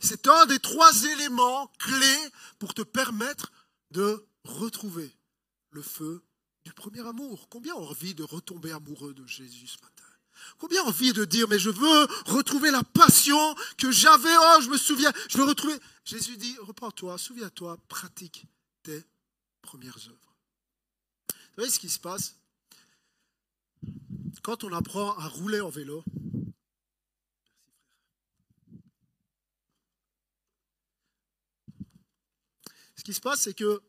C'est 0.00 0.28
un 0.28 0.46
des 0.46 0.58
trois 0.58 1.04
éléments 1.04 1.68
clés 1.78 2.30
pour 2.58 2.74
te 2.74 2.82
permettre 2.82 3.52
de 3.90 4.26
retrouver 4.44 5.14
le 5.70 5.82
feu 5.82 6.22
du 6.64 6.72
premier 6.72 7.06
amour. 7.06 7.48
Combien 7.48 7.74
ont 7.74 7.88
envie 7.88 8.14
de 8.14 8.22
retomber 8.22 8.72
amoureux 8.72 9.14
de 9.14 9.26
Jésus 9.26 9.66
ce 9.66 9.78
matin? 9.82 10.04
Combien 10.58 10.82
ont 10.82 10.88
envie 10.88 11.12
de 11.12 11.24
dire, 11.24 11.46
mais 11.48 11.58
je 11.58 11.70
veux 11.70 12.06
retrouver 12.26 12.70
la 12.70 12.82
passion 12.82 13.54
que 13.78 13.90
j'avais, 13.90 14.36
oh, 14.36 14.60
je 14.62 14.68
me 14.68 14.76
souviens, 14.76 15.12
je 15.28 15.38
veux 15.38 15.44
retrouver. 15.44 15.78
Jésus 16.04 16.36
dit, 16.36 16.56
reprends-toi, 16.60 17.16
souviens-toi, 17.18 17.78
pratique 17.88 18.46
tes 18.82 19.04
premières 19.62 19.96
œuvres. 20.08 20.34
Vous 21.30 21.62
voyez 21.62 21.70
ce 21.70 21.78
qui 21.78 21.88
se 21.88 21.98
passe? 21.98 22.36
Quand 24.42 24.64
on 24.64 24.72
apprend 24.72 25.16
à 25.18 25.28
rouler 25.28 25.60
en 25.60 25.70
vélo, 25.70 26.04
ce 32.94 33.04
qui 33.04 33.12
se 33.12 33.20
passe, 33.20 33.42
c'est 33.42 33.54
que 33.54 33.82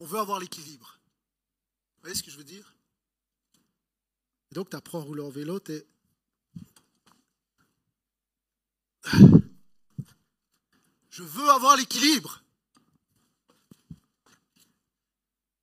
on 0.00 0.06
veut 0.06 0.18
avoir 0.18 0.38
l'équilibre. 0.40 0.98
Vous 1.96 2.02
voyez 2.02 2.14
ce 2.14 2.22
que 2.22 2.30
je 2.30 2.36
veux 2.36 2.44
dire? 2.44 2.74
Et 4.50 4.54
donc, 4.54 4.70
tu 4.70 4.76
apprends 4.76 5.00
à 5.00 5.02
rouler 5.02 5.22
en 5.22 5.30
vélo, 5.30 5.60
tu 5.60 5.72
es... 5.72 5.86
Je 11.10 11.22
veux 11.22 11.50
avoir 11.50 11.76
l'équilibre. 11.76 12.42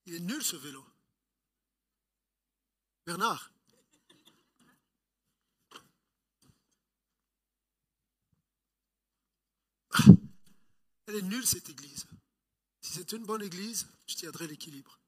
Il 0.05 0.15
est 0.15 0.19
nul 0.19 0.43
ce 0.43 0.55
vélo. 0.55 0.85
Bernard. 3.05 3.51
Ah, 9.91 10.03
elle 11.07 11.15
est 11.15 11.21
nulle 11.21 11.45
cette 11.45 11.69
église. 11.69 12.05
Si 12.81 12.93
c'était 12.93 13.17
une 13.17 13.25
bonne 13.25 13.41
église, 13.41 13.87
je 14.05 14.15
tiendrais 14.15 14.47
l'équilibre. 14.47 14.99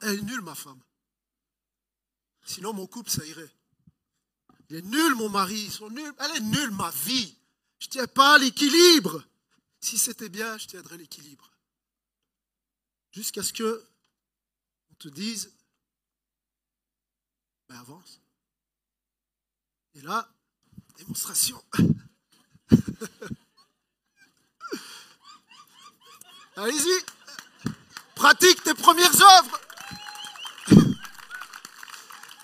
Elle 0.00 0.20
est 0.20 0.22
nulle 0.22 0.40
ma 0.40 0.54
femme. 0.54 0.80
Sinon 2.44 2.72
mon 2.72 2.86
couple 2.86 3.10
ça 3.10 3.24
irait. 3.26 3.54
Il 4.70 4.76
est 4.76 4.82
nul 4.82 5.14
mon 5.16 5.28
mari, 5.28 5.64
ils 5.64 5.72
sont 5.72 5.90
nuls. 5.90 6.14
Elle 6.18 6.36
est 6.36 6.40
nulle 6.40 6.70
ma 6.70 6.90
vie. 6.90 7.36
Je 7.78 7.86
ne 7.86 7.90
tiens 7.90 8.06
pas 8.06 8.38
l'équilibre. 8.38 9.24
Si 9.80 9.98
c'était 9.98 10.28
bien, 10.28 10.56
je 10.58 10.66
tiendrais 10.66 10.96
l'équilibre 10.96 11.50
jusqu'à 13.10 13.42
ce 13.42 13.52
que 13.52 13.84
on 14.90 14.94
te 14.94 15.08
dise, 15.08 15.52
ben 17.68 17.78
avance. 17.78 18.20
Et 19.94 20.00
là, 20.02 20.28
démonstration. 20.98 21.62
Allez-y, 26.56 27.04
pratique 28.14 28.62
tes 28.62 28.74
premières 28.74 29.22
œuvres. 29.22 29.60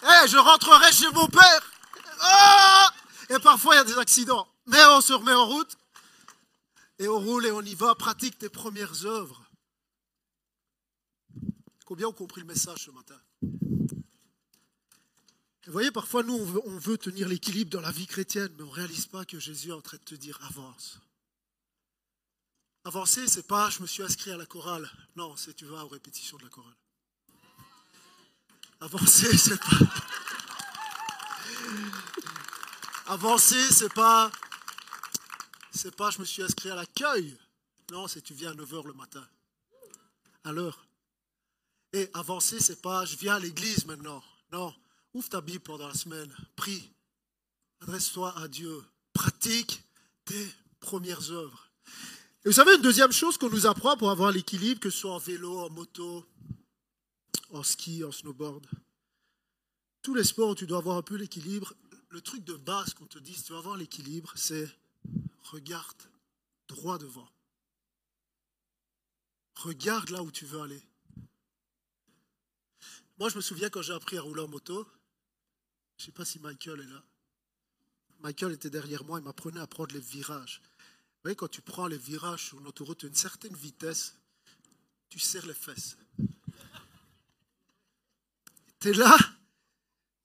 Eh, 0.03 0.29
je 0.29 0.37
rentrerai 0.37 0.93
chez 0.93 1.11
mon 1.11 1.27
père. 1.27 1.71
Ah 2.21 2.93
et 3.29 3.39
parfois, 3.41 3.75
il 3.75 3.79
y 3.79 3.81
a 3.81 3.85
des 3.85 3.99
accidents. 3.99 4.47
Mais 4.67 4.83
on 4.87 5.01
se 5.01 5.13
remet 5.13 5.33
en 5.33 5.47
route. 5.47 5.77
Et 6.99 7.09
on 7.09 7.19
roule 7.19 7.47
et 7.47 7.51
on 7.51 7.63
y 7.63 7.75
va. 7.75 7.95
Pratique 7.95 8.39
tes 8.39 8.49
premières 8.49 9.05
œuvres. 9.05 9.43
Combien 11.87 12.09
ont 12.09 12.13
compris 12.13 12.41
le 12.41 12.49
message 12.49 12.81
ce 12.81 12.91
matin? 12.91 13.19
Vous 15.67 15.73
voyez, 15.73 15.93
parfois, 15.93 16.25
nous, 16.25 16.35
on 16.35 16.79
veut, 16.79 16.99
tenir 16.99 17.29
l'équilibre 17.29 17.71
dans 17.71 17.81
la 17.81 17.93
vie 17.93 18.09
chrétienne, 18.09 18.53
mais 18.57 18.65
on 18.65 18.67
ne 18.67 18.73
réalise 18.73 19.07
pas 19.07 19.25
que 19.25 19.39
Jésus 19.39 19.69
est 19.69 19.73
en 19.73 19.81
train 19.81 19.97
de 19.97 20.03
te 20.03 20.17
dire 20.17 20.37
avance. 20.43 20.99
Avancer, 22.85 23.29
c'est 23.29 23.47
pas 23.47 23.71
je 23.71 23.83
me 23.83 23.87
suis 23.87 24.03
inscrit 24.03 24.33
à 24.33 24.37
la 24.37 24.47
chorale. 24.47 24.91
Non, 25.15 25.37
c'est 25.37 25.55
tu 25.55 25.65
vas 25.65 25.85
aux 25.85 25.89
répétitions 25.89 26.37
de 26.39 26.43
la 26.43 26.49
chorale. 26.49 26.77
Avancer, 28.81 29.37
c'est 29.39 29.59
pas. 29.59 29.79
Avancer, 33.07 33.73
c'est 33.73 33.95
pas. 33.95 34.33
C'est 35.73 35.95
pas 35.95 36.11
je 36.11 36.19
me 36.19 36.25
suis 36.25 36.43
inscrit 36.43 36.71
à 36.71 36.75
l'accueil. 36.75 37.37
Non, 37.93 38.09
c'est 38.09 38.23
tu 38.23 38.35
viens 38.35 38.51
à 38.51 38.55
9h 38.55 38.87
le 38.87 38.93
matin. 38.93 39.27
À 40.43 40.53
l'heure. 40.53 40.86
Et 41.93 42.11
avancer, 42.15 42.61
c'est 42.61 42.83
pas 42.83 43.05
je 43.05 43.17
viens 43.17 43.37
à 43.37 43.41
l'église 43.41 43.87
maintenant. 43.87 44.23
Non, 44.53 44.75
ouvre 45.15 45.29
ta 45.29 45.41
Bible 45.41 45.63
pendant 45.63 45.89
la 45.89 45.95
semaine, 45.95 46.35
prie, 46.57 46.91
adresse-toi 47.81 48.37
à 48.39 48.49
Dieu, 48.49 48.85
pratique 49.13 49.83
tes 50.25 50.47
premières 50.81 51.31
œuvres. 51.31 51.71
Et 52.45 52.49
vous 52.49 52.55
savez, 52.55 52.77
une 52.77 52.83
deuxième 52.83 53.13
chose 53.13 53.39
qu'on 53.39 53.51
nous 53.51 53.67
apprend 53.67 53.97
pour 53.97 54.11
avoir 54.11 54.31
l'équilibre, 54.31 54.81
que 54.81 54.91
ce 54.91 54.99
soit 54.99 55.15
en 55.15 55.19
vélo, 55.19 55.59
en 55.59 55.71
moto, 55.71 56.25
en 57.51 57.63
ski, 57.63 58.05
en 58.05 58.13
snowboard, 58.13 58.67
tous 60.03 60.15
les 60.15 60.25
sports 60.25 60.51
où 60.51 60.55
tu 60.55 60.67
dois 60.67 60.79
avoir 60.79 60.97
un 60.97 61.03
peu 61.03 61.17
l'équilibre, 61.17 61.75
le 62.11 62.21
truc 62.21 62.45
de 62.45 62.55
base 62.55 62.95
qu'on 62.95 63.07
te 63.07 63.19
dit, 63.19 63.35
si 63.35 63.43
tu 63.43 63.53
veux 63.53 63.59
avoir 63.59 63.77
l'équilibre, 63.77 64.33
c'est 64.37 64.69
regarde 65.43 66.03
droit 66.69 66.99
devant. 66.99 67.29
Regarde 69.57 70.11
là 70.11 70.23
où 70.23 70.31
tu 70.31 70.45
veux 70.45 70.61
aller. 70.61 70.83
Moi, 73.19 73.31
je 73.31 73.37
me 73.37 73.41
souviens 73.41 73.71
quand 73.71 73.83
j'ai 73.83 73.95
appris 73.95 74.19
à 74.19 74.21
rouler 74.21 74.43
en 74.43 74.49
moto, 74.49 74.87
je 75.97 76.03
ne 76.03 76.07
sais 76.07 76.13
pas 76.13 76.25
si 76.25 76.39
Michael 76.39 76.81
est 76.81 76.93
là. 76.93 77.03
Michael 78.21 78.53
était 78.53 78.71
derrière 78.71 79.05
moi, 79.05 79.19
il 79.19 79.25
m'apprenait 79.25 79.61
à 79.61 79.67
prendre 79.67 79.95
les 79.95 80.01
virages. 80.01 80.61
Vous 80.79 81.23
voyez, 81.25 81.37
quand 81.37 81.49
tu 81.49 81.63
prends 81.63 81.87
les 81.87 81.99
virages 81.99 82.47
sur 82.49 82.61
une 82.61 82.67
autoroute 82.67 83.05
à 83.05 83.07
une 83.07 83.15
certaine 83.15 83.55
vitesse, 83.55 84.17
tu 85.09 85.19
serres 85.19 85.47
les 85.47 85.55
fesses. 85.55 85.97
Tu 88.81 88.91
es 88.91 88.93
là, 88.93 89.17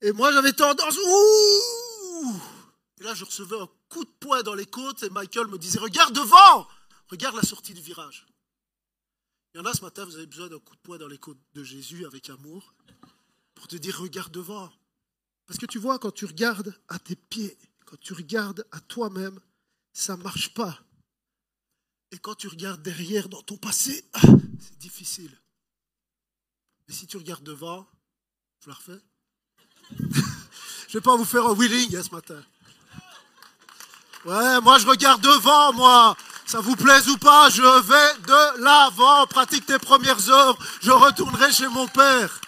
et 0.01 0.11
moi 0.11 0.31
j'avais 0.33 0.53
tendance, 0.53 0.97
ouh 0.97 2.41
Et 2.99 3.03
là, 3.03 3.13
je 3.13 3.23
recevais 3.23 3.59
un 3.59 3.69
coup 3.87 4.03
de 4.03 4.09
poing 4.19 4.43
dans 4.43 4.55
les 4.55 4.65
côtes, 4.65 5.03
et 5.03 5.09
Michael 5.09 5.47
me 5.47 5.57
disait, 5.57 5.79
regarde 5.79 6.13
devant, 6.13 6.67
regarde 7.09 7.35
la 7.35 7.43
sortie 7.43 7.73
du 7.73 7.81
virage. 7.81 8.25
Il 9.53 9.57
y 9.57 9.61
en 9.61 9.65
a 9.65 9.73
ce 9.73 9.81
matin, 9.81 10.05
vous 10.05 10.15
avez 10.15 10.27
besoin 10.27 10.47
d'un 10.47 10.59
coup 10.59 10.75
de 10.75 10.81
poing 10.81 10.97
dans 10.97 11.07
les 11.07 11.17
côtes 11.17 11.41
de 11.53 11.63
Jésus 11.63 12.05
avec 12.05 12.29
amour 12.29 12.73
pour 13.53 13.67
te 13.67 13.75
dire 13.75 13.99
regarde 13.99 14.31
devant. 14.31 14.71
Parce 15.45 15.59
que 15.59 15.65
tu 15.65 15.77
vois, 15.77 15.99
quand 15.99 16.11
tu 16.11 16.25
regardes 16.25 16.73
à 16.87 16.99
tes 16.99 17.17
pieds, 17.17 17.57
quand 17.85 17.99
tu 17.99 18.13
regardes 18.13 18.65
à 18.71 18.79
toi-même, 18.79 19.39
ça 19.91 20.15
ne 20.15 20.23
marche 20.23 20.53
pas. 20.53 20.79
Et 22.11 22.17
quand 22.17 22.35
tu 22.35 22.47
regardes 22.47 22.81
derrière 22.81 23.27
dans 23.27 23.41
ton 23.41 23.57
passé, 23.57 24.05
ah, 24.13 24.21
c'est 24.59 24.77
difficile. 24.77 25.37
Mais 26.87 26.93
si 26.93 27.05
tu 27.05 27.17
regardes 27.17 27.43
devant, 27.43 27.85
je 28.63 28.69
la 28.69 28.75
refais 28.75 29.01
Je 29.91 30.97
ne 30.97 31.01
vais 31.01 31.01
pas 31.01 31.15
vous 31.15 31.25
faire 31.25 31.45
un 31.45 31.53
wheeling 31.53 31.95
hein, 31.95 32.03
ce 32.03 32.11
matin. 32.11 32.41
Ouais, 34.23 34.61
moi 34.61 34.77
je 34.77 34.87
regarde 34.87 35.21
devant, 35.21 35.73
moi. 35.73 36.15
Ça 36.51 36.59
vous 36.59 36.75
plaise 36.75 37.07
ou 37.07 37.17
pas, 37.17 37.49
je 37.49 37.61
vais 37.61 38.21
de 38.23 38.61
l'avant, 38.61 39.25
pratique 39.25 39.65
tes 39.65 39.79
premières 39.79 40.29
œuvres, 40.29 40.61
je 40.81 40.91
retournerai 40.91 41.49
chez 41.49 41.69
mon 41.69 41.87
Père. 41.87 42.41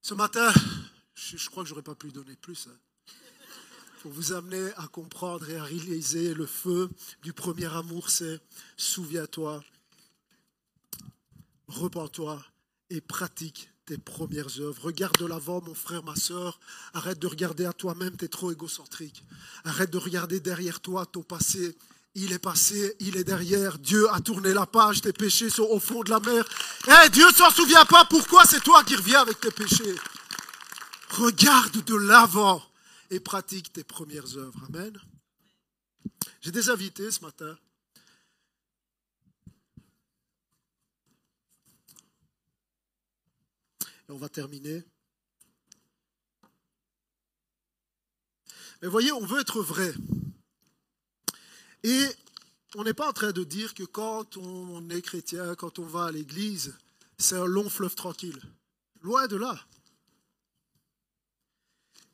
Ce 0.00 0.14
matin, 0.14 0.52
je, 1.16 1.50
crois 1.50 1.64
que 1.64 1.68
j'aurais 1.68 1.82
pas 1.82 1.96
pu 1.96 2.12
donner 2.12 2.36
plus. 2.36 2.68
Hein, 2.68 3.12
pour 4.02 4.12
vous 4.12 4.32
amener 4.32 4.70
à 4.76 4.86
comprendre 4.86 5.50
et 5.50 5.56
à 5.56 5.64
réaliser 5.64 6.32
le 6.32 6.46
feu 6.46 6.88
du 7.24 7.32
premier 7.32 7.74
amour, 7.74 8.08
c'est 8.08 8.40
souviens-toi, 8.76 9.64
repens-toi 11.66 12.40
et 12.90 13.00
pratique 13.00 13.68
tes 13.88 13.96
premières 13.96 14.60
œuvres. 14.60 14.82
Regarde 14.82 15.16
de 15.16 15.24
l'avant, 15.24 15.62
mon 15.62 15.74
frère, 15.74 16.04
ma 16.04 16.14
soeur. 16.14 16.60
Arrête 16.92 17.18
de 17.18 17.26
regarder 17.26 17.64
à 17.64 17.72
toi-même, 17.72 18.16
tu 18.18 18.26
es 18.26 18.28
trop 18.28 18.52
égocentrique. 18.52 19.24
Arrête 19.64 19.90
de 19.90 19.96
regarder 19.96 20.40
derrière 20.40 20.80
toi 20.80 21.06
ton 21.06 21.22
passé. 21.22 21.74
Il 22.14 22.32
est 22.32 22.38
passé, 22.38 22.94
il 23.00 23.16
est 23.16 23.24
derrière. 23.24 23.78
Dieu 23.78 24.06
a 24.12 24.20
tourné 24.20 24.52
la 24.52 24.66
page, 24.66 25.00
tes 25.00 25.14
péchés 25.14 25.48
sont 25.48 25.68
au 25.70 25.80
fond 25.80 26.02
de 26.02 26.10
la 26.10 26.20
mer. 26.20 26.44
Eh, 26.86 27.08
Dieu 27.08 27.24
s'en 27.34 27.50
souvient 27.50 27.86
pas, 27.86 28.04
pourquoi 28.04 28.44
c'est 28.44 28.60
toi 28.60 28.84
qui 28.84 28.94
reviens 28.94 29.22
avec 29.22 29.40
tes 29.40 29.50
péchés? 29.50 29.94
Regarde 31.10 31.82
de 31.82 31.94
l'avant 31.94 32.62
et 33.10 33.20
pratique 33.20 33.72
tes 33.72 33.84
premières 33.84 34.36
œuvres. 34.36 34.60
Amen. 34.68 34.92
J'ai 36.42 36.52
des 36.52 36.68
invités 36.68 37.10
ce 37.10 37.22
matin. 37.22 37.56
On 44.08 44.16
va 44.16 44.28
terminer. 44.28 44.82
Mais 48.80 48.88
voyez, 48.88 49.12
on 49.12 49.24
veut 49.24 49.40
être 49.40 49.60
vrai. 49.60 49.92
Et 51.82 52.06
on 52.74 52.84
n'est 52.84 52.94
pas 52.94 53.08
en 53.08 53.12
train 53.12 53.32
de 53.32 53.44
dire 53.44 53.74
que 53.74 53.82
quand 53.82 54.36
on 54.36 54.88
est 54.90 55.02
chrétien, 55.02 55.54
quand 55.54 55.78
on 55.78 55.86
va 55.86 56.06
à 56.06 56.12
l'église, 56.12 56.76
c'est 57.18 57.36
un 57.36 57.46
long 57.46 57.68
fleuve 57.68 57.94
tranquille. 57.94 58.40
Loin 59.00 59.26
de 59.26 59.36
là. 59.36 59.58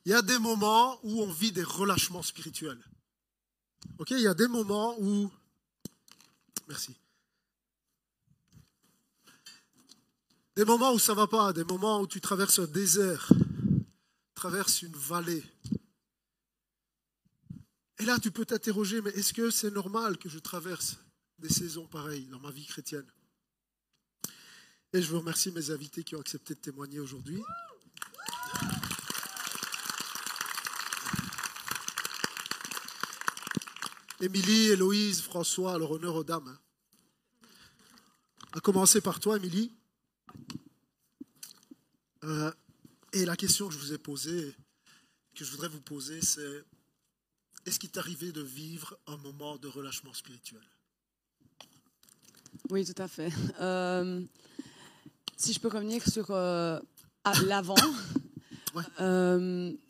Il 0.05 0.11
y 0.11 0.15
a 0.15 0.21
des 0.21 0.37
moments 0.37 0.99
où 1.03 1.21
on 1.21 1.31
vit 1.31 1.51
des 1.51 1.63
relâchements 1.63 2.21
spirituels. 2.21 2.83
Ok, 3.97 4.11
il 4.11 4.19
y 4.19 4.27
a 4.27 4.33
des 4.33 4.47
moments 4.47 4.95
où. 4.99 5.31
Merci. 6.67 6.95
Des 10.55 10.63
moments 10.63 10.93
où 10.93 10.99
ça 10.99 11.11
ne 11.11 11.17
va 11.17 11.27
pas, 11.27 11.51
des 11.51 11.65
moments 11.65 11.99
où 11.99 12.07
tu 12.07 12.21
traverses 12.21 12.59
un 12.59 12.67
désert, 12.67 13.29
traverses 14.35 14.83
une 14.83 14.95
vallée. 14.95 15.43
Et 17.99 18.05
là, 18.05 18.17
tu 18.19 18.31
peux 18.31 18.45
t'interroger, 18.45 19.01
mais 19.01 19.09
est-ce 19.11 19.33
que 19.33 19.49
c'est 19.49 19.71
normal 19.71 20.17
que 20.17 20.29
je 20.29 20.39
traverse 20.39 20.97
des 21.39 21.49
saisons 21.49 21.87
pareilles 21.87 22.27
dans 22.27 22.39
ma 22.39 22.51
vie 22.51 22.65
chrétienne? 22.65 23.05
Et 24.93 25.01
je 25.01 25.11
veux 25.11 25.17
remercier 25.17 25.51
mes 25.51 25.71
invités 25.71 26.05
qui 26.05 26.15
ont 26.15 26.21
accepté 26.21 26.55
de 26.55 26.59
témoigner 26.59 26.99
aujourd'hui. 26.99 27.41
Émilie, 34.21 34.69
Héloïse, 34.69 35.21
François, 35.21 35.77
leur 35.77 35.91
honneur 35.91 36.15
aux 36.15 36.23
dames. 36.23 36.57
À 38.53 38.61
commencer 38.61 39.01
par 39.01 39.19
toi, 39.19 39.35
Émilie. 39.35 39.73
Euh, 42.25 42.51
et 43.13 43.25
la 43.25 43.35
question 43.35 43.67
que 43.67 43.73
je 43.73 43.79
vous 43.79 43.93
ai 43.93 43.97
posée, 43.97 44.55
que 45.35 45.45
je 45.45 45.51
voudrais 45.51 45.67
vous 45.67 45.81
poser, 45.81 46.21
c'est 46.21 46.63
est-ce 47.65 47.79
qu'il 47.79 47.89
t'est 47.89 47.99
arrivé 47.99 48.31
de 48.31 48.41
vivre 48.41 48.97
un 49.07 49.17
moment 49.17 49.57
de 49.57 49.67
relâchement 49.67 50.13
spirituel? 50.13 50.61
Oui, 52.69 52.85
tout 52.85 52.99
à 53.01 53.07
fait. 53.07 53.31
Euh, 53.61 54.23
si 55.37 55.53
je 55.53 55.59
peux 55.59 55.67
revenir 55.67 56.07
sur 56.07 56.31
euh, 56.31 56.79
l'avant. 57.45 57.75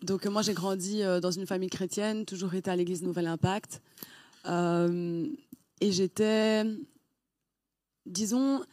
donc 0.04 0.26
moi 0.26 0.44
j'ai 0.44 0.54
grandi 0.54 1.02
dans 1.22 1.32
une 1.32 1.48
famille 1.48 1.72
chrétienne, 1.72 2.24
toujours 2.26 2.54
été 2.54 2.70
à 2.70 2.76
l'église 2.76 3.02
Nouvel 3.02 3.26
Impact. 3.28 3.82
et 4.46 5.92
j'étais, 5.92 6.64
disons, 8.06 8.64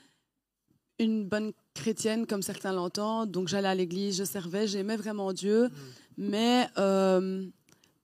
une 0.99 1.27
bonne 1.29 1.53
chrétienne 1.75 2.27
comme 2.27 2.43
certains 2.43 2.73
l'entendent. 2.73 3.31
Donc 3.31 3.49
j'allais 3.49 3.69
à 3.69 3.75
l'église, 3.75 4.17
je 4.17 4.25
servais, 4.25 4.67
j'aimais 4.67 4.97
vraiment 4.97 5.33
Dieu, 5.33 5.69
mm. 5.69 5.71
mais 6.19 6.69
euh, 6.79 7.47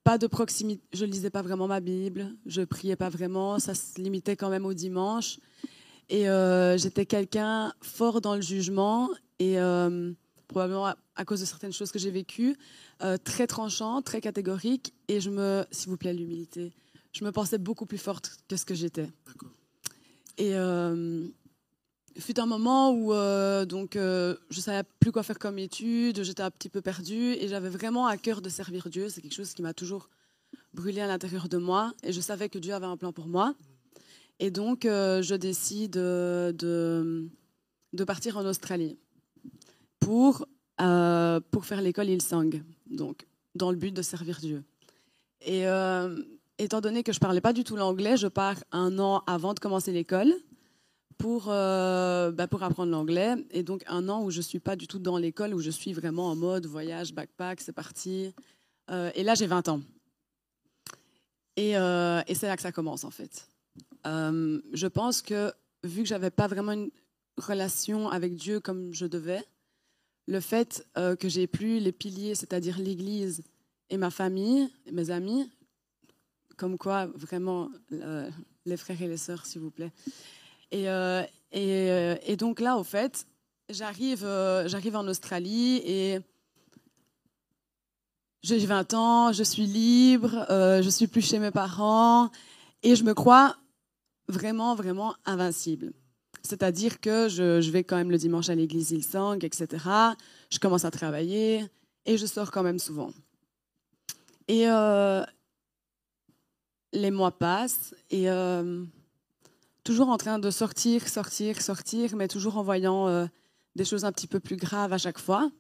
pas 0.05 0.19
de 0.19 0.27
proximité. 0.27 0.83
Je 0.93 1.05
ne 1.05 1.11
lisais 1.11 1.31
pas 1.31 1.43
vraiment 1.43 1.67
ma 1.67 1.81
Bible, 1.81 2.35
je 2.47 2.63
priais 2.63 2.97
pas 2.97 3.09
vraiment, 3.09 3.59
ça 3.59 3.75
se 3.75 4.01
limitait 4.01 4.37
quand 4.37 4.51
même 4.51 4.67
au 4.67 4.75
dimanche. 4.75 5.39
Et 6.09 6.29
euh, 6.29 6.79
j'étais 6.79 7.05
quelqu'un 7.05 7.73
fort 7.83 8.21
dans 8.21 8.35
le 8.35 8.41
jugement 8.41 9.11
et 9.39 9.61
euh, 9.61 10.13
probablement 10.49 10.87
à, 10.87 11.25
cause 11.27 11.41
de 11.41 11.45
certaines 11.45 11.73
choses 11.73 11.93
que 11.93 11.99
j'ai 11.99 12.11
vécues, 12.11 12.57
très 13.25 13.47
tranchant, 13.47 14.01
très 14.01 14.23
catégorique. 14.23 14.95
Et 15.09 15.21
je 15.21 15.29
me, 15.29 15.67
s'il 15.71 15.91
vous 15.91 15.99
plaît, 15.99 16.15
l'humilité, 16.15 16.73
je 17.13 17.25
me 17.25 17.31
pensais 17.31 17.59
beaucoup 17.59 17.85
plus 17.85 17.99
forte 17.99 18.39
que 18.49 18.57
ce 18.57 18.65
que 18.65 18.75
j'étais. 18.75 19.11
Et 20.39 20.55
fut 22.21 22.41
un 22.41 22.47
moment 22.47 22.91
où 22.91 23.13
euh, 23.13 23.65
donc 23.65 23.95
euh, 23.95 24.37
je 24.51 24.61
savais 24.61 24.83
plus 24.99 25.13
quoi 25.13 25.23
faire 25.23 25.39
comme 25.39 25.59
étude, 25.59 26.23
j'étais 26.23 26.43
un 26.43 26.51
petit 26.51 26.69
peu 26.69 26.81
perdue 26.81 27.33
et 27.35 27.49
j'avais 27.49 27.69
vraiment 27.69 28.07
à 28.07 28.17
cœur 28.17 28.43
de 28.43 28.49
servir 28.49 28.89
Dieu. 28.89 29.09
C'est 29.09 29.21
quelque 29.21 29.35
chose 29.35 29.55
qui 29.55 29.63
m'a 29.63 29.75
toujours 29.75 30.09
brûlé 30.75 31.01
à 31.01 31.07
l'intérieur 31.07 31.49
de 31.49 31.59
moi 31.59 31.93
et 32.03 32.13
je 32.13 32.21
savais 32.21 32.49
que 32.49 32.59
Dieu 32.59 32.75
avait 32.75 32.87
un 32.87 32.97
plan 32.97 33.13
pour 33.13 33.29
moi. 33.29 33.55
Et 34.41 34.51
donc 34.51 34.85
euh, 34.85 35.23
je 35.23 35.35
décide 35.35 35.93
de, 35.93 36.53
de, 37.93 38.05
partir 38.05 38.37
en 38.37 38.45
Australie 38.47 38.99
pour, 40.01 40.47
pour 40.77 41.65
faire 41.65 41.83
l'école 41.83 42.09
Hillsong, 42.09 42.63
donc 42.91 43.27
dans 43.55 43.71
le 43.71 43.77
but 43.77 43.93
de 43.93 44.03
servir 44.03 44.39
Dieu. 44.41 44.65
Et 45.41 45.65
étant 46.59 46.81
donné 46.81 47.03
que 47.03 47.13
je 47.13 47.21
parlais 47.21 47.41
pas 47.41 47.53
du 47.53 47.65
tout 47.65 47.77
l'anglais, 47.77 48.17
je 48.17 48.27
pars 48.27 48.57
un 48.73 48.99
an 48.99 49.23
avant 49.27 49.55
de 49.55 49.61
commencer 49.61 49.93
l'école 49.93 50.35
pour, 51.19 51.47
euh, 51.49 52.31
bah, 52.31 52.47
pour 52.47 52.63
apprendre 52.63 52.93
l'anglais. 52.93 53.35
Et 53.51 53.63
donc 53.63 53.83
un 53.89 54.09
an 54.09 54.23
où 54.25 54.31
je 54.31 54.39
ne 54.39 54.43
suis 54.43 54.61
pas 54.61 54.77
du 54.77 54.87
tout 54.87 55.01
dans 55.01 55.19
l'école, 55.19 55.53
où 55.53 55.61
je 55.61 55.71
suis 55.71 55.93
vraiment 55.93 56.31
en 56.31 56.37
mode 56.37 56.67
voyage, 56.67 57.13
backpack, 57.13 57.61
c'est 57.61 57.73
parti. 57.73 58.33
Euh, 58.91 59.11
et 59.15 59.25
là, 59.25 59.35
j'ai 59.35 59.47
20 59.47 59.69
ans. 59.69 59.81
Et, 61.57 61.77
euh, 61.77 62.23
et 62.29 62.35
c'est 62.35 62.47
là 62.47 62.57
que 62.57 62.63
ça 62.63 62.73
commence, 62.73 63.05
en 63.05 63.11
fait. 63.11 63.49
je 64.05 64.87
pense 64.87 65.21
que 65.21 65.53
vu 65.85 66.03
que 66.03 66.09
j'avais 66.09 66.31
pas 66.31 66.47
vraiment 66.47 66.73
une 66.73 66.91
relation 67.37 68.09
avec 68.09 68.35
Dieu 68.35 68.61
comme 68.61 68.95
je 68.95 69.07
devais, 69.07 69.45
le 70.27 70.41
fait 70.41 70.87
que 70.95 71.29
j'ai 71.29 71.47
plus 71.47 71.81
les 71.81 71.93
piliers, 71.93 72.35
c'est-à-dire 72.35 72.79
l'Église 72.79 73.43
et 73.91 73.97
ma 73.97 74.11
famille, 74.11 74.71
et 74.87 74.93
mes 74.93 75.11
amis, 75.11 75.51
comme 76.57 76.79
quoi 76.79 77.07
vraiment 77.07 77.71
les 78.65 78.77
frères 78.77 79.03
et 79.03 79.09
les 79.09 79.17
sœurs, 79.17 79.47
s'il 79.47 79.61
vous 79.61 79.71
plaît, 79.71 79.93
et, 80.71 80.89
euh, 80.89 81.23
euh, 81.55 82.17
et, 82.27 82.37
donc 82.37 82.61
là, 82.61 82.77
au 82.77 82.85
fait, 82.85 83.27
j'arrive 83.71 84.25
euh, 84.25 84.69
j'arrive 84.69 84.97
en 84.97 85.07
Australie 85.07 85.81
et 85.85 86.21
j'ai 88.43 88.59
20 88.59 88.95
ans, 88.95 89.33
je 89.33 89.43
suis 89.43 89.67
libre, 89.67 90.47
je 90.49 90.89
suis 90.89 91.07
plus 91.07 91.23
chez 91.23 91.39
mes 91.39 91.51
parents 91.51 92.31
et 92.83 92.95
je 92.95 93.05
me 93.05 93.15
crois 93.15 93.57
vraiment, 94.29 94.75
vraiment 94.75 95.15
invincible. 95.25 95.93
C'est-à-dire 96.43 97.01
que 97.01 97.29
je, 97.29 97.61
je, 97.61 97.71
vais 97.71 97.83
quand 97.83 97.97
même 97.97 98.11
le 98.11 98.17
dimanche 98.17 98.49
à 98.49 98.55
l'église 98.55 98.93
Ilsang, 98.93 99.39
etc. 99.43 99.85
Je 100.51 100.59
commence 100.59 100.85
à 100.85 100.91
travailler 100.91 101.67
et 102.07 102.17
je 102.17 102.27
sors 102.27 102.51
quand 102.51 102.63
même 102.63 102.79
souvent. 102.79 103.11
Et 104.47 104.67
les 106.93 107.11
mois 107.11 107.33
passent 107.33 107.95
et 108.11 108.29
toujours 109.89 110.11
en 110.11 110.19
train 110.19 110.39
de 110.39 110.51
sortir, 110.51 111.09
sortir, 111.09 111.63
sortir, 111.63 112.15
mais 112.15 112.29
toujours 112.29 112.59
en 112.59 112.63
voyant 112.63 113.09
euh, 113.09 113.25
des 113.75 113.87
choses 113.87 114.05
un 114.05 114.13
petit 114.13 114.27
peu 114.27 114.39
plus 114.39 114.57
graves 114.57 114.93
à 114.93 114.99
chaque 114.99 115.19
fois. 115.19 115.51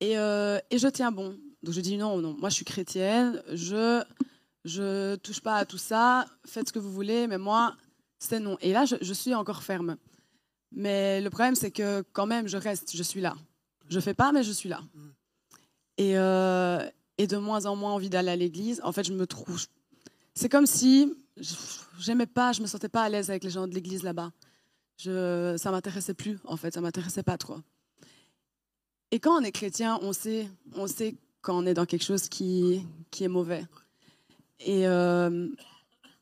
Et, 0.00 0.18
euh, 0.18 0.58
et, 0.72 0.78
je 0.78 0.88
tiens 0.88 1.12
bon. 1.12 1.38
Donc 1.62 1.72
je 1.72 1.80
dis 1.80 1.96
non, 1.96 2.18
non, 2.20 2.34
moi 2.40 2.48
je 2.48 2.56
suis 2.56 2.64
chrétienne, 2.64 3.40
je 3.52 4.02
je 4.64 5.14
touche 5.16 5.40
pas 5.40 5.54
à 5.54 5.64
tout 5.64 5.78
ça, 5.78 6.26
faites 6.44 6.66
ce 6.66 6.72
que 6.72 6.80
vous 6.80 6.90
voulez, 6.90 7.28
mais 7.28 7.38
moi 7.38 7.76
c'est 8.18 8.40
non. 8.40 8.58
Et 8.60 8.72
là 8.72 8.84
je, 8.86 8.96
je, 9.00 9.12
suis 9.14 9.36
encore 9.36 9.62
ferme. 9.62 9.96
Mais 10.72 11.20
le 11.20 11.30
problème 11.30 11.54
c'est 11.54 11.70
que 11.70 12.02
quand 12.12 12.26
même 12.26 12.48
je 12.48 12.56
reste, 12.56 12.96
je 12.96 13.02
suis 13.04 13.20
là. 13.20 13.36
Je 13.88 14.00
fais 14.00 14.14
pas, 14.14 14.32
mais 14.32 14.42
je 14.42 14.50
suis 14.50 14.68
là. 14.68 14.80
Et, 15.96 16.18
euh, 16.18 16.84
et 17.18 17.28
de 17.28 17.36
moins 17.36 17.66
en 17.66 17.76
moins 17.76 17.92
envie 17.92 18.10
d'aller 18.10 18.30
à 18.30 18.36
l'église. 18.36 18.80
En 18.82 18.90
fait, 18.90 19.04
je 19.04 19.12
me 19.12 19.28
trouve. 19.28 19.64
C'est 20.34 20.48
comme 20.48 20.66
si 20.66 21.12
j'aimais 21.98 22.26
pas, 22.26 22.52
je 22.52 22.62
me 22.62 22.66
sentais 22.66 22.88
pas 22.88 23.02
à 23.02 23.08
l'aise 23.08 23.30
avec 23.30 23.44
les 23.44 23.50
gens 23.50 23.66
de 23.66 23.74
l'église 23.74 24.02
là-bas. 24.02 24.32
Je, 24.98 25.56
ça 25.56 25.70
m'intéressait 25.70 26.14
plus, 26.14 26.38
en 26.44 26.56
fait, 26.56 26.74
ça 26.74 26.80
m'intéressait 26.80 27.22
pas 27.22 27.38
trop. 27.38 27.58
Et 29.10 29.20
quand 29.20 29.40
on 29.40 29.44
est 29.44 29.52
chrétien, 29.52 29.98
on 30.02 30.12
sait, 30.12 30.48
on 30.74 30.86
sait 30.86 31.16
quand 31.40 31.56
on 31.56 31.66
est 31.66 31.74
dans 31.74 31.86
quelque 31.86 32.04
chose 32.04 32.28
qui, 32.28 32.84
qui 33.10 33.24
est 33.24 33.28
mauvais. 33.28 33.64
Et, 34.60 34.86
euh, 34.86 35.48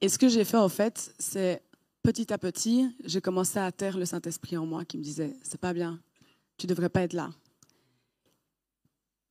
ce 0.06 0.18
que 0.18 0.28
j'ai 0.28 0.44
fait, 0.44 0.56
en 0.56 0.68
fait, 0.68 1.12
c'est 1.18 1.62
petit 2.02 2.32
à 2.32 2.38
petit, 2.38 2.94
j'ai 3.04 3.20
commencé 3.20 3.58
à 3.58 3.72
taire 3.72 3.98
le 3.98 4.04
Saint-Esprit 4.04 4.56
en 4.56 4.66
moi 4.66 4.84
qui 4.84 4.98
me 4.98 5.02
disait 5.02 5.34
C'est 5.42 5.60
pas 5.60 5.72
bien, 5.72 6.00
tu 6.58 6.66
devrais 6.66 6.90
pas 6.90 7.02
être 7.02 7.14
là. 7.14 7.30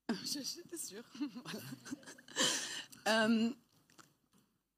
J'étais 0.25 0.77
sûre. 0.77 1.03
Euh, 3.07 3.51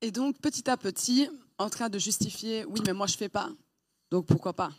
et 0.01 0.11
donc, 0.11 0.39
petit 0.39 0.69
à 0.69 0.77
petit, 0.77 1.29
en 1.57 1.69
train 1.69 1.89
de 1.89 1.97
justifier 1.97 2.65
Oui, 2.65 2.81
mais 2.85 2.93
moi, 2.93 3.07
je 3.07 3.17
fais 3.17 3.29
pas. 3.29 3.49
Donc, 4.11 4.25
pourquoi 4.25 4.53
pas? 4.53 4.71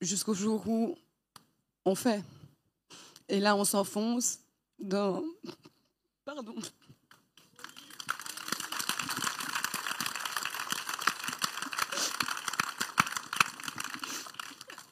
Jusqu'au 0.00 0.34
jour 0.34 0.66
où 0.68 0.94
on 1.84 1.94
fait. 1.94 2.22
Et 3.28 3.40
là, 3.40 3.56
on 3.56 3.64
s'enfonce 3.64 4.38
dans. 4.78 5.22
Pardon. 6.24 6.54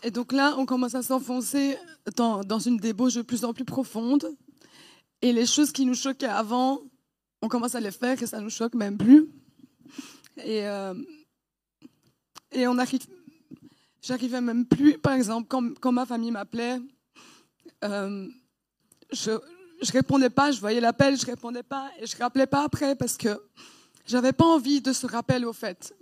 Et 0.03 0.11
donc 0.11 0.33
là, 0.33 0.55
on 0.57 0.65
commence 0.65 0.95
à 0.95 1.03
s'enfoncer 1.03 1.77
dans, 2.17 2.43
dans, 2.43 2.59
une 2.59 2.79
débauche 2.79 3.15
de 3.15 3.23
plus 3.23 3.45
en 3.45 3.53
plus 3.53 3.67
profonde. 3.67 4.35
Et 5.21 5.33
les 5.33 5.45
choses 5.45 5.73
qui 5.73 5.85
nous 5.85 5.95
choquaient 5.95 6.27
avant, 6.27 6.81
on 7.43 7.49
commence 7.49 7.75
à 7.75 7.81
les 7.81 7.91
faire 7.91 8.23
et 8.23 8.27
ça 8.27 8.41
nous 8.41 8.51
choque 8.51 8.75
même 8.75 8.99
plus. 8.99 9.29
Et, 10.45 10.67
euh, 10.67 10.95
et 12.53 12.67
on 12.67 12.79
arrive, 12.79 13.07
j'arrivais 14.03 14.41
même 14.41 14.67
plus, 14.67 14.99
par 14.99 15.15
exemple, 15.15 15.49
quand, 15.49 15.79
quand 15.81 15.93
ma 15.93 16.07
famille 16.07 16.31
m'appelait, 16.31 16.81
euh, 17.85 18.29
je, 19.13 19.33
je 19.83 19.93
répondais 19.93 20.31
pas, 20.31 20.53
je 20.53 20.61
voyais 20.61 20.81
l'appel, 20.81 21.19
je 21.19 21.27
répondais 21.27 21.63
pas 21.63 21.91
et 22.01 22.07
je 22.07 22.17
rappelais 22.17 22.47
pas 22.47 22.65
après 22.65 22.95
parce 22.95 23.17
que 23.17 23.41
j'avais 24.07 24.33
pas 24.33 24.45
envie 24.45 24.81
de 24.81 24.93
ce 24.93 25.07
rappel 25.07 25.45
au 25.45 25.53
fait. 25.53 25.95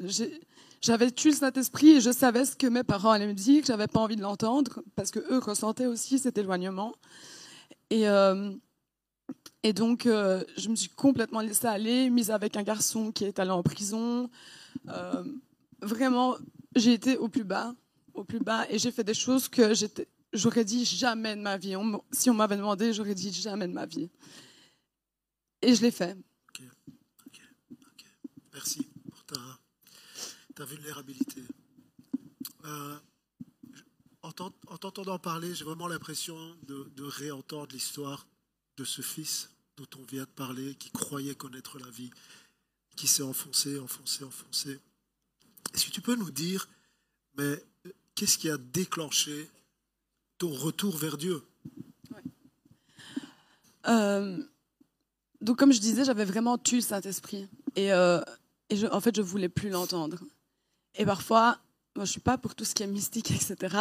J'avais 0.81 1.11
tué 1.11 1.31
le 1.31 1.37
Saint-Esprit 1.37 1.91
et 1.91 2.01
je 2.01 2.13
savais 2.13 2.45
ce 2.45 2.55
que 2.55 2.67
mes 2.67 2.85
parents 2.85 3.11
allaient 3.11 3.27
me 3.27 3.35
dire, 3.35 3.65
j'avais 3.67 3.89
pas 3.89 4.01
envie 4.01 4.17
de 4.17 4.23
l'entendre 4.23 4.83
parce 4.95 5.11
que 5.11 5.19
eux 5.19 5.39
ressentaient 5.39 5.87
aussi 5.87 6.19
cet 6.19 6.39
éloignement. 6.39 6.95
Et, 7.91 8.09
euh, 8.09 8.53
et 9.63 9.73
donc, 9.73 10.07
euh, 10.07 10.45
je 10.57 10.69
me 10.69 10.77
suis 10.77 10.89
complètement 10.89 11.41
laissée 11.41 11.67
aller, 11.67 12.11
mise 12.11 12.31
avec 12.31 12.57
un 12.57 12.63
garçon 12.63 13.11
qui 13.11 13.25
est 13.25 13.39
allé 13.39 13.51
en 13.51 13.63
prison. 13.63 14.31
Euh, 14.89 15.25
vraiment, 15.83 16.37
j'ai 16.77 16.93
été 16.93 17.17
au 17.17 17.29
plus 17.29 17.45
bas, 17.45 17.75
au 18.15 18.23
plus 18.23 18.39
bas, 18.39 18.67
et 18.71 18.79
j'ai 18.79 18.93
fait 18.93 19.03
des 19.03 19.15
choses 19.15 19.49
que 19.49 19.73
j'aurais 20.33 20.65
dit 20.65 20.85
jamais 20.85 21.35
de 21.35 21.41
ma 21.41 21.57
vie. 21.57 21.75
si 22.13 22.31
on 22.31 22.35
m'avait 22.35 22.57
demandé, 22.57 22.93
j'aurais 22.93 23.17
dit 23.17 23.33
jamais 23.33 23.67
de 23.67 23.73
ma 23.73 23.87
vie. 23.87 24.09
Et 25.61 25.75
je 25.75 25.83
l'ai 25.83 25.91
fait. 25.91 26.17
Merci 28.53 28.89
pour 29.11 29.25
ta, 29.25 30.65
vulnérabilité. 30.65 31.43
Euh, 32.65 32.97
en 34.23 34.33
t'entendant 34.79 35.19
parler, 35.19 35.55
j'ai 35.55 35.65
vraiment 35.65 35.89
l'impression 35.89 36.37
de 36.63 37.03
réentendre 37.03 37.69
l'histoire 37.73 38.27
de 38.79 38.85
ce 38.85 39.03
fils 39.03 39.51
dont 39.77 39.87
on 39.99 40.03
vient 40.05 40.23
de 40.23 40.29
parler, 40.29 40.75
qui 40.77 40.91
croyait 40.91 41.35
connaître 41.35 41.79
la 41.79 41.91
vie, 41.91 42.11
qui 42.97 43.07
s'est 43.07 43.23
enfoncé, 43.23 43.79
enfoncé, 43.79 44.25
enfoncé. 44.25 44.81
Est-ce 45.75 45.87
que 45.87 45.91
tu 45.91 46.01
peux 46.01 46.17
nous 46.17 46.31
dire, 46.31 46.69
mais 47.37 47.63
qu'est-ce 48.15 48.39
qui 48.39 48.49
a 48.49 48.57
déclenché 48.57 49.51
ton 50.39 50.51
retour 50.51 50.97
vers 50.97 51.19
Dieu? 51.19 51.43
Euh, 53.87 54.43
Donc, 55.41 55.59
comme 55.59 55.73
je 55.73 55.81
disais, 55.81 56.05
j'avais 56.05 56.25
vraiment 56.25 56.59
tué 56.59 56.77
le 56.77 56.83
Saint-Esprit. 56.83 57.49
Et, 57.77 57.93
euh, 57.93 58.21
et 58.71 58.77
je, 58.77 58.87
en 58.87 59.01
fait, 59.01 59.15
je 59.15 59.23
voulais 59.23 59.49
plus 59.49 59.71
l'entendre. 59.71 60.19
Et 60.97 61.05
parfois, 61.05 61.59
moi, 61.95 62.05
je 62.05 62.11
suis 62.11 62.21
pas 62.21 62.39
pour 62.39 62.55
tout 62.55 62.65
ce 62.65 62.75
qui 62.75 62.83
est 62.83 62.89
mystique, 62.89 63.31
etc. 63.31 63.77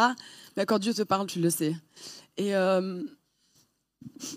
Mais 0.56 0.66
quand 0.66 0.78
Dieu 0.78 0.94
te 0.94 1.02
parle, 1.02 1.26
tu 1.26 1.40
le 1.40 1.50
sais. 1.50 1.76
Et, 2.36 2.54
euh, 2.54 3.02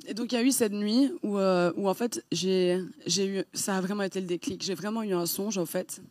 et 0.08 0.14
donc 0.14 0.32
il 0.32 0.36
y 0.36 0.38
a 0.38 0.44
eu 0.44 0.52
cette 0.52 0.74
nuit 0.74 1.12
où, 1.24 1.38
euh, 1.38 1.72
où 1.76 1.90
en 1.90 1.94
fait 1.94 2.24
j'ai, 2.32 2.80
eu, 3.18 3.44
ça 3.54 3.78
a 3.78 3.82
vraiment 3.82 4.04
été 4.04 4.22
le 4.22 4.28
déclic. 4.28 4.64
J'ai 4.64 4.76
vraiment 4.76 5.04
eu 5.04 5.14
un 5.14 5.26
songe 5.26 5.58
en 5.58 5.66
fait. 5.66 6.02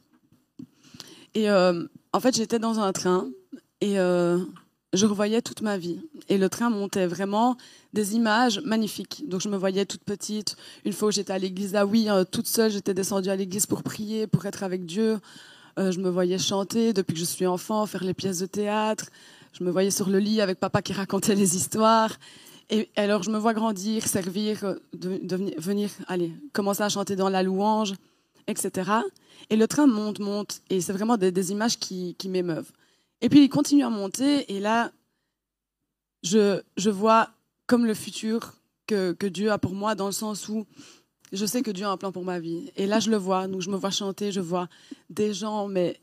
Et 1.34 1.48
euh, 1.50 1.84
en 2.12 2.20
fait 2.20 2.34
j'étais 2.34 2.58
dans 2.58 2.80
un 2.80 2.92
train 2.92 3.30
et 3.80 3.98
euh, 3.98 4.38
je 4.92 5.06
revoyais 5.06 5.40
toute 5.42 5.62
ma 5.62 5.78
vie. 5.78 6.00
Et 6.28 6.38
le 6.38 6.48
train 6.48 6.70
montait 6.70 7.06
vraiment 7.06 7.56
des 7.92 8.14
images 8.16 8.60
magnifiques. 8.64 9.24
Donc 9.28 9.40
je 9.40 9.48
me 9.48 9.56
voyais 9.56 9.86
toute 9.86 10.02
petite. 10.02 10.56
Une 10.84 10.92
fois 10.92 11.08
où 11.08 11.12
j'étais 11.12 11.32
à 11.32 11.38
l'église, 11.38 11.74
ah 11.76 11.86
oui, 11.86 12.08
toute 12.32 12.48
seule, 12.48 12.70
j'étais 12.72 12.94
descendue 12.94 13.30
à 13.30 13.36
l'église 13.36 13.66
pour 13.66 13.82
prier, 13.82 14.26
pour 14.26 14.46
être 14.46 14.64
avec 14.64 14.84
Dieu. 14.84 15.18
je 15.76 15.98
me 16.00 16.10
voyais 16.10 16.38
chanter 16.38 16.92
depuis 16.92 17.14
que 17.14 17.20
je 17.20 17.24
suis 17.24 17.46
enfant, 17.46 17.86
faire 17.86 18.02
les 18.02 18.14
pièces 18.14 18.40
de 18.40 18.46
théâtre. 18.46 19.06
Je 19.52 19.62
me 19.62 19.70
voyais 19.70 19.92
sur 19.92 20.08
le 20.08 20.18
lit 20.18 20.40
avec 20.40 20.58
papa 20.58 20.82
qui 20.82 20.92
racontait 20.92 21.36
les 21.36 21.56
histoires. 21.56 22.16
Et 22.70 22.88
alors, 22.94 23.24
je 23.24 23.30
me 23.30 23.38
vois 23.38 23.52
grandir, 23.52 24.06
servir, 24.06 24.64
euh, 24.64 24.76
de, 24.92 25.36
venir, 25.58 25.90
aller, 26.06 26.32
commencer 26.52 26.82
à 26.82 26.88
chanter 26.88 27.16
dans 27.16 27.28
la 27.28 27.42
louange, 27.42 27.94
etc. 28.46 28.90
Et 29.50 29.56
le 29.56 29.66
train 29.66 29.88
monte, 29.88 30.20
monte, 30.20 30.62
et 30.70 30.80
c'est 30.80 30.92
vraiment 30.92 31.16
des, 31.16 31.50
images 31.50 31.78
qui, 31.78 32.14
qui 32.16 32.28
m'émeuvent. 32.28 32.70
Et 33.20 33.28
puis, 33.28 33.44
il 33.44 33.48
continue 33.48 33.82
à 33.82 33.90
monter, 33.90 34.54
et 34.54 34.60
là, 34.60 34.92
je, 36.22 36.62
je 36.76 36.90
vois 36.90 37.30
comme 37.66 37.86
le 37.86 37.94
futur 37.94 38.54
que, 38.86 39.12
que, 39.12 39.26
Dieu 39.26 39.50
a 39.50 39.58
pour 39.58 39.74
moi, 39.74 39.96
dans 39.96 40.06
le 40.06 40.12
sens 40.12 40.48
où 40.48 40.64
je 41.32 41.46
sais 41.46 41.62
que 41.62 41.70
Dieu 41.72 41.86
a 41.86 41.90
un 41.90 41.96
plan 41.96 42.12
pour 42.12 42.24
ma 42.24 42.38
vie. 42.38 42.70
Et 42.76 42.86
là, 42.86 43.00
je 43.00 43.10
le 43.10 43.16
vois, 43.16 43.48
donc 43.48 43.62
je 43.62 43.70
me 43.70 43.76
vois 43.76 43.90
chanter, 43.90 44.30
je 44.30 44.40
vois 44.40 44.68
des 45.08 45.34
gens, 45.34 45.66
mais 45.66 46.00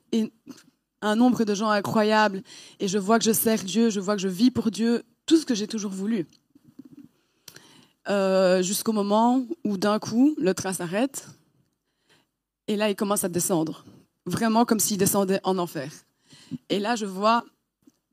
un 1.01 1.15
nombre 1.15 1.45
de 1.45 1.53
gens 1.53 1.69
incroyables, 1.69 2.43
et 2.81 2.89
je 2.89 2.97
vois 2.97 3.19
que 3.19 3.25
je 3.25 3.31
sers 3.31 3.63
Dieu, 3.63 3.89
je 3.89 4.01
vois 4.01 4.15
que 4.15 4.21
je 4.21 4.27
vis 4.27 4.51
pour 4.51 4.69
Dieu, 4.69 5.03
tout 5.25 5.37
ce 5.37 5.45
que 5.45 5.55
j'ai 5.55 5.67
toujours 5.67 5.91
voulu. 5.91 6.25
Euh, 8.09 8.61
jusqu'au 8.61 8.93
moment 8.93 9.45
où 9.65 9.77
d'un 9.77 9.99
coup, 9.99 10.33
le 10.37 10.53
train 10.53 10.71
s'arrête 10.73 11.27
et 12.67 12.75
là, 12.75 12.89
il 12.89 12.95
commence 12.95 13.23
à 13.23 13.29
descendre. 13.29 13.85
Vraiment 14.25 14.65
comme 14.65 14.79
s'il 14.79 14.97
descendait 14.97 15.39
en 15.43 15.57
enfer. 15.57 15.91
Et 16.69 16.79
là, 16.79 16.95
je 16.95 17.05
vois 17.05 17.45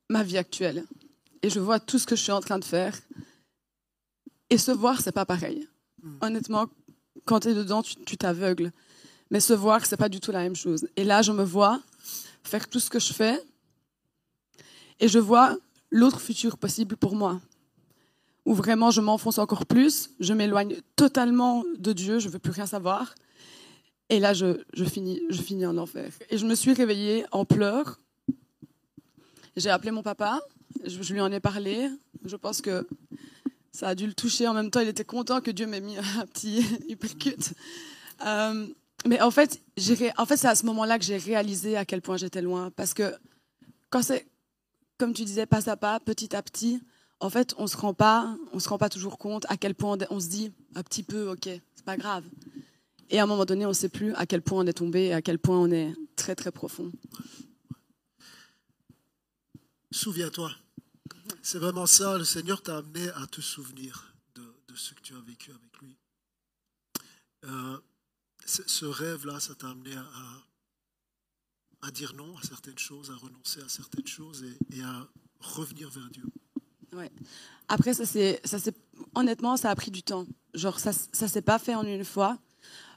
ma 0.08 0.22
vie 0.22 0.38
actuelle 0.38 0.84
et 1.42 1.50
je 1.50 1.60
vois 1.60 1.80
tout 1.80 1.98
ce 1.98 2.06
que 2.06 2.16
je 2.16 2.22
suis 2.22 2.32
en 2.32 2.40
train 2.40 2.58
de 2.58 2.64
faire. 2.64 2.98
Et 4.50 4.58
se 4.58 4.70
voir, 4.70 5.00
c'est 5.00 5.12
pas 5.12 5.26
pareil. 5.26 5.68
Hmm. 6.02 6.16
Honnêtement, 6.20 6.66
quand 7.24 7.40
tu 7.40 7.48
es 7.48 7.54
dedans, 7.54 7.82
tu 7.82 8.16
t'aveugles. 8.16 8.70
Mais 9.30 9.40
se 9.40 9.52
voir, 9.52 9.84
c'est 9.86 9.96
pas 9.96 10.08
du 10.08 10.20
tout 10.20 10.30
la 10.30 10.42
même 10.42 10.56
chose. 10.56 10.86
Et 10.96 11.04
là, 11.04 11.22
je 11.22 11.32
me 11.32 11.42
vois 11.42 11.80
faire 12.44 12.68
tout 12.68 12.78
ce 12.78 12.90
que 12.90 13.00
je 13.00 13.12
fais 13.12 13.42
et 15.00 15.08
je 15.08 15.18
vois 15.18 15.56
l'autre 15.90 16.20
futur 16.20 16.58
possible 16.58 16.96
pour 16.96 17.16
moi 17.16 17.40
où 18.44 18.54
vraiment 18.54 18.90
je 18.90 19.00
m'enfonce 19.00 19.38
encore 19.38 19.66
plus, 19.66 20.10
je 20.20 20.32
m'éloigne 20.32 20.76
totalement 20.96 21.64
de 21.78 21.92
Dieu, 21.92 22.18
je 22.18 22.28
veux 22.28 22.38
plus 22.38 22.52
rien 22.52 22.66
savoir. 22.66 23.14
Et 24.10 24.20
là, 24.20 24.34
je, 24.34 24.56
finis, 24.84 25.20
je 25.30 25.40
finis 25.40 25.66
en 25.66 25.78
enfer. 25.78 26.10
Et 26.28 26.36
je 26.36 26.46
me 26.46 26.54
suis 26.54 26.72
réveillée 26.74 27.24
en 27.32 27.44
pleurs. 27.44 28.00
J'ai 29.56 29.70
appelé 29.70 29.92
mon 29.92 30.02
papa, 30.02 30.40
je, 30.84 31.12
lui 31.12 31.20
en 31.20 31.32
ai 31.32 31.40
parlé. 31.40 31.88
Je 32.24 32.36
pense 32.36 32.60
que 32.60 32.86
ça 33.72 33.88
a 33.88 33.94
dû 33.94 34.06
le 34.06 34.12
toucher. 34.12 34.46
En 34.46 34.54
même 34.54 34.70
temps, 34.70 34.80
il 34.80 34.88
était 34.88 35.04
content 35.04 35.40
que 35.40 35.50
Dieu 35.50 35.66
m'ait 35.66 35.80
mis 35.80 35.96
un 36.20 36.26
petit 36.26 36.64
hypercute. 36.88 37.54
Euh, 38.26 38.66
mais 39.06 39.20
en 39.20 39.30
fait, 39.30 39.60
en 40.16 40.26
fait 40.26 40.36
c'est 40.36 40.48
à 40.48 40.54
ce 40.54 40.66
moment-là 40.66 40.98
que 40.98 41.04
j'ai 41.04 41.18
réalisé 41.18 41.76
à 41.76 41.84
quel 41.84 42.02
point 42.02 42.16
j'étais 42.16 42.42
loin. 42.42 42.70
Parce 42.70 42.94
que 42.94 43.14
quand 43.90 44.02
c'est, 44.02 44.26
comme 44.98 45.14
tu 45.14 45.24
disais, 45.24 45.46
pas 45.46 45.70
à 45.70 45.76
pas, 45.76 46.00
petit 46.00 46.34
à 46.36 46.42
petit, 46.42 46.80
en 47.20 47.30
fait, 47.30 47.54
on 47.58 47.66
se 47.66 47.76
rend 47.76 47.94
pas, 47.94 48.36
se 48.58 48.68
rend 48.68 48.78
pas 48.78 48.88
toujours 48.88 49.18
compte 49.18 49.46
à 49.48 49.56
quel 49.56 49.74
point 49.74 49.96
on 50.10 50.20
se 50.20 50.28
dit 50.28 50.52
un 50.74 50.82
petit 50.82 51.02
peu, 51.02 51.30
ok, 51.30 51.48
c'est 51.74 51.84
pas 51.84 51.96
grave. 51.96 52.24
Et 53.10 53.18
à 53.18 53.22
un 53.22 53.26
moment 53.26 53.44
donné, 53.44 53.64
on 53.66 53.70
ne 53.70 53.74
sait 53.74 53.88
plus 53.88 54.14
à 54.14 54.26
quel 54.26 54.42
point 54.42 54.64
on 54.64 54.66
est 54.66 54.72
tombé, 54.72 55.12
à 55.12 55.22
quel 55.22 55.38
point 55.38 55.58
on 55.58 55.70
est 55.70 55.94
très 56.16 56.34
très 56.34 56.50
profond. 56.50 56.90
Souviens-toi. 59.90 60.50
C'est 61.42 61.58
vraiment 61.58 61.86
ça, 61.86 62.18
le 62.18 62.24
Seigneur 62.24 62.62
t'a 62.62 62.78
amené 62.78 63.08
à 63.10 63.26
te 63.26 63.40
souvenir 63.40 64.14
de, 64.34 64.42
ce 64.74 64.94
que 64.94 65.00
tu 65.02 65.14
as 65.14 65.20
vécu 65.20 65.50
avec 65.50 65.78
lui. 65.80 65.96
Euh, 67.44 67.78
ce 68.46 68.86
rêve-là, 68.86 69.38
ça 69.40 69.54
t'a 69.54 69.68
amené 69.70 69.94
à, 71.82 71.90
dire 71.90 72.14
non 72.14 72.36
à 72.38 72.42
certaines 72.42 72.78
choses, 72.78 73.10
à 73.10 73.14
renoncer 73.14 73.60
à 73.60 73.68
certaines 73.68 74.06
choses 74.06 74.44
et 74.72 74.82
à 74.82 75.08
revenir 75.40 75.90
vers 75.90 76.08
Dieu. 76.10 76.24
Après, 77.68 77.94
ça 77.94 78.04
c'est, 78.04 78.40
honnêtement, 79.14 79.56
ça 79.56 79.70
a 79.70 79.74
pris 79.74 79.90
du 79.90 80.02
temps. 80.02 80.26
Genre, 80.54 80.78
ça, 80.78 80.92
ça 80.92 81.28
s'est 81.28 81.42
pas 81.42 81.58
fait 81.58 81.74
en 81.74 81.84
une 81.84 82.04
fois. 82.04 82.38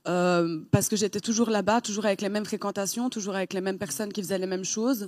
Euh, 0.08 0.62
parce 0.72 0.88
que 0.88 0.96
j'étais 0.96 1.20
toujours 1.20 1.50
là-bas, 1.50 1.82
toujours 1.82 2.06
avec 2.06 2.22
les 2.22 2.30
mêmes 2.30 2.46
fréquentations, 2.46 3.10
toujours 3.10 3.36
avec 3.36 3.54
les 3.54 3.62
mêmes 3.62 3.78
personnes 3.78 4.14
qui 4.14 4.22
faisaient 4.22 4.38
les 4.38 4.48
mêmes 4.48 4.64
choses. 4.64 5.08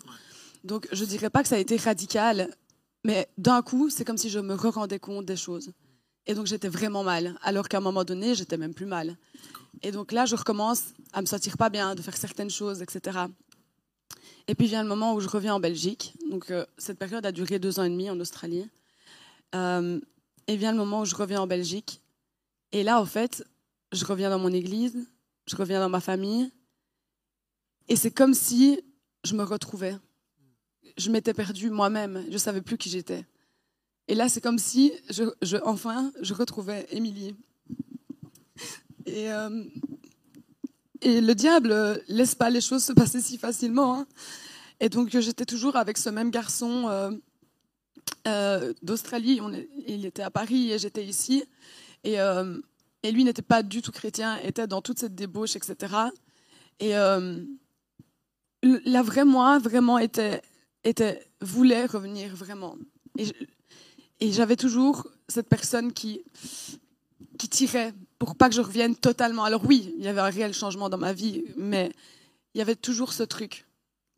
Donc, 0.63 0.87
je 0.91 1.05
dirais 1.05 1.29
pas 1.29 1.41
que 1.41 1.47
ça 1.47 1.55
a 1.55 1.59
été 1.59 1.77
radical, 1.77 2.49
mais 3.05 3.29
d'un 3.37 3.61
coup, 3.61 3.89
c'est 3.89 4.03
comme 4.03 4.17
si 4.17 4.29
je 4.29 4.39
me 4.39 4.55
rendais 4.55 4.99
compte 4.99 5.25
des 5.25 5.37
choses. 5.37 5.71
Et 6.27 6.33
donc, 6.33 6.47
j'étais 6.47 6.67
vraiment 6.67 7.03
mal. 7.03 7.37
Alors 7.41 7.69
qu'à 7.69 7.77
un 7.77 7.81
moment 7.81 8.03
donné, 8.03 8.35
j'étais 8.35 8.57
même 8.57 8.73
plus 8.73 8.85
mal. 8.85 9.15
Et 9.81 9.91
donc 9.91 10.11
là, 10.11 10.25
je 10.25 10.35
recommence 10.35 10.93
à 11.13 11.21
me 11.21 11.25
sentir 11.25 11.57
pas 11.57 11.69
bien, 11.69 11.95
de 11.95 12.01
faire 12.01 12.17
certaines 12.17 12.49
choses, 12.49 12.81
etc. 12.81 13.19
Et 14.47 14.55
puis 14.55 14.67
vient 14.67 14.83
le 14.83 14.89
moment 14.89 15.13
où 15.13 15.19
je 15.19 15.27
reviens 15.27 15.55
en 15.55 15.59
Belgique. 15.59 16.15
Donc 16.29 16.51
euh, 16.51 16.65
cette 16.77 16.97
période 16.97 17.25
a 17.25 17.31
duré 17.31 17.59
deux 17.59 17.79
ans 17.79 17.83
et 17.83 17.89
demi 17.89 18.09
en 18.09 18.19
Australie. 18.19 18.67
Euh, 19.55 19.99
et 20.47 20.57
vient 20.57 20.71
le 20.71 20.77
moment 20.77 21.01
où 21.01 21.05
je 21.05 21.15
reviens 21.15 21.41
en 21.41 21.47
Belgique. 21.47 22.01
Et 22.71 22.83
là, 22.83 22.99
en 22.99 23.05
fait, 23.05 23.45
je 23.91 24.03
reviens 24.05 24.29
dans 24.29 24.39
mon 24.39 24.51
église, 24.51 24.97
je 25.47 25.55
reviens 25.55 25.79
dans 25.79 25.89
ma 25.89 25.99
famille. 25.99 26.51
Et 27.87 27.95
c'est 27.95 28.11
comme 28.11 28.33
si 28.33 28.81
je 29.23 29.35
me 29.35 29.43
retrouvais. 29.43 29.95
Je 30.97 31.11
m'étais 31.11 31.33
perdue 31.33 31.69
moi-même. 31.69 32.25
Je 32.31 32.37
savais 32.37 32.61
plus 32.61 32.77
qui 32.77 32.89
j'étais. 32.89 33.25
Et 34.07 34.15
là, 34.15 34.27
c'est 34.27 34.41
comme 34.41 34.57
si, 34.57 34.91
enfin, 35.63 36.11
je 36.21 36.33
retrouvais 36.33 36.87
Émilie. 36.89 37.35
Et, 39.05 39.31
euh, 39.31 39.63
et 41.01 41.21
le 41.21 41.35
diable 41.35 42.03
laisse 42.07 42.35
pas 42.35 42.49
les 42.49 42.61
choses 42.61 42.83
se 42.83 42.93
passer 42.93 43.21
si 43.21 43.37
facilement. 43.37 43.99
Hein. 43.99 44.07
Et 44.79 44.89
donc, 44.89 45.09
j'étais 45.09 45.45
toujours 45.45 45.75
avec 45.75 45.97
ce 45.97 46.09
même 46.09 46.31
garçon 46.31 46.87
euh, 46.89 47.11
euh, 48.27 48.73
d'Australie. 48.81 49.39
Il 49.87 50.05
était 50.05 50.21
à 50.21 50.29
Paris 50.29 50.71
et 50.71 50.79
j'étais 50.79 51.05
ici. 51.05 51.43
Et, 52.03 52.19
euh, 52.19 52.57
et 53.03 53.11
lui 53.11 53.23
n'était 53.23 53.41
pas 53.41 53.63
du 53.63 53.81
tout 53.81 53.91
chrétien, 53.91 54.37
était 54.37 54.67
dans 54.67 54.81
toute 54.81 54.99
cette 54.99 55.15
débauche, 55.15 55.55
etc. 55.55 55.95
Et 56.79 56.95
euh, 56.95 57.37
la 58.61 59.01
vraie 59.01 59.25
moi, 59.25 59.59
vraiment, 59.59 59.97
était, 59.97 60.41
était, 60.83 61.25
voulait 61.41 61.85
revenir 61.85 62.35
vraiment. 62.35 62.75
Et 64.19 64.31
j'avais 64.31 64.55
toujours 64.55 65.07
cette 65.27 65.47
personne 65.47 65.93
qui, 65.93 66.23
qui 67.37 67.49
tirait 67.49 67.93
pour 68.17 68.35
pas 68.35 68.49
que 68.49 68.55
je 68.55 68.61
revienne 68.61 68.95
totalement. 68.95 69.43
Alors 69.45 69.65
oui, 69.65 69.93
il 69.97 70.03
y 70.03 70.07
avait 70.07 70.21
un 70.21 70.29
réel 70.29 70.53
changement 70.53 70.89
dans 70.89 70.97
ma 70.97 71.13
vie, 71.13 71.45
mais 71.55 71.91
il 72.53 72.59
y 72.59 72.61
avait 72.61 72.75
toujours 72.75 73.13
ce 73.13 73.23
truc 73.23 73.65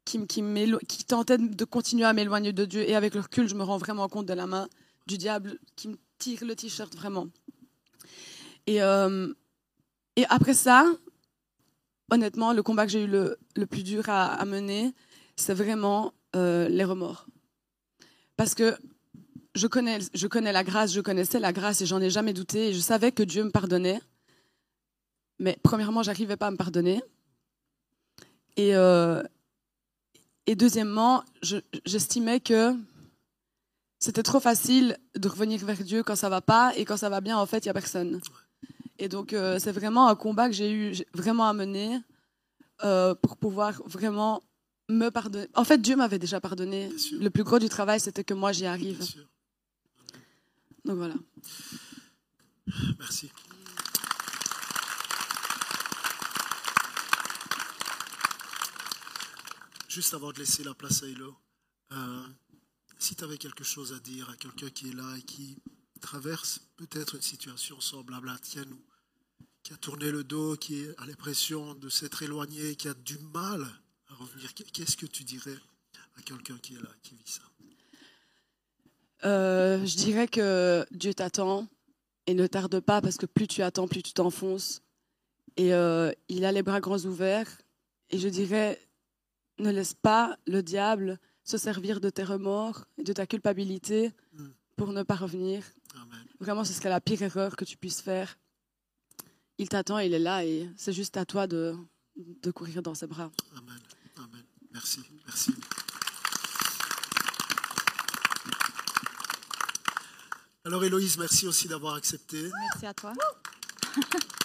qui, 0.06 0.26
qui, 0.28 1.06
tentait 1.06 1.38
de 1.38 1.66
continuer 1.66 2.06
à 2.06 2.14
m'éloigner 2.14 2.54
de 2.54 2.66
Dieu. 2.66 2.88
Et 2.88 2.96
avec 2.96 3.14
le 3.14 3.22
recul, 3.22 3.48
je 3.48 3.56
me 3.56 3.64
rends 3.64 3.78
vraiment 3.78 4.08
compte 4.10 4.26
de 4.26 4.34
la 4.34 4.48
main 4.48 4.68
du 5.08 5.18
diable 5.18 5.60
qui 5.76 5.90
me 5.90 5.98
tire 6.18 6.44
le 6.46 6.56
t-shirt 6.56 6.94
vraiment. 6.96 7.28
Et, 8.68 8.82
euh, 8.82 9.34
après 10.30 10.54
ça, 10.54 10.86
honnêtement, 12.12 12.54
le 12.54 12.62
combat 12.62 12.86
que 12.86 12.92
j'ai 12.92 13.04
eu 13.04 13.08
le, 13.08 13.38
plus 13.66 13.84
dur 13.84 14.04
à, 14.08 14.44
mener, 14.46 14.94
c'est 15.36 15.54
vraiment 15.54 16.14
euh, 16.36 16.68
les 16.70 16.84
remords. 16.84 17.26
Parce 18.38 18.54
que 18.54 18.78
je 19.56 19.68
connais, 19.68 20.00
je 20.14 20.28
connais 20.28 20.52
la 20.52 20.64
grâce, 20.64 20.94
je 20.94 21.02
connaissais 21.02 21.40
la 21.40 21.54
grâce 21.54 21.82
et 21.82 21.86
j'en 21.86 22.02
ai 22.02 22.10
jamais 22.10 22.34
douté. 22.34 22.70
Et 22.70 22.74
je 22.74 22.80
savais 22.80 23.12
que 23.12 23.24
Dieu 23.24 23.44
me 23.44 23.52
pardonnait. 23.52 24.02
Mais 25.40 25.58
premièrement, 25.64 26.04
j'arrivais 26.04 26.38
pas 26.38 26.48
à 26.48 26.52
me 26.52 26.58
pardonner. 26.58 27.02
Et, 28.58 28.76
euh, 28.76 29.24
et 30.48 30.56
deuxièmement, 30.56 31.24
j'estimais 31.86 32.40
que 32.40 32.76
c'était 34.00 34.24
trop 34.24 34.40
facile 34.40 34.98
de 35.16 35.28
revenir 35.30 35.64
vers 35.64 35.84
Dieu 35.84 36.04
quand 36.04 36.16
ça 36.16 36.30
va 36.30 36.42
pas 36.42 36.74
et 36.76 36.86
quand 36.86 36.98
ça 36.98 37.10
va 37.10 37.22
bien, 37.22 37.38
en 37.38 37.46
fait, 37.46 37.60
il 37.60 37.68
y 37.68 37.70
a 37.70 37.74
personne. 37.74 38.20
Et 38.98 39.08
donc, 39.08 39.34
euh, 39.34 39.60
c'est 39.60 39.72
vraiment 39.72 40.08
un 40.08 40.16
combat 40.16 40.48
que 40.48 40.54
j'ai 40.54 40.72
eu 40.72 40.94
vraiment 41.14 41.48
à 41.48 41.54
mener 41.54 42.00
euh, 42.84 43.14
pour 43.16 43.38
pouvoir 43.38 43.82
vraiment 43.86 44.42
me 44.90 45.10
pardonner. 45.10 45.48
En 45.56 45.64
fait, 45.64 45.78
Dieu 45.80 45.96
m'avait 45.96 46.20
déjà 46.20 46.42
pardonné. 46.42 46.90
Le 47.20 47.30
plus 47.30 47.44
gros 47.44 47.60
du 47.60 47.70
travail, 47.70 48.00
c'était 48.00 48.24
que 48.24 48.34
moi, 48.34 48.52
j'y 48.52 48.66
arrive. 48.66 49.00
Donc 50.86 50.98
voilà. 50.98 51.16
Merci. 53.00 53.32
Juste 59.92 60.14
avant 60.14 60.32
de 60.32 60.40
laisser 60.40 60.64
la 60.64 60.74
place 60.74 61.04
à 61.04 61.08
Elo, 61.08 61.36
euh, 61.92 62.24
si 62.98 63.14
tu 63.14 63.26
avais 63.26 63.38
quelque 63.38 63.66
chose 63.66 63.92
à 63.92 64.00
dire 64.00 64.30
à 64.30 64.38
quelqu'un 64.38 64.70
qui 64.70 64.88
est 64.88 64.94
là 64.94 65.18
et 65.18 65.22
qui 65.22 65.58
traverse 66.00 66.62
peut-être 66.78 67.16
une 67.16 67.22
situation 67.22 67.78
semblable 67.82 68.30
à 68.30 68.32
la 68.32 68.40
tienne, 68.40 68.74
qui 69.64 69.74
a 69.74 69.76
tourné 69.76 70.10
le 70.10 70.24
dos, 70.24 70.56
qui 70.56 70.86
a 70.98 71.06
l'impression 71.06 71.76
de 71.76 71.90
s'être 71.90 72.24
éloigné, 72.24 72.78
qui 72.78 72.88
a 72.88 72.94
du 72.94 73.18
mal 73.34 73.68
à 74.08 74.14
revenir, 74.14 74.54
qu'est-ce 74.54 74.96
que 74.96 75.06
tu 75.06 75.26
dirais 75.26 75.58
à 76.16 76.22
quelqu'un 76.22 76.58
qui 76.60 76.76
est 76.76 76.82
là, 76.82 76.90
qui 77.04 77.16
vit 77.16 77.24
ça? 77.26 77.44
Euh, 79.26 79.86
je 79.86 79.98
dirais 79.98 80.30
que 80.30 80.86
Dieu 80.92 81.14
t'attend 81.14 81.68
et 82.28 82.34
ne 82.34 82.48
tarde 82.48 82.80
pas 82.80 83.02
parce 83.02 83.18
que 83.18 83.26
plus 83.26 83.50
tu 83.50 83.62
attends, 83.62 83.90
plus 83.90 84.04
tu 84.04 84.14
t'enfonces. 84.14 84.84
Et 85.58 85.74
euh, 85.74 86.14
il 86.30 86.46
a 86.46 86.54
les 86.54 86.64
bras 86.64 86.80
grands 86.80 87.04
ouverts. 87.04 87.58
Et 88.10 88.20
je 88.20 88.30
dirais, 88.30 88.80
ne 89.62 89.72
laisse 89.72 89.94
pas 89.94 90.38
le 90.48 90.62
diable 90.62 91.20
se 91.44 91.58
servir 91.58 92.00
de 92.00 92.10
tes 92.10 92.24
remords 92.24 92.86
et 92.98 93.04
de 93.04 93.14
ta 93.14 93.26
culpabilité 93.26 94.14
mm. 94.34 94.48
pour 94.76 94.94
ne 94.94 95.04
pas 95.04 95.16
revenir. 95.16 95.64
Amen. 95.96 96.26
Vraiment, 96.40 96.64
ce 96.64 96.74
serait 96.74 96.90
la 96.90 97.02
pire 97.02 97.22
erreur 97.22 97.56
que 97.56 97.66
tu 97.66 97.78
puisses 97.78 98.02
faire. 98.02 98.38
Il 99.58 99.70
t'attend, 99.70 100.00
il 100.00 100.14
est 100.14 100.20
là 100.20 100.46
et 100.46 100.70
c'est 100.76 100.94
juste 100.94 101.18
à 101.18 101.26
toi 101.26 101.48
de, 101.48 101.76
de 102.16 102.52
courir 102.52 102.82
dans 102.82 102.96
ses 102.96 103.08
bras. 103.08 103.32
Amen. 103.56 103.80
Amen. 104.18 104.44
Merci. 104.72 105.02
Merci. 105.26 105.54
Alors 110.64 110.84
Héloïse, 110.84 111.18
merci 111.18 111.48
aussi 111.48 111.68
d'avoir 111.68 111.96
accepté. 111.96 112.50
Merci 112.72 112.86
à 112.86 112.94
toi. 112.94 113.14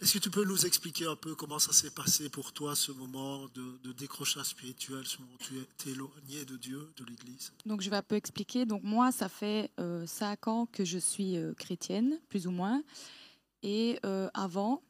Est-ce 0.00 0.14
que 0.14 0.18
tu 0.18 0.30
peux 0.30 0.46
nous 0.46 0.64
expliquer 0.64 1.04
un 1.04 1.14
peu 1.14 1.34
comment 1.34 1.58
ça 1.58 1.72
s'est 1.72 1.90
passé 1.90 2.30
pour 2.30 2.54
toi, 2.54 2.74
ce 2.74 2.90
moment 2.90 3.46
de, 3.54 3.92
décrochage 3.92 4.46
spirituel, 4.46 5.04
ce 5.04 5.18
moment 5.18 5.34
où 5.34 5.44
tu 5.76 5.88
es 5.88 5.92
éloigné 5.92 6.46
de 6.46 6.56
Dieu, 6.56 6.90
de 6.96 7.04
l'Église? 7.04 7.52
Donc 7.66 7.82
je 7.82 7.90
vais 7.90 7.96
un 7.96 8.02
peu 8.02 8.14
expliquer. 8.14 8.64
Donc 8.64 8.82
moi, 8.82 9.12
ça 9.12 9.28
fait 9.28 9.70
euh, 9.78 10.06
cinq 10.06 10.48
ans 10.48 10.64
que 10.64 10.86
je 10.86 10.96
suis 10.96 11.36
euh, 11.36 11.52
chrétienne, 11.52 12.18
plus 12.30 12.46
ou 12.46 12.50
moins. 12.50 12.82
Et 13.62 13.98
euh, 14.06 14.30
avant 14.32 14.82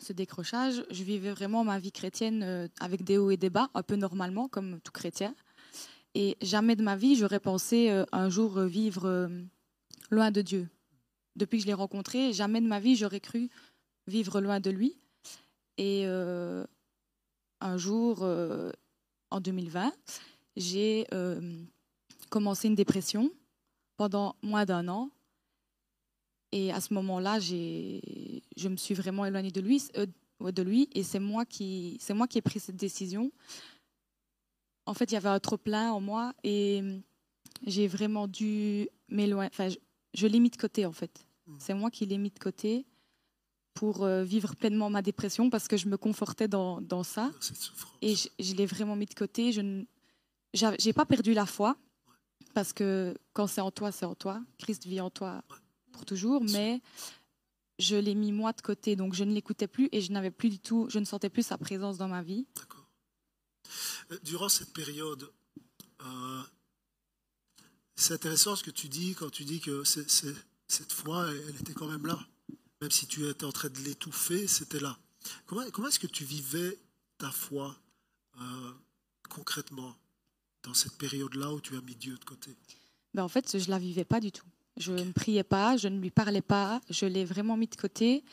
ce 0.00 0.12
décrochage, 0.12 0.84
je 0.90 1.04
vivais 1.04 1.30
vraiment 1.30 1.62
ma 1.62 1.78
vie 1.78 1.92
chrétienne 1.92 2.68
avec 2.80 3.04
des 3.04 3.18
hauts 3.18 3.30
et 3.30 3.36
des 3.36 3.50
bas, 3.50 3.70
un 3.74 3.82
peu 3.84 3.94
normalement, 3.94 4.48
comme 4.48 4.80
tout 4.80 4.92
chrétien. 4.92 5.36
Et 6.14 6.36
jamais 6.42 6.74
de 6.74 6.82
ma 6.82 6.96
vie, 6.96 7.14
j'aurais 7.14 7.40
pensé 7.40 7.90
un 8.10 8.28
jour 8.28 8.60
vivre 8.60 9.30
loin 10.10 10.30
de 10.30 10.42
Dieu. 10.42 10.68
Depuis 11.34 11.58
que 11.58 11.62
je 11.62 11.66
l'ai 11.66 11.74
rencontré, 11.74 12.32
jamais 12.32 12.60
de 12.60 12.66
ma 12.66 12.78
vie, 12.78 12.94
j'aurais 12.94 13.20
cru 13.20 13.50
vivre 14.06 14.40
loin 14.40 14.60
de 14.60 14.70
lui. 14.70 14.96
Et 15.78 16.02
euh, 16.06 16.64
un 17.60 17.76
jour, 17.76 18.24
en 19.30 19.40
2020, 19.40 19.92
j'ai 20.56 21.06
commencé 22.30 22.68
une 22.68 22.74
dépression 22.74 23.30
pendant 23.96 24.36
moins 24.42 24.64
d'un 24.64 24.88
an. 24.88 25.10
Et 26.50 26.70
à 26.72 26.80
ce 26.80 26.92
moment-là, 26.94 27.40
je 27.40 28.68
me 28.68 28.76
suis 28.76 28.94
vraiment 28.94 29.24
éloignée 29.24 29.50
de 29.50 29.60
lui, 29.60 29.82
de 30.40 30.62
lui 30.62 30.88
et 30.92 31.02
c'est 31.02 31.20
moi, 31.20 31.46
qui, 31.46 31.98
moi 32.10 32.26
qui 32.26 32.38
ai 32.38 32.42
pris 32.42 32.60
cette 32.60 32.76
décision 32.76 33.30
en 34.86 34.94
fait, 34.94 35.10
il 35.10 35.14
y 35.14 35.16
avait 35.16 35.28
un 35.28 35.40
trop 35.40 35.56
plein 35.56 35.92
en 35.92 36.00
moi 36.00 36.32
et 36.42 36.82
j'ai 37.66 37.86
vraiment 37.86 38.26
dû 38.26 38.88
m'éloigner. 39.08 39.50
Enfin, 39.52 39.68
je, 40.14 40.26
l'ai 40.26 40.40
mis 40.40 40.50
de 40.50 40.56
côté, 40.56 40.86
en 40.86 40.92
fait. 40.92 41.26
Hmm. 41.46 41.56
C'est 41.58 41.74
moi 41.74 41.90
qui 41.90 42.06
l'ai 42.06 42.18
mis 42.18 42.30
de 42.30 42.38
côté 42.38 42.84
pour 43.74 44.04
euh, 44.04 44.22
vivre 44.22 44.54
pleinement 44.54 44.90
ma 44.90 45.02
dépression 45.02 45.50
parce 45.50 45.68
que 45.68 45.76
je 45.76 45.88
me 45.88 45.96
confortais 45.96 46.48
dans, 46.48 46.80
dans 46.80 47.02
ça. 47.02 47.30
Et 48.00 48.14
je, 48.14 48.54
l'ai 48.54 48.66
vraiment 48.66 48.96
mis 48.96 49.06
de 49.06 49.14
côté. 49.14 49.52
Je 49.52 49.60
n'ai 49.60 50.92
pas 50.92 51.06
perdu 51.06 51.34
la 51.34 51.46
foi 51.46 51.76
parce 52.54 52.72
que 52.72 53.16
quand 53.32 53.46
c'est 53.46 53.60
en 53.60 53.70
toi, 53.70 53.92
c'est 53.92 54.04
en 54.04 54.14
toi. 54.14 54.42
Christ 54.58 54.86
vit 54.86 55.00
en 55.00 55.10
toi 55.10 55.42
pour 55.92 56.04
toujours. 56.04 56.42
Mais 56.44 56.80
je 57.78 57.96
l'ai 57.96 58.14
mis 58.14 58.32
moi 58.32 58.52
de 58.52 58.60
côté. 58.60 58.96
Donc 58.96 59.14
je 59.14 59.24
ne 59.24 59.32
l'écoutais 59.32 59.66
plus 59.66 59.88
et 59.92 60.00
je 60.00 60.12
n'avais 60.12 60.30
plus 60.30 60.50
du 60.50 60.58
tout, 60.58 60.86
je 60.90 60.98
ne 60.98 61.04
sentais 61.04 61.30
plus 61.30 61.46
sa 61.46 61.58
présence 61.58 61.98
dans 61.98 62.08
ma 62.08 62.22
vie. 62.22 62.46
Euh, 64.10 64.18
durant 64.22 64.48
cette 64.48 64.72
période, 64.72 65.30
euh, 66.02 66.42
c'est 67.96 68.14
intéressant 68.14 68.56
ce 68.56 68.62
que 68.64 68.70
tu 68.70 68.88
dis 68.88 69.14
quand 69.14 69.30
tu 69.30 69.44
dis 69.44 69.60
que 69.60 69.84
cette 69.84 70.92
foi, 70.92 71.28
elle, 71.30 71.56
était 71.60 71.74
quand 71.74 71.88
même 71.88 72.06
là. 72.06 72.18
Même 72.82 72.90
si 72.90 73.06
tu 73.06 73.28
étais 73.28 73.44
en 73.44 73.52
train 73.52 73.68
de 73.68 73.78
l'étouffer, 73.78 74.48
c'était 74.48 74.80
là. 74.80 74.98
Comment, 75.46 75.62
comment 75.70 75.86
est-ce 75.86 76.00
que 76.00 76.08
tu 76.08 76.24
vivais 76.24 76.76
ta 77.16 77.30
foi 77.30 77.76
euh, 78.40 78.72
concrètement 79.30 79.94
dans 80.64 80.74
cette 80.74 80.98
période-là 80.98 81.52
où 81.52 81.60
tu 81.60 81.76
as 81.76 81.80
mis 81.80 81.94
Dieu 81.94 82.18
de 82.18 82.24
côté? 82.24 82.56
Ben 83.14 83.22
En 83.22 83.28
fait, 83.28 83.56
je 83.56 83.64
ne 83.64 83.70
la 83.70 83.78
vivais 83.78 84.04
pas 84.04 84.18
du 84.18 84.32
tout. 84.32 84.46
Je 84.78 84.92
ne 84.92 85.12
priais 85.12 85.44
pas, 85.44 85.76
je 85.76 85.86
ne 85.86 86.00
lui 86.00 86.10
parlais 86.10 86.42
pas, 86.42 86.80
je 86.90 87.06
l'ai 87.06 87.24
vraiment 87.24 87.56
mis 87.56 87.68
de 87.68 87.76
côté. 87.76 88.24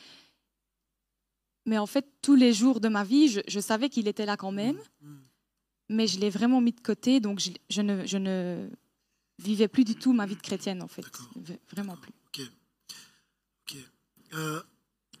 Mais 1.64 1.78
en 1.78 1.86
fait, 1.86 2.04
tous 2.20 2.34
les 2.34 2.52
jours 2.52 2.80
de 2.80 2.88
ma 2.88 3.04
vie, 3.04 3.28
je, 3.46 3.60
savais 3.60 3.88
qu'il 3.88 4.08
était 4.08 4.26
là 4.26 4.36
quand 4.36 4.52
même. 4.52 4.76
Mmh, 5.00 5.08
mmh 5.08 5.20
mais 5.90 6.06
je 6.06 6.20
l'ai 6.20 6.30
vraiment 6.30 6.60
mis 6.60 6.72
de 6.72 6.80
côté, 6.80 7.18
donc 7.18 7.40
je, 7.40 7.82
ne, 7.82 8.06
je, 8.06 8.16
ne, 8.16 8.68
vivais 9.38 9.66
plus 9.66 9.84
du 9.84 9.96
tout 9.96 10.12
ma 10.12 10.24
vie 10.24 10.36
de 10.36 10.40
chrétienne, 10.40 10.82
en 10.82 10.88
fait. 10.88 11.04
Vraiment 11.72 11.96
plus. 11.96 12.12
Euh, 14.34 14.62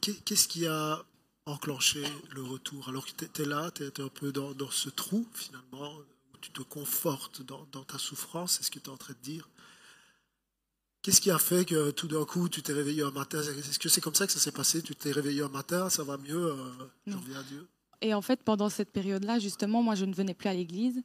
qu'est-ce 0.00 0.48
qui 0.48 0.66
a 0.66 1.04
enclenché 1.46 2.02
le 2.32 2.42
retour 2.42 2.88
Alors 2.88 3.06
que 3.06 3.24
tu 3.24 3.42
es 3.42 3.44
là, 3.44 3.70
tu 3.70 3.84
es 3.84 4.00
un 4.00 4.08
peu 4.08 4.32
dans, 4.32 4.52
dans, 4.52 4.70
ce 4.70 4.88
trou 4.88 5.26
finalement, 5.34 5.96
où 6.32 6.36
tu 6.40 6.50
te 6.50 6.62
confortes 6.62 7.42
dans, 7.42 7.66
dans 7.72 7.84
ta 7.84 7.98
souffrance, 7.98 8.52
c'est 8.52 8.62
ce 8.62 8.70
que 8.70 8.78
tu 8.78 8.86
es 8.86 8.92
en 8.92 8.96
train 8.96 9.14
de 9.14 9.22
dire. 9.22 9.48
Qu'est-ce 11.02 11.20
qui 11.20 11.30
a 11.30 11.38
fait 11.38 11.64
que 11.64 11.90
tout 11.92 12.08
d'un 12.08 12.24
coup 12.26 12.48
tu 12.48 12.62
t'es 12.62 12.74
réveillé 12.74 13.02
un 13.02 13.10
matin? 13.10 13.40
Est-ce 13.40 13.78
que 13.78 13.88
c'est 13.88 14.02
comme 14.02 14.14
ça 14.14 14.26
que 14.26 14.32
ça 14.32 14.38
s'est 14.38 14.52
passé? 14.52 14.82
Tu 14.82 14.94
t'es 14.94 15.12
réveillé 15.12 15.42
un 15.42 15.48
matin, 15.48 15.88
ça 15.88 16.04
va 16.04 16.18
mieux, 16.18 16.52
euh, 16.52 16.56
j'en 17.06 17.18
viens 17.20 17.40
à 17.40 17.42
Dieu? 17.42 17.66
Et 18.02 18.12
en 18.14 18.22
fait, 18.22 18.42
pendant 18.42 18.68
cette 18.68 18.90
période-là, 18.90 19.38
justement, 19.38 19.82
moi 19.82 19.94
je 19.94 20.04
ne 20.04 20.14
venais 20.14 20.34
plus 20.34 20.48
à 20.48 20.54
l'église 20.54 21.02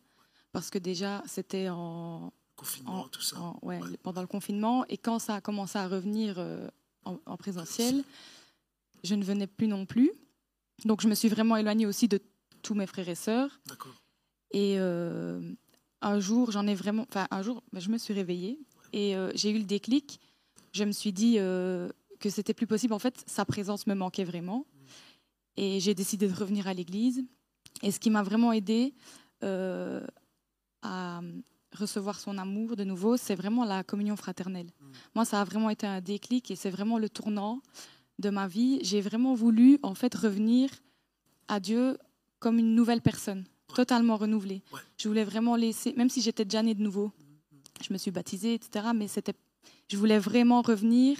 parce 0.51 0.69
que 0.69 0.77
déjà 0.77 1.23
c'était 1.25 1.69
en. 1.69 2.33
Confinement, 2.57 3.07
tout 3.09 3.21
ça. 3.21 3.35
ouais, 3.63 3.81
pendant 4.01 4.21
le 4.21 4.27
confinement. 4.27 4.85
Et 4.87 4.97
quand 4.97 5.19
ça 5.19 5.35
a 5.35 5.41
commencé 5.41 5.77
à 5.77 5.89
revenir 5.89 6.35
euh, 6.37 6.69
en, 7.05 7.37
présentiel, 7.37 8.03
je 9.03 9.15
ne 9.15 9.23
venais 9.23 9.47
plus 9.47 9.67
non 9.67 9.85
plus. 9.85 10.11
Donc 10.83 11.01
je 11.01 11.07
me 11.07 11.15
suis 11.15 11.29
vraiment 11.29 11.55
éloignée 11.55 11.85
aussi 11.85 12.07
de 12.07 12.19
tous 12.61 12.73
mes 12.73 12.87
frères 12.87 13.07
et 13.07 13.15
sœurs. 13.15 13.61
Et 14.51 14.75
euh, 14.79 15.41
un 16.01 16.19
jour, 16.19 16.51
j'en 16.51 16.67
ai 16.67 16.75
vraiment. 16.75 17.05
Enfin, 17.09 17.27
un 17.31 17.41
jour, 17.41 17.63
ben, 17.71 17.79
je 17.79 17.89
me 17.89 17.97
suis 17.97 18.13
réveillée 18.13 18.59
et 18.93 19.15
euh, 19.15 19.31
j'ai 19.35 19.51
eu 19.51 19.57
le 19.57 19.65
déclic. 19.65 20.19
Je 20.73 20.83
me 20.83 20.91
suis 20.91 21.13
dit 21.13 21.35
euh, 21.37 21.89
que 22.19 22.29
c'était 22.29 22.53
plus 22.53 22.67
possible. 22.67 22.93
En 22.93 22.99
fait, 22.99 23.23
sa 23.27 23.45
présence 23.45 23.87
me 23.87 23.95
manquait 23.95 24.23
vraiment. 24.23 24.65
Et 25.57 25.79
j'ai 25.79 25.93
décidé 25.93 26.27
de 26.27 26.33
revenir 26.33 26.67
à 26.67 26.73
l'église. 26.73 27.23
Et 27.81 27.91
ce 27.91 27.99
qui 27.99 28.09
m'a 28.09 28.23
vraiment 28.23 28.51
aidé 28.51 28.93
euh, 29.43 30.05
à 30.81 31.21
recevoir 31.75 32.19
son 32.19 32.37
amour 32.37 32.75
de 32.75 32.83
nouveau, 32.83 33.17
c'est 33.17 33.35
vraiment 33.35 33.65
la 33.65 33.83
communion 33.83 34.15
fraternelle. 34.15 34.67
Mm. 34.67 34.85
Moi, 35.15 35.25
ça 35.25 35.41
a 35.41 35.43
vraiment 35.43 35.69
été 35.69 35.85
un 35.85 36.01
déclic 36.01 36.51
et 36.51 36.55
c'est 36.55 36.69
vraiment 36.69 36.97
le 36.97 37.09
tournant 37.09 37.61
de 38.19 38.29
ma 38.29 38.47
vie. 38.47 38.79
J'ai 38.81 39.01
vraiment 39.01 39.33
voulu, 39.33 39.79
en 39.83 39.95
fait, 39.95 40.13
revenir 40.15 40.69
à 41.47 41.59
Dieu 41.59 41.97
comme 42.39 42.59
une 42.59 42.75
nouvelle 42.75 43.01
personne, 43.01 43.45
totalement 43.73 44.17
renouvelée. 44.17 44.61
Je 44.97 45.07
voulais 45.07 45.23
vraiment 45.23 45.55
laisser, 45.55 45.93
même 45.97 46.09
si 46.09 46.21
j'étais 46.21 46.45
déjà 46.45 46.63
née 46.63 46.73
de 46.73 46.81
nouveau, 46.81 47.11
je 47.81 47.91
me 47.91 47.97
suis 47.97 48.11
baptisée, 48.11 48.53
etc. 48.53 48.87
Mais 48.95 49.07
c'était, 49.07 49.33
je 49.89 49.97
voulais 49.97 50.19
vraiment 50.19 50.61
revenir 50.61 51.17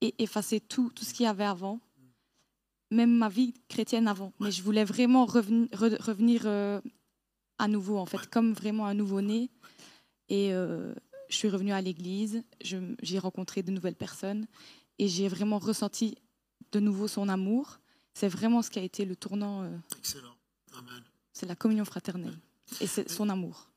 et 0.00 0.14
effacer 0.18 0.60
tout, 0.60 0.90
tout 0.94 1.04
ce 1.04 1.14
qu'il 1.14 1.24
y 1.24 1.28
avait 1.28 1.44
avant, 1.44 1.80
même 2.90 3.10
ma 3.16 3.28
vie 3.28 3.54
chrétienne 3.68 4.08
avant. 4.08 4.32
Mais 4.40 4.50
je 4.50 4.62
voulais 4.62 4.84
vraiment 4.84 5.24
revenir, 5.24 5.68
revenir 5.72 6.42
euh, 6.44 6.80
à 7.62 7.68
nouveau, 7.68 7.98
en 7.98 8.06
fait, 8.06 8.28
comme 8.28 8.52
vraiment 8.52 8.86
un 8.86 8.94
nouveau-né. 8.94 9.48
Et 10.28 10.52
euh, 10.52 10.92
je 11.28 11.36
suis 11.36 11.48
revenue 11.48 11.72
à 11.72 11.80
l'église, 11.80 12.42
j'ai 12.60 13.18
rencontré 13.20 13.62
de 13.62 13.70
nouvelles 13.70 13.94
personnes 13.94 14.46
et 14.98 15.06
j'ai 15.06 15.28
vraiment 15.28 15.60
ressenti 15.60 16.18
de 16.72 16.80
nouveau 16.80 17.06
son 17.06 17.28
amour. 17.28 17.78
C'est 18.14 18.28
vraiment 18.28 18.62
ce 18.62 18.70
qui 18.70 18.80
a 18.80 18.82
été 18.82 19.04
le 19.04 19.14
tournant. 19.14 19.62
Euh, 19.62 19.76
Excellent. 19.96 20.34
Amen. 20.76 21.02
C'est 21.32 21.46
la 21.46 21.54
communion 21.54 21.84
fraternelle 21.84 22.36
et 22.80 22.88
c'est 22.88 23.08
son 23.08 23.28
amour. 23.28 23.68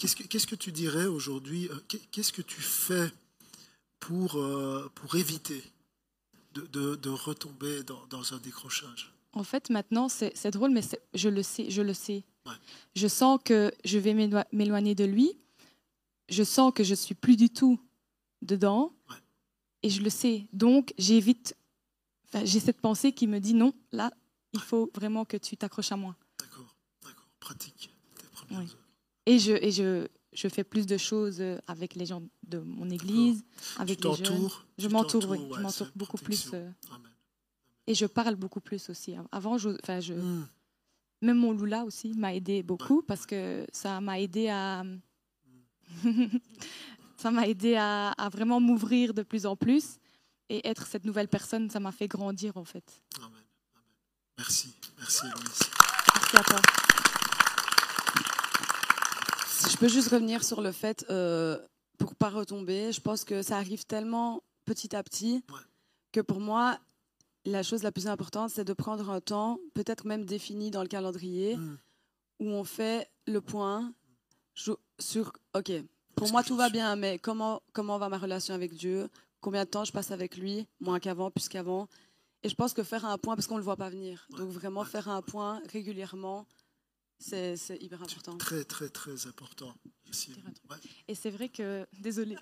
Qu'est-ce 0.00 0.16
que, 0.16 0.24
qu'est-ce 0.24 0.46
que 0.48 0.56
tu 0.56 0.72
dirais 0.72 1.06
aujourd'hui 1.06 1.68
euh, 1.70 1.98
Qu'est-ce 2.10 2.32
que 2.32 2.42
tu 2.42 2.60
fais 2.60 3.12
pour, 4.00 4.34
euh, 4.34 4.90
pour 4.96 5.14
éviter 5.14 5.62
de, 6.54 6.96
de, 6.96 7.10
retomber 7.10 7.84
dans, 7.84 8.04
dans, 8.08 8.34
un 8.34 8.38
décrochage? 8.38 9.12
En 9.32 9.44
fait, 9.44 9.70
maintenant, 9.70 10.08
c'est, 10.08 10.32
c'est 10.34 10.50
drôle, 10.50 10.72
mais 10.72 10.80
je 11.14 11.28
le 11.28 11.44
sais. 11.44 11.70
Je 11.70 11.82
le 11.82 11.94
sais. 11.94 12.24
Je 12.94 13.08
sens 13.08 13.38
que 13.44 13.72
je 13.84 13.98
vais 13.98 14.14
m'éloigner 14.52 14.94
de 14.94 15.04
lui. 15.04 15.32
Je 16.28 16.42
sens 16.42 16.72
que 16.74 16.84
je 16.84 16.94
suis 16.94 17.14
plus 17.14 17.36
du 17.36 17.50
tout 17.50 17.80
dedans. 18.42 18.92
Et 19.82 19.90
je 19.90 20.02
le 20.02 20.10
sais. 20.10 20.48
Donc, 20.52 20.92
j'évite. 20.98 21.56
Enfin, 22.26 22.44
j'ai 22.44 22.60
cette 22.60 22.80
pensée 22.80 23.12
qui 23.12 23.26
me 23.26 23.38
dit 23.38 23.54
non, 23.54 23.72
là, 23.92 24.12
il 24.52 24.60
faut 24.60 24.90
vraiment 24.94 25.24
que 25.24 25.36
tu 25.36 25.56
t'accroches 25.56 25.92
à 25.92 25.96
moi. 25.96 26.16
D'accord, 26.38 26.74
d'accord. 27.02 27.28
Pratique. 27.38 27.90
Et 29.26 29.38
je, 29.38 29.52
et 29.52 29.70
je, 29.70 30.08
je 30.32 30.48
fais 30.48 30.64
plus 30.64 30.86
de 30.86 30.96
choses 30.96 31.42
avec 31.66 31.94
les 31.94 32.06
gens 32.06 32.22
de 32.46 32.58
mon 32.58 32.88
église, 32.90 33.44
avec 33.78 34.02
les 34.02 34.14
jeunes. 34.14 34.48
Je 34.78 34.88
m'entoure, 34.88 35.28
oui. 35.28 35.38
je 35.54 35.60
m'entoure 35.60 35.88
beaucoup 35.94 36.16
plus. 36.16 36.50
Euh, 36.54 36.70
et 37.86 37.94
je 37.94 38.06
parle 38.06 38.36
beaucoup 38.36 38.60
plus 38.60 38.88
aussi. 38.90 39.14
Avant, 39.32 39.58
je, 39.58 39.70
enfin, 39.82 40.00
je, 40.00 40.14
hmm. 40.14 40.46
Même 41.22 41.38
mon 41.38 41.52
Lula 41.52 41.84
aussi 41.84 42.12
m'a 42.14 42.34
aidé 42.34 42.62
beaucoup 42.62 43.02
parce 43.02 43.26
que 43.26 43.66
ça 43.72 44.00
m'a 44.00 44.20
aidé 44.20 44.48
à. 44.48 44.84
ça 47.16 47.30
m'a 47.30 47.46
aidé 47.48 47.74
à, 47.76 48.10
à 48.12 48.28
vraiment 48.28 48.60
m'ouvrir 48.60 49.14
de 49.14 49.22
plus 49.22 49.46
en 49.46 49.56
plus 49.56 49.98
et 50.48 50.66
être 50.66 50.86
cette 50.86 51.04
nouvelle 51.04 51.28
personne, 51.28 51.70
ça 51.70 51.80
m'a 51.80 51.92
fait 51.92 52.08
grandir 52.08 52.56
en 52.56 52.64
fait. 52.64 53.02
Amen. 53.18 53.42
Merci, 54.38 54.72
merci 54.98 55.26
Merci 55.26 56.36
à 56.36 56.42
toi. 56.44 56.60
Si 59.48 59.70
je 59.70 59.76
peux 59.76 59.88
juste 59.88 60.08
revenir 60.08 60.44
sur 60.44 60.60
le 60.60 60.72
fait, 60.72 61.04
euh, 61.10 61.58
pour 61.98 62.14
pas 62.14 62.30
retomber, 62.30 62.92
je 62.92 63.00
pense 63.00 63.24
que 63.24 63.42
ça 63.42 63.56
arrive 63.56 63.84
tellement 63.84 64.42
petit 64.64 64.94
à 64.94 65.02
petit 65.02 65.44
que 66.12 66.20
pour 66.20 66.40
moi, 66.40 66.78
la 67.48 67.62
chose 67.62 67.82
la 67.82 67.92
plus 67.92 68.06
importante, 68.06 68.50
c'est 68.50 68.64
de 68.64 68.72
prendre 68.72 69.10
un 69.10 69.20
temps, 69.20 69.58
peut-être 69.74 70.06
même 70.06 70.24
défini 70.24 70.70
dans 70.70 70.82
le 70.82 70.88
calendrier, 70.88 71.56
mm. 71.56 71.78
où 72.40 72.46
on 72.50 72.64
fait 72.64 73.10
le 73.26 73.40
point 73.40 73.92
sur, 74.54 75.32
OK, 75.54 75.72
pour 76.16 76.30
moi 76.30 76.42
tout 76.42 76.56
va 76.56 76.68
bien, 76.68 76.96
mais 76.96 77.18
comment, 77.18 77.62
comment 77.72 77.98
va 77.98 78.08
ma 78.08 78.18
relation 78.18 78.54
avec 78.54 78.74
Dieu? 78.74 79.08
Combien 79.40 79.64
de 79.64 79.70
temps 79.70 79.84
je 79.84 79.92
passe 79.92 80.10
avec 80.10 80.36
lui? 80.36 80.66
Moins 80.80 80.98
qu'avant, 80.98 81.30
plus 81.30 81.48
qu'avant 81.48 81.88
Et 82.42 82.48
je 82.48 82.54
pense 82.56 82.72
que 82.72 82.82
faire 82.82 83.04
un 83.04 83.18
point, 83.18 83.36
parce 83.36 83.46
qu'on 83.46 83.54
ne 83.54 83.60
le 83.60 83.64
voit 83.64 83.76
pas 83.76 83.88
venir, 83.88 84.26
donc 84.36 84.50
vraiment 84.50 84.84
faire 84.84 85.08
un 85.08 85.22
point 85.22 85.62
régulièrement, 85.70 86.46
c'est 87.18 87.56
hyper 87.80 88.02
important. 88.02 88.36
Très, 88.38 88.64
très, 88.64 88.88
très 88.88 89.26
important. 89.26 89.74
Et 91.06 91.14
c'est 91.14 91.30
vrai 91.30 91.48
que, 91.48 91.86
désolé. 92.00 92.36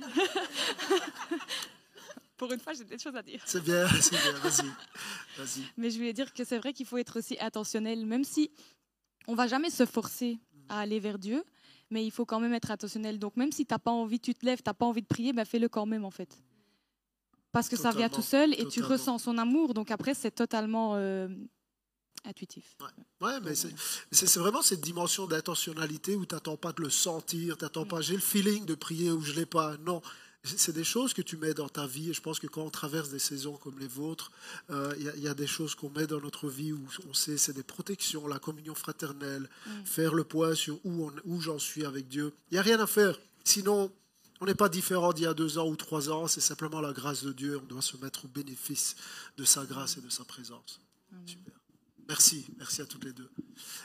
Pour 2.44 2.52
une 2.52 2.60
fois, 2.60 2.74
j'ai 2.74 2.84
des 2.84 2.98
choses 2.98 3.16
à 3.16 3.22
dire. 3.22 3.40
C'est 3.46 3.62
bien, 3.62 3.88
c'est 4.02 4.10
bien, 4.10 4.32
vas-y. 4.32 4.68
Vas 5.38 5.62
Mais 5.78 5.88
je 5.88 5.96
voulais 5.96 6.12
dire 6.12 6.30
que 6.34 6.44
c'est 6.44 6.58
vrai 6.58 6.74
qu'il 6.74 6.84
faut 6.84 6.98
être 6.98 7.18
aussi 7.18 7.38
attentionnel, 7.38 8.04
même 8.04 8.22
si 8.22 8.50
on 9.26 9.34
va 9.34 9.46
jamais 9.46 9.70
se 9.70 9.86
forcer 9.86 10.38
à 10.68 10.80
aller 10.80 11.00
vers 11.00 11.18
Dieu, 11.18 11.42
mais 11.90 12.04
il 12.04 12.10
faut 12.10 12.26
quand 12.26 12.40
même 12.40 12.52
être 12.52 12.70
attentionnel. 12.70 13.18
Donc 13.18 13.38
même 13.38 13.50
si 13.50 13.64
tu 13.64 13.72
n'as 13.72 13.78
pas 13.78 13.92
envie, 13.92 14.20
tu 14.20 14.34
te 14.34 14.44
lèves, 14.44 14.58
tu 14.58 14.68
n'as 14.68 14.74
pas 14.74 14.84
envie 14.84 15.00
de 15.00 15.06
prier, 15.06 15.32
ben 15.32 15.46
fais-le 15.46 15.70
quand 15.70 15.86
même 15.86 16.04
en 16.04 16.10
fait. 16.10 16.38
Parce 17.50 17.70
que 17.70 17.76
ça 17.76 17.92
vient 17.92 18.10
tout 18.10 18.20
seul 18.20 18.52
et 18.60 18.68
tu 18.68 18.82
ressens 18.82 19.18
son 19.20 19.38
amour. 19.38 19.72
Donc 19.72 19.90
après, 19.90 20.12
c'est 20.12 20.32
totalement 20.32 20.96
euh, 20.96 21.28
intuitif. 22.24 22.76
Ouais, 23.22 23.40
mais 23.40 23.54
c'est 23.54 24.38
vraiment 24.38 24.60
cette 24.60 24.82
dimension 24.82 25.26
d'intentionnalité 25.26 26.14
où 26.14 26.26
tu 26.26 26.34
n'attends 26.34 26.58
pas 26.58 26.72
de 26.72 26.82
le 26.82 26.90
sentir, 26.90 27.56
tu 27.56 27.64
n'attends 27.64 27.86
pas 27.86 28.02
j'ai 28.02 28.14
le 28.14 28.20
feeling 28.20 28.66
de 28.66 28.74
prier 28.74 29.10
ou 29.12 29.22
je 29.22 29.32
ne 29.32 29.36
l'ai 29.36 29.46
pas. 29.46 29.78
Non, 29.78 30.02
c'est 30.44 30.72
des 30.72 30.84
choses 30.84 31.14
que 31.14 31.22
tu 31.22 31.36
mets 31.36 31.54
dans 31.54 31.68
ta 31.68 31.86
vie. 31.86 32.10
Et 32.10 32.12
je 32.12 32.20
pense 32.20 32.38
que 32.38 32.46
quand 32.46 32.62
on 32.62 32.70
traverse 32.70 33.08
des 33.08 33.18
saisons 33.18 33.56
comme 33.56 33.78
les 33.78 33.88
vôtres, 33.88 34.30
il 34.68 34.74
euh, 34.74 35.12
y, 35.16 35.28
a 35.28 35.34
des 35.34 35.46
choses 35.46 35.74
qu'on 35.74 35.90
met 35.90 36.06
dans 36.06 36.20
notre 36.20 36.48
vie 36.48 36.72
où 36.72 36.86
on 37.08 37.14
sait 37.14 37.38
c'est 37.38 37.54
des 37.54 37.62
protections, 37.62 38.26
la 38.26 38.38
communion 38.38 38.74
fraternelle, 38.74 39.48
mm. 39.66 39.70
faire 39.84 40.14
le 40.14 40.24
point 40.24 40.54
sur 40.54 40.78
où, 40.84 41.10
où 41.24 41.40
j'en 41.40 41.58
suis 41.58 41.84
avec 41.84 42.08
Dieu. 42.08 42.32
Il 42.50 42.54
n'y 42.54 42.58
a 42.58 42.62
rien 42.62 42.78
à 42.78 42.86
faire. 42.86 43.18
Sinon, 43.44 43.90
on 44.40 44.46
n'est 44.46 44.54
pas 44.54 44.68
différent 44.68 45.12
d'il 45.12 45.24
y 45.24 45.26
a 45.26 45.34
deux 45.34 45.58
ans 45.58 45.66
ou 45.66 45.76
trois 45.76 46.10
ans. 46.10 46.26
C'est 46.26 46.40
simplement 46.40 46.80
la 46.80 46.92
grâce 46.92 47.24
de 47.24 47.32
Dieu. 47.32 47.58
On 47.62 47.66
doit 47.66 47.82
se 47.82 47.96
mettre 47.96 48.26
au 48.26 48.28
bénéfice 48.28 48.96
de 49.38 49.44
sa 49.44 49.64
grâce 49.64 49.96
et 49.96 50.02
de 50.02 50.10
sa 50.10 50.24
présence. 50.24 50.80
Super. 51.24 51.54
Merci, 52.06 52.46
merci 52.58 52.82
à 52.82 52.86
toutes 52.86 53.04
les 53.04 53.12
deux. 53.12 53.30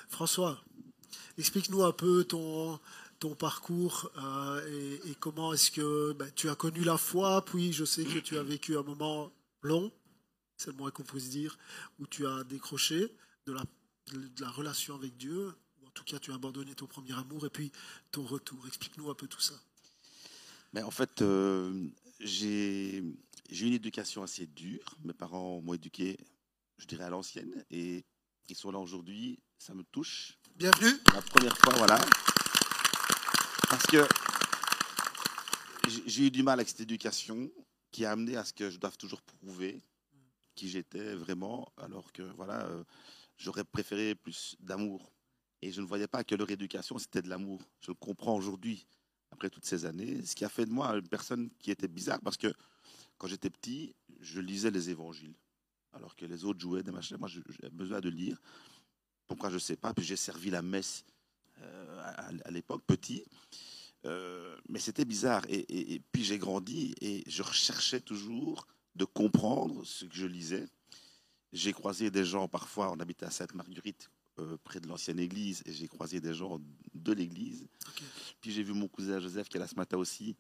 François, 0.10 0.62
explique-nous 1.38 1.84
un 1.84 1.94
peu 1.94 2.26
ton, 2.26 2.80
ton 3.20 3.36
parcours 3.36 4.10
euh, 4.18 5.00
et, 5.06 5.16
comment 5.16 5.54
est-ce 5.54 5.72
que 5.72 6.14
ben, 6.14 6.30
tu 6.36 6.50
as 6.50 6.56
connu 6.56 6.84
la 6.84 6.98
foi, 6.98 7.44
puis 7.46 7.74
je 7.74 7.86
sais 7.86 8.06
que 8.06 8.20
tu 8.20 8.38
as 8.38 8.44
vécu 8.44 8.78
un 8.78 8.84
moment 8.84 9.32
long, 9.62 9.92
c'est 10.58 10.72
le 10.72 10.78
moins 10.78 10.92
qu'on 10.92 11.04
puisse 11.04 11.30
dire, 11.30 11.58
où 12.00 12.08
tu 12.08 12.26
as 12.26 12.44
décroché 12.46 13.14
de 13.46 13.54
la, 13.54 13.64
de 14.14 14.42
la 14.42 14.50
relation 14.50 14.96
avec 14.96 15.18
Dieu, 15.18 15.54
ou 15.82 15.88
en 15.88 15.92
tout 15.92 16.04
cas 16.04 16.20
tu 16.20 16.32
as 16.32 16.36
abandonné 16.36 16.74
ton 16.76 16.88
premier 16.88 17.14
amour, 17.14 17.46
et 17.46 17.50
puis 17.50 17.72
ton 18.12 18.24
retour. 18.24 18.66
Explique-nous 18.68 19.10
un 19.10 19.16
peu 19.16 19.28
tout 19.28 19.42
ça. 19.42 19.56
Mais 20.74 20.84
en 20.84 20.92
fait, 20.92 21.22
euh, 21.22 21.88
j'ai 22.20 23.00
eu 23.00 23.66
une 23.66 23.74
éducation 23.74 24.24
assez 24.24 24.46
dure. 24.46 24.96
Mes 25.04 25.14
parents 25.14 25.62
m'ont 25.62 25.74
éduqué 25.74 26.18
je 26.80 26.86
dirais, 26.86 27.04
à 27.04 27.10
l'ancienne. 27.10 27.64
Et 27.70 28.04
ils 28.48 28.56
sont 28.56 28.72
là 28.72 28.80
aujourd'hui. 28.80 29.40
Ça 29.60 29.74
me 29.74 29.84
touche. 29.84 30.38
Bienvenue. 30.56 30.94
La 31.14 31.22
première 31.22 31.58
fois, 31.58 31.74
voilà. 31.76 32.00
Parce 33.70 33.86
que 33.86 34.08
j'ai 36.08 36.26
eu 36.28 36.32
du 36.32 36.42
mal 36.42 36.60
avec 36.60 36.70
cette 36.70 36.82
éducation 36.82 37.52
qui 37.92 38.04
a 38.04 38.12
amené 38.12 38.36
à 38.36 38.44
ce 38.44 38.52
que 38.52 38.70
je 38.70 38.78
doive 38.78 38.98
toujours 38.98 39.22
prouver 39.22 39.82
qui 40.56 40.68
j'étais 40.68 41.14
vraiment, 41.14 41.72
alors 41.78 42.12
que 42.12 42.24
voilà, 42.24 42.66
euh, 42.66 42.84
j'aurais 43.38 43.64
préféré 43.64 44.16
plus 44.16 44.56
d'amour. 44.60 45.12
Et 45.62 45.72
je 45.72 45.82
ne 45.82 45.86
voyais 45.86 46.08
pas 46.08 46.24
que 46.24 46.36
leur 46.36 46.50
éducation, 46.50 46.98
c'était 46.98 47.22
de 47.22 47.30
l'amour. 47.30 47.62
Je 47.80 47.92
le 47.92 47.96
comprends 47.96 48.36
aujourd'hui, 48.36 48.88
après 49.32 49.50
toutes 49.50 49.66
ces 49.66 49.86
années. 49.86 50.26
Ce 50.26 50.36
qui 50.36 50.44
a 50.44 50.50
fait 50.50 50.66
de 50.66 50.72
moi 50.72 50.90
une 50.98 51.08
personne 51.08 51.50
qui 51.60 51.70
était 51.72 51.88
bizarre, 51.88 52.20
parce 52.22 52.38
que 52.38 52.52
quand 53.18 53.28
j'étais 53.28 53.50
petit, 53.50 53.96
je 54.20 54.42
lisais 54.42 54.72
les 54.72 54.90
évangiles, 54.90 55.36
alors 55.94 56.16
que 56.16 56.26
les 56.26 56.44
autres 56.44 56.60
jouaient 56.60 56.84
des 56.84 56.92
machins. 56.92 57.18
Moi, 57.18 57.30
j'avais 57.30 57.70
besoin 57.72 58.02
de 58.02 58.10
lire. 58.10 58.38
Pourquoi 59.28 59.50
je 59.50 59.56
ne 59.56 59.60
sais 59.60 59.76
pas. 59.76 59.94
Puis 59.94 60.04
j'ai 60.04 60.16
servi 60.16 60.50
la 60.50 60.64
messe 60.64 61.06
à, 62.46 62.52
l'époque, 62.52 62.84
petit. 62.86 63.24
Euh, 64.06 64.56
mais 64.68 64.80
c'était 64.80 65.06
bizarre. 65.06 65.44
Et, 65.50 66.02
puis 66.12 66.24
j'ai 66.24 66.38
grandi 66.38 66.96
et 67.02 67.24
je 67.28 67.44
recherchais 67.44 68.00
toujours 68.00 68.68
de 68.96 69.06
comprendre 69.06 69.86
ce 69.86 70.06
que 70.06 70.16
je 70.16 70.26
lisais. 70.26 70.66
J'ai 71.52 71.74
croisé 71.74 72.12
des 72.12 72.26
gens, 72.26 72.48
parfois, 72.48 72.92
on 72.92 73.00
habitait 73.00 73.26
à 73.26 73.32
Sainte-Marguerite, 73.32 74.10
euh, 74.38 74.58
près 74.64 74.80
de 74.80 74.88
l'ancienne 74.88 75.20
église, 75.20 75.64
et 75.66 75.74
j'ai 75.74 75.88
croisé 75.88 76.22
des 76.22 76.34
gens 76.34 76.60
de 76.94 77.12
l'église. 77.12 77.68
Puis 78.40 78.52
j'ai 78.52 78.64
vu 78.64 78.74
mon 78.74 78.88
cousin 78.88 79.20
Joseph 79.20 79.50
qui 79.50 79.58
est 79.58 79.60
là 79.60 79.68
ce 79.68 79.76
matin 79.76 79.98
aussi, 79.98 80.36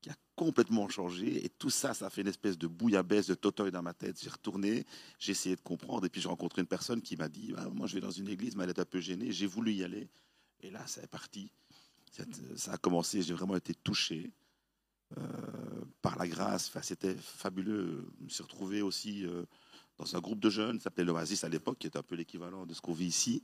qui 0.00 0.10
a 0.10 0.14
complètement 0.36 0.88
changé. 0.88 1.44
Et 1.44 1.48
tout 1.48 1.70
ça, 1.70 1.92
ça 1.94 2.06
a 2.06 2.10
fait 2.10 2.22
une 2.22 2.28
espèce 2.28 2.58
de 2.58 2.66
bouillabaisse, 2.66 3.26
de 3.26 3.34
totoy 3.34 3.70
dans 3.70 3.82
ma 3.82 3.94
tête. 3.94 4.18
J'ai 4.22 4.30
retourné, 4.30 4.86
j'ai 5.18 5.32
essayé 5.32 5.56
de 5.56 5.60
comprendre. 5.60 6.06
Et 6.06 6.08
puis 6.08 6.20
j'ai 6.20 6.28
rencontré 6.28 6.62
une 6.62 6.68
personne 6.68 7.02
qui 7.02 7.16
m'a 7.16 7.28
dit 7.28 7.52
ah, 7.56 7.68
Moi, 7.70 7.86
je 7.86 7.94
vais 7.94 8.00
dans 8.00 8.10
une 8.10 8.28
église, 8.28 8.56
mais 8.56 8.64
elle 8.64 8.70
est 8.70 8.78
un 8.78 8.84
peu 8.84 9.00
gênée. 9.00 9.32
J'ai 9.32 9.46
voulu 9.46 9.72
y 9.72 9.84
aller. 9.84 10.08
Et 10.64 10.70
là, 10.70 10.86
ça 10.86 11.02
est 11.02 11.06
parti. 11.06 11.50
Ça 12.56 12.72
a 12.72 12.78
commencé, 12.78 13.20
j'ai 13.22 13.34
vraiment 13.34 13.56
été 13.56 13.74
touché 13.74 14.32
euh, 15.18 15.84
par 16.00 16.16
la 16.16 16.26
grâce. 16.26 16.72
C'était 16.82 17.14
fabuleux. 17.16 18.08
Je 18.20 18.24
me 18.24 18.28
suis 18.30 18.42
retrouvé 18.42 18.80
aussi 18.80 19.26
euh, 19.26 19.44
dans 19.98 20.16
un 20.16 20.20
groupe 20.20 20.40
de 20.40 20.48
jeunes, 20.48 20.80
s'appelait 20.80 21.04
l'Oasis 21.04 21.44
à 21.44 21.50
l'époque, 21.50 21.78
qui 21.78 21.86
est 21.86 21.96
un 21.96 22.02
peu 22.02 22.14
l'équivalent 22.14 22.64
de 22.64 22.72
ce 22.72 22.80
qu'on 22.80 22.94
vit 22.94 23.06
ici. 23.06 23.42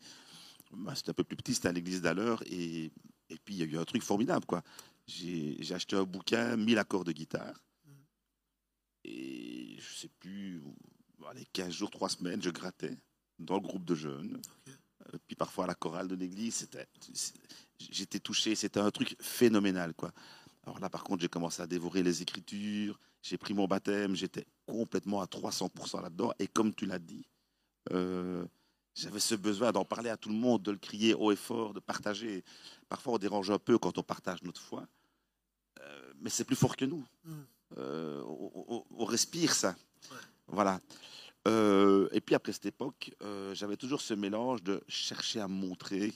Bah, 0.73 0.95
c'était 0.95 1.11
un 1.11 1.15
peu 1.15 1.25
plus 1.25 1.37
petit, 1.37 1.55
c'était 1.55 1.69
à 1.69 1.73
l'église 1.73 2.01
d'Aleur. 2.01 2.43
Et, 2.47 2.91
puis, 3.45 3.55
il 3.55 3.57
y 3.59 3.63
a 3.63 3.67
eu 3.67 3.77
un 3.77 3.85
truc 3.85 4.03
formidable. 4.03 4.47
J'ai 5.07 5.75
acheté 5.75 5.97
un 5.97 6.05
bouquin, 6.05 6.57
1000 6.57 6.79
accords 6.79 7.05
de 7.05 7.13
guitare. 7.13 7.61
Et 9.05 9.77
je 9.79 9.93
ne 9.93 9.97
sais 9.99 10.11
plus, 10.21 10.63
allez, 11.29 11.45
15 11.53 11.71
jours, 11.71 11.91
3 11.91 12.09
semaines, 12.09 12.41
je 12.41 12.51
grattais 12.51 12.97
dans 13.39 13.57
le 13.57 13.61
groupe 13.61 13.85
de 13.85 13.95
jeunes. 13.95 14.41
Puis 15.27 15.37
parfois 15.37 15.65
à 15.65 15.67
la 15.67 15.75
chorale 15.75 16.09
de 16.09 16.15
l'église, 16.15 16.69
j'étais 17.79 18.21
touché, 18.21 18.55
c'était 18.55 18.81
un 18.81 18.91
truc 18.91 19.17
phénoménal. 19.21 19.95
quoi. 19.95 20.13
Alors 20.65 20.79
là, 20.79 20.91
par 20.91 21.05
contre, 21.05 21.23
j'ai 21.23 21.29
commencé 21.29 21.63
à 21.63 21.67
dévorer 21.67 22.03
les 22.03 22.23
écritures, 22.23 22.99
j'ai 23.23 23.39
pris 23.39 23.55
mon 23.55 23.67
baptême, 23.67 24.15
j'étais 24.15 24.47
complètement 24.67 25.21
à 25.21 25.27
300% 25.27 26.03
là-dedans. 26.03 26.33
Et 26.39 26.47
comme 26.47 26.75
tu 26.75 26.87
l'as 26.87 26.99
dit, 26.99 27.27
euh, 27.93 28.45
j'avais 28.95 29.21
ce 29.21 29.35
besoin 29.35 29.73
d'en 29.73 29.85
parler 29.85 30.11
à 30.11 30.17
tout 30.17 30.29
le 30.29 30.35
monde, 30.35 30.63
de 30.63 30.71
le 30.71 30.79
crier 30.79 31.15
haut 31.15 31.33
et 31.33 31.37
fort, 31.37 31.73
de 31.75 31.81
partager. 31.81 32.45
Parfois, 32.89 33.15
on 33.15 33.19
dérange 33.19 33.51
un 33.51 33.59
peu 33.59 33.79
quand 33.79 33.99
on 33.99 34.03
partage 34.03 34.43
notre 34.43 34.61
foi, 34.61 34.87
euh, 35.81 36.13
mais 36.21 36.31
c'est 36.31 36.45
plus 36.45 36.57
fort 36.57 36.77
que 36.77 36.85
nous. 36.85 37.05
Mm. 37.25 37.33
Euh, 37.79 38.23
on, 38.27 39.05
respire 39.05 39.55
ça. 39.55 39.77
Voilà. 40.49 40.81
Euh, 41.49 42.09
et 42.13 42.21
puis 42.21 42.35
après 42.35 42.53
cette 42.53 42.67
époque, 42.67 43.15
j'avais 43.53 43.77
toujours 43.77 44.01
ce 44.01 44.15
mélange 44.15 44.63
de 44.63 44.83
chercher 44.89 45.41
à 45.41 45.49
montrer, 45.49 46.13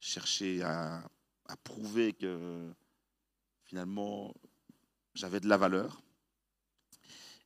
chercher 0.00 0.62
à, 0.62 1.02
à 1.46 1.56
prouver 1.56 2.12
que 2.12 2.70
finalement 3.64 4.34
j'avais 5.14 5.40
de 5.40 5.48
la 5.48 5.56
valeur. 5.56 6.02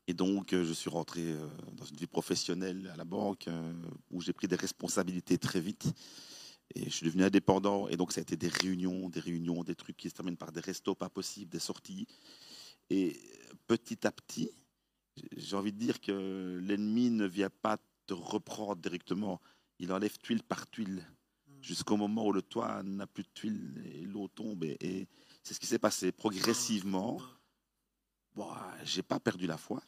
Et 0.09 0.15
donc, 0.15 0.53
euh, 0.53 0.65
je 0.65 0.73
suis 0.73 0.91
rentré 0.91 1.21
euh, 1.23 1.49
dans 1.75 1.85
une 1.85 1.97
vie 1.97 2.07
professionnelle 2.07 2.91
à 2.93 2.97
la 2.97 3.05
banque 3.05 3.47
euh, 3.49 3.73
où 4.11 4.21
j'ai 4.21 4.33
pris 4.33 4.49
des 4.49 4.57
responsabilités 4.57 5.39
très 5.39 5.61
vite. 5.61 5.87
Et 6.75 6.85
je 6.85 6.91
suis 6.91 7.07
devenu 7.07 7.23
indépendant. 7.23 7.89
Et 7.89 7.97
donc, 7.97 8.13
ça 8.13 8.21
a 8.21 8.23
été 8.23 8.37
des 8.37 8.49
réunions, 8.49 9.09
des 9.09 9.21
réunions, 9.21 9.63
des 9.63 9.75
trucs 9.75 9.97
qui 9.97 10.09
se 10.09 10.15
terminent 10.15 10.37
par 10.37 10.51
des 10.51 10.61
restos 10.61 10.95
pas 10.95 11.09
possibles, 11.09 11.51
des 11.51 11.61
sorties. 11.61 12.07
Et 12.91 13.17
petit 13.69 14.07
à 14.07 14.11
petit, 14.11 14.51
j'ai 15.37 15.57
envie 15.57 15.73
de 15.73 15.79
dire 15.79 16.01
que 16.01 16.61
l'ennemi 16.63 17.11
ne 17.11 17.27
vient 17.27 17.51
pas 17.51 17.79
te 18.07 18.15
reprendre 18.15 18.77
directement. 18.77 19.41
Il 19.79 19.93
enlève 19.93 20.17
tuile 20.19 20.43
par 20.43 20.69
tuile 20.69 21.07
jusqu'au 21.61 21.97
moment 21.97 22.27
où 22.27 22.33
le 22.33 22.43
toit 22.43 22.83
n'a 22.83 23.07
plus 23.07 23.23
de 23.23 23.29
tuile 23.35 23.83
et 23.95 24.03
l'eau 24.03 24.29
tombe. 24.29 24.65
Et, 24.65 25.09
c'est 25.43 25.55
ce 25.55 25.61
qui 25.61 25.67
s'est 25.67 25.79
passé 25.79 26.13
progressivement. 26.13 27.21
Bon, 28.35 28.49
j'ai 28.85 29.03
pas 29.03 29.21
perdu 29.21 29.47
la 29.47 29.57
foi. 29.57 29.83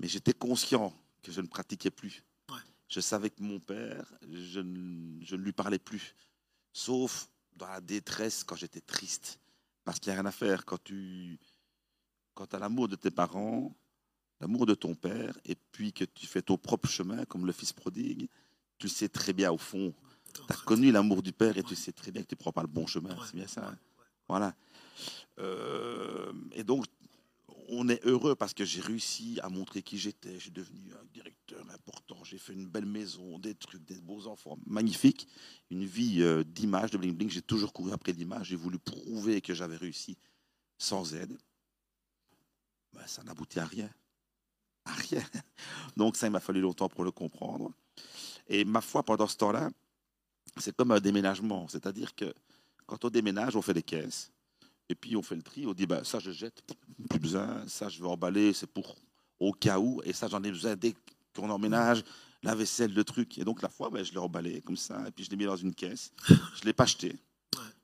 Mais 0.00 0.08
j'étais 0.08 0.32
conscient 0.32 0.92
que 1.22 1.32
je 1.32 1.40
ne 1.40 1.46
pratiquais 1.46 1.90
plus. 1.90 2.24
Je 2.88 3.00
savais 3.00 3.30
que 3.30 3.42
mon 3.42 3.58
père, 3.58 4.12
je 4.30 4.60
ne, 4.60 5.24
je 5.24 5.34
ne, 5.34 5.42
lui 5.42 5.52
parlais 5.52 5.78
plus. 5.78 6.14
Sauf 6.72 7.28
dans 7.56 7.66
la 7.68 7.80
détresse 7.80 8.44
quand 8.44 8.56
j'étais 8.56 8.80
triste. 8.80 9.40
Parce 9.84 9.98
qu'il 9.98 10.12
n'y 10.12 10.18
a 10.18 10.20
rien 10.20 10.28
à 10.28 10.32
faire. 10.32 10.64
Quand 10.64 10.82
tu 10.82 11.38
quand 12.34 12.52
as 12.52 12.58
l'amour 12.58 12.86
de 12.86 12.96
tes 12.96 13.10
parents, 13.10 13.74
l'amour 14.40 14.66
de 14.66 14.74
ton 14.74 14.94
père, 14.94 15.38
et 15.44 15.56
puis 15.72 15.92
que 15.92 16.04
tu 16.04 16.26
fais 16.26 16.42
ton 16.42 16.58
propre 16.58 16.88
chemin, 16.88 17.24
comme 17.24 17.46
le 17.46 17.52
fils 17.52 17.72
prodigue, 17.72 18.28
tu 18.78 18.88
sais 18.88 19.08
très 19.08 19.32
bien 19.32 19.50
au 19.50 19.58
fond. 19.58 19.94
Tu 20.34 20.42
as 20.48 20.56
connu 20.56 20.92
l'amour 20.92 21.22
du 21.22 21.32
père 21.32 21.56
et 21.56 21.62
tu 21.62 21.74
sais 21.74 21.92
très 21.92 22.10
bien 22.10 22.22
que 22.22 22.28
tu 22.28 22.34
ne 22.34 22.38
prends 22.38 22.52
pas 22.52 22.62
le 22.62 22.68
bon 22.68 22.86
chemin. 22.86 23.16
C'est 23.24 23.36
bien 23.36 23.46
ça. 23.46 23.68
Hein. 23.68 23.78
Voilà. 24.28 24.54
Euh, 25.38 26.32
et 26.52 26.62
donc, 26.64 26.84
on 27.68 27.88
est 27.88 28.04
heureux 28.04 28.34
parce 28.34 28.54
que 28.54 28.64
j'ai 28.64 28.80
réussi 28.80 29.40
à 29.42 29.48
montrer 29.48 29.82
qui 29.82 29.98
j'étais. 29.98 30.34
Je 30.34 30.40
suis 30.40 30.50
devenu 30.50 30.92
un 30.92 31.04
directeur 31.12 31.64
important. 31.72 32.22
J'ai 32.24 32.38
fait 32.38 32.52
une 32.52 32.66
belle 32.66 32.86
maison, 32.86 33.38
des 33.38 33.54
trucs, 33.54 33.84
des 33.84 34.00
beaux 34.00 34.26
enfants, 34.26 34.58
magnifique. 34.66 35.26
Une 35.70 35.84
vie 35.84 36.22
euh, 36.22 36.44
d'image, 36.44 36.90
de 36.90 36.98
bling 36.98 37.16
bling. 37.16 37.30
J'ai 37.30 37.42
toujours 37.42 37.72
couru 37.72 37.92
après 37.92 38.12
l'image. 38.12 38.48
J'ai 38.48 38.56
voulu 38.56 38.78
prouver 38.78 39.40
que 39.40 39.54
j'avais 39.54 39.76
réussi 39.76 40.16
sans 40.78 41.14
aide. 41.14 41.36
Ben, 42.92 43.06
ça 43.06 43.22
n'aboutit 43.22 43.58
à 43.58 43.66
rien. 43.66 43.90
Rien. 44.86 45.22
Donc 45.96 46.16
ça, 46.16 46.26
il 46.26 46.30
m'a 46.30 46.40
fallu 46.40 46.60
longtemps 46.60 46.88
pour 46.88 47.04
le 47.04 47.10
comprendre. 47.10 47.72
Et 48.48 48.64
ma 48.64 48.80
foi, 48.80 49.02
pendant 49.02 49.26
ce 49.26 49.36
temps-là, 49.36 49.70
c'est 50.58 50.74
comme 50.74 50.92
un 50.92 51.00
déménagement. 51.00 51.66
C'est-à-dire 51.68 52.14
que 52.14 52.32
quand 52.86 53.04
on 53.04 53.10
déménage, 53.10 53.56
on 53.56 53.62
fait 53.62 53.74
des 53.74 53.82
caisses. 53.82 54.30
Et 54.88 54.94
puis 54.94 55.16
on 55.16 55.22
fait 55.22 55.34
le 55.34 55.42
tri, 55.42 55.66
on 55.66 55.72
dit 55.72 55.86
bah, 55.86 56.04
ça 56.04 56.20
je 56.20 56.30
jette, 56.30 56.62
plus 57.10 57.18
besoin, 57.18 57.66
ça 57.66 57.88
je 57.88 58.00
vais 58.00 58.08
emballer, 58.08 58.52
c'est 58.52 58.68
pour 58.68 58.94
au 59.40 59.52
cas 59.52 59.80
où, 59.80 60.00
et 60.04 60.12
ça 60.12 60.28
j'en 60.28 60.42
ai 60.44 60.50
besoin 60.50 60.76
dès 60.76 60.94
qu'on 61.34 61.50
emménage, 61.50 62.04
la 62.42 62.54
vaisselle, 62.54 62.94
le 62.94 63.02
truc. 63.02 63.36
Et 63.38 63.44
donc 63.44 63.62
la 63.62 63.68
fois, 63.68 63.90
ben, 63.90 64.04
je 64.04 64.12
l'ai 64.12 64.18
emballé 64.18 64.62
comme 64.62 64.76
ça, 64.76 65.02
et 65.06 65.10
puis 65.10 65.24
je 65.24 65.30
l'ai 65.30 65.36
mis 65.36 65.44
dans 65.44 65.56
une 65.56 65.74
caisse. 65.74 66.12
Je 66.28 66.34
ne 66.34 66.66
l'ai 66.66 66.72
pas 66.72 66.84
acheté. 66.84 67.16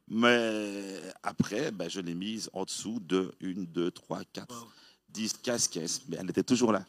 Mais 0.09 1.01
après, 1.23 1.73
ben, 1.73 1.89
je 1.89 2.01
l'ai 2.01 2.15
mise 2.15 2.49
en 2.53 2.65
dessous 2.65 3.01
de 3.01 3.35
1, 3.43 3.65
2, 3.65 3.91
3, 3.91 4.23
4, 4.33 4.67
10, 5.09 5.33
15 5.43 5.69
caisses. 5.69 6.03
Mais 6.09 6.17
elle 6.21 6.31
était 6.31 6.43
toujours 6.43 6.71
là. 6.73 6.85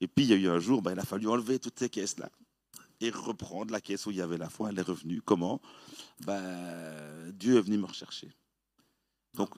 Et 0.00 0.08
puis 0.08 0.24
il 0.24 0.30
y 0.30 0.34
a 0.34 0.36
eu 0.36 0.48
un 0.48 0.58
jour, 0.58 0.82
ben, 0.82 0.92
il 0.92 0.98
a 0.98 1.04
fallu 1.04 1.28
enlever 1.28 1.58
toutes 1.58 1.78
ces 1.78 1.88
caisses-là 1.88 2.30
et 3.00 3.10
reprendre 3.10 3.72
la 3.72 3.80
caisse 3.80 4.06
où 4.06 4.10
il 4.10 4.16
y 4.16 4.20
avait 4.20 4.38
la 4.38 4.48
foi. 4.48 4.70
Elle 4.70 4.78
est 4.78 4.82
revenue. 4.82 5.22
Comment? 5.22 5.60
Ben, 6.20 7.32
Dieu 7.32 7.58
est 7.58 7.62
venu 7.62 7.78
me 7.78 7.86
rechercher. 7.86 8.30
Donc, 9.34 9.50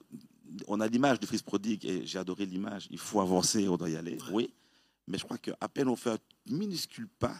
on 0.66 0.80
a 0.80 0.86
l'image 0.86 1.20
du 1.20 1.26
fils 1.26 1.42
prodigue 1.42 1.84
et 1.86 2.06
j'ai 2.06 2.18
adoré 2.18 2.44
l'image. 2.44 2.88
Il 2.90 2.98
faut 2.98 3.20
avancer, 3.20 3.68
on 3.68 3.76
doit 3.76 3.90
y 3.90 3.96
aller. 3.96 4.18
Oui. 4.32 4.52
Mais 5.06 5.18
je 5.18 5.24
crois 5.24 5.38
qu'à 5.38 5.68
peine 5.68 5.88
on 5.88 5.96
fait 5.96 6.10
un 6.10 6.18
minuscule 6.46 7.08
pas, 7.08 7.34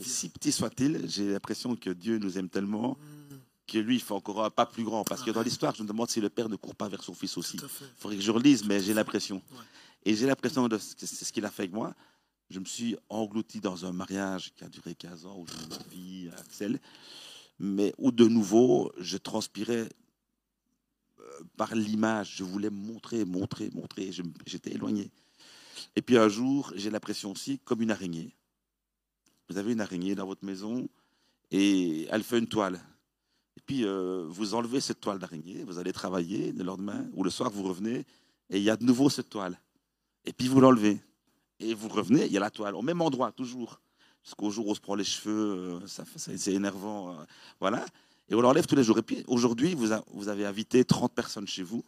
si 0.00 0.28
petit 0.28 0.52
soit-il, 0.52 1.08
j'ai 1.08 1.32
l'impression 1.32 1.76
que 1.76 1.90
Dieu 1.90 2.18
nous 2.18 2.38
aime 2.38 2.48
tellement 2.48 2.98
hmm. 3.30 3.36
que 3.66 3.78
lui, 3.78 3.96
il 3.96 4.00
fait 4.00 4.14
encore 4.14 4.44
un 4.44 4.50
pas 4.50 4.66
plus 4.66 4.84
grand. 4.84 5.04
Parce 5.04 5.22
que 5.22 5.30
dans 5.30 5.42
l'histoire, 5.42 5.74
je 5.74 5.82
me 5.82 5.88
demande 5.88 6.10
si 6.10 6.20
le 6.20 6.28
père 6.28 6.48
ne 6.48 6.56
court 6.56 6.74
pas 6.74 6.88
vers 6.88 7.02
son 7.02 7.14
fils 7.14 7.36
aussi. 7.36 7.56
Il 7.56 7.68
faudrait 7.96 8.16
que 8.16 8.22
je 8.22 8.30
relise, 8.30 8.64
mais 8.64 8.80
j'ai 8.80 8.94
l'impression. 8.94 9.42
Et 10.06 10.14
j'ai 10.14 10.26
l'impression 10.26 10.68
que 10.68 10.78
c'est 10.78 11.24
ce 11.24 11.32
qu'il 11.32 11.44
a 11.44 11.50
fait 11.50 11.64
avec 11.64 11.74
moi. 11.74 11.92
Je 12.48 12.60
me 12.60 12.64
suis 12.64 12.96
englouti 13.08 13.60
dans 13.60 13.84
un 13.84 13.92
mariage 13.92 14.54
qui 14.54 14.62
a 14.62 14.68
duré 14.68 14.94
15 14.94 15.26
ans, 15.26 15.36
où 15.36 15.46
j'ai 15.48 15.68
ma 15.68 15.82
vie, 15.90 16.30
Axel, 16.38 16.80
mais 17.58 17.92
où 17.98 18.12
de 18.12 18.24
nouveau, 18.24 18.92
je 18.98 19.16
transpirais 19.16 19.88
par 21.56 21.74
l'image. 21.74 22.36
Je 22.36 22.44
voulais 22.44 22.70
montrer, 22.70 23.24
montrer, 23.24 23.68
montrer. 23.74 24.12
J'étais 24.46 24.70
éloigné. 24.70 25.10
Et 25.96 26.02
puis 26.02 26.16
un 26.16 26.28
jour, 26.28 26.72
j'ai 26.76 26.90
l'impression 26.90 27.32
aussi, 27.32 27.58
comme 27.64 27.82
une 27.82 27.90
araignée. 27.90 28.32
Vous 29.48 29.58
avez 29.58 29.72
une 29.72 29.80
araignée 29.80 30.14
dans 30.14 30.26
votre 30.26 30.44
maison 30.44 30.88
et 31.50 32.06
elle 32.12 32.22
fait 32.22 32.38
une 32.38 32.46
toile. 32.46 32.80
Et 33.56 33.60
puis 33.60 33.84
euh, 33.84 34.24
vous 34.28 34.54
enlevez 34.54 34.80
cette 34.80 35.00
toile 35.00 35.18
d'araignée, 35.18 35.64
vous 35.64 35.78
allez 35.78 35.92
travailler 35.92 36.52
le 36.52 36.62
lendemain 36.62 37.08
ou 37.14 37.24
le 37.24 37.30
soir, 37.30 37.50
vous 37.50 37.64
revenez 37.64 38.04
et 38.50 38.58
il 38.58 38.62
y 38.62 38.70
a 38.70 38.76
de 38.76 38.84
nouveau 38.84 39.10
cette 39.10 39.30
toile. 39.30 39.58
Et 40.26 40.32
puis 40.32 40.48
vous 40.48 40.60
l'enlevez. 40.60 41.00
Et 41.60 41.72
vous 41.72 41.88
revenez, 41.88 42.26
il 42.26 42.32
y 42.32 42.36
a 42.36 42.40
la 42.40 42.50
toile, 42.50 42.74
au 42.74 42.82
même 42.82 43.00
endroit, 43.00 43.32
toujours. 43.32 43.80
Jusqu'au 44.22 44.50
jour 44.50 44.66
où 44.66 44.70
on 44.72 44.74
se 44.74 44.80
prend 44.80 44.94
les 44.94 45.04
cheveux, 45.04 45.80
euh, 45.82 45.86
ça, 45.86 46.04
c'est 46.16 46.52
énervant. 46.52 47.12
Euh, 47.12 47.14
voilà. 47.60 47.86
Et 48.28 48.34
on 48.34 48.40
l'enlève 48.40 48.66
tous 48.66 48.74
les 48.74 48.82
jours. 48.82 48.98
Et 48.98 49.02
puis 49.02 49.24
aujourd'hui, 49.28 49.74
vous, 49.74 49.88
vous 50.12 50.28
avez 50.28 50.44
invité 50.44 50.84
30 50.84 51.14
personnes 51.14 51.46
chez 51.46 51.62
vous. 51.62 51.84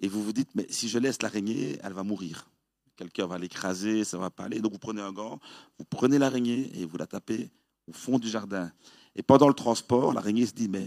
Et 0.00 0.08
vous 0.08 0.22
vous 0.22 0.32
dites, 0.32 0.48
mais 0.54 0.66
si 0.70 0.88
je 0.88 0.98
laisse 0.98 1.22
l'araignée, 1.22 1.78
elle 1.82 1.92
va 1.92 2.02
mourir. 2.02 2.48
Quelqu'un 2.96 3.26
va 3.26 3.38
l'écraser, 3.38 4.04
ça 4.04 4.18
va 4.18 4.30
pas 4.30 4.44
aller. 4.44 4.60
Donc 4.60 4.72
vous 4.72 4.78
prenez 4.78 5.00
un 5.00 5.12
gant, 5.12 5.38
vous 5.78 5.84
prenez 5.84 6.18
l'araignée 6.18 6.70
et 6.74 6.84
vous 6.84 6.96
la 6.96 7.06
tapez 7.06 7.50
au 7.86 7.92
fond 7.92 8.18
du 8.18 8.28
jardin. 8.28 8.70
Et 9.14 9.22
pendant 9.22 9.48
le 9.48 9.54
transport, 9.54 10.12
l'araignée 10.12 10.46
se 10.46 10.52
dit, 10.52 10.68
mais 10.68 10.86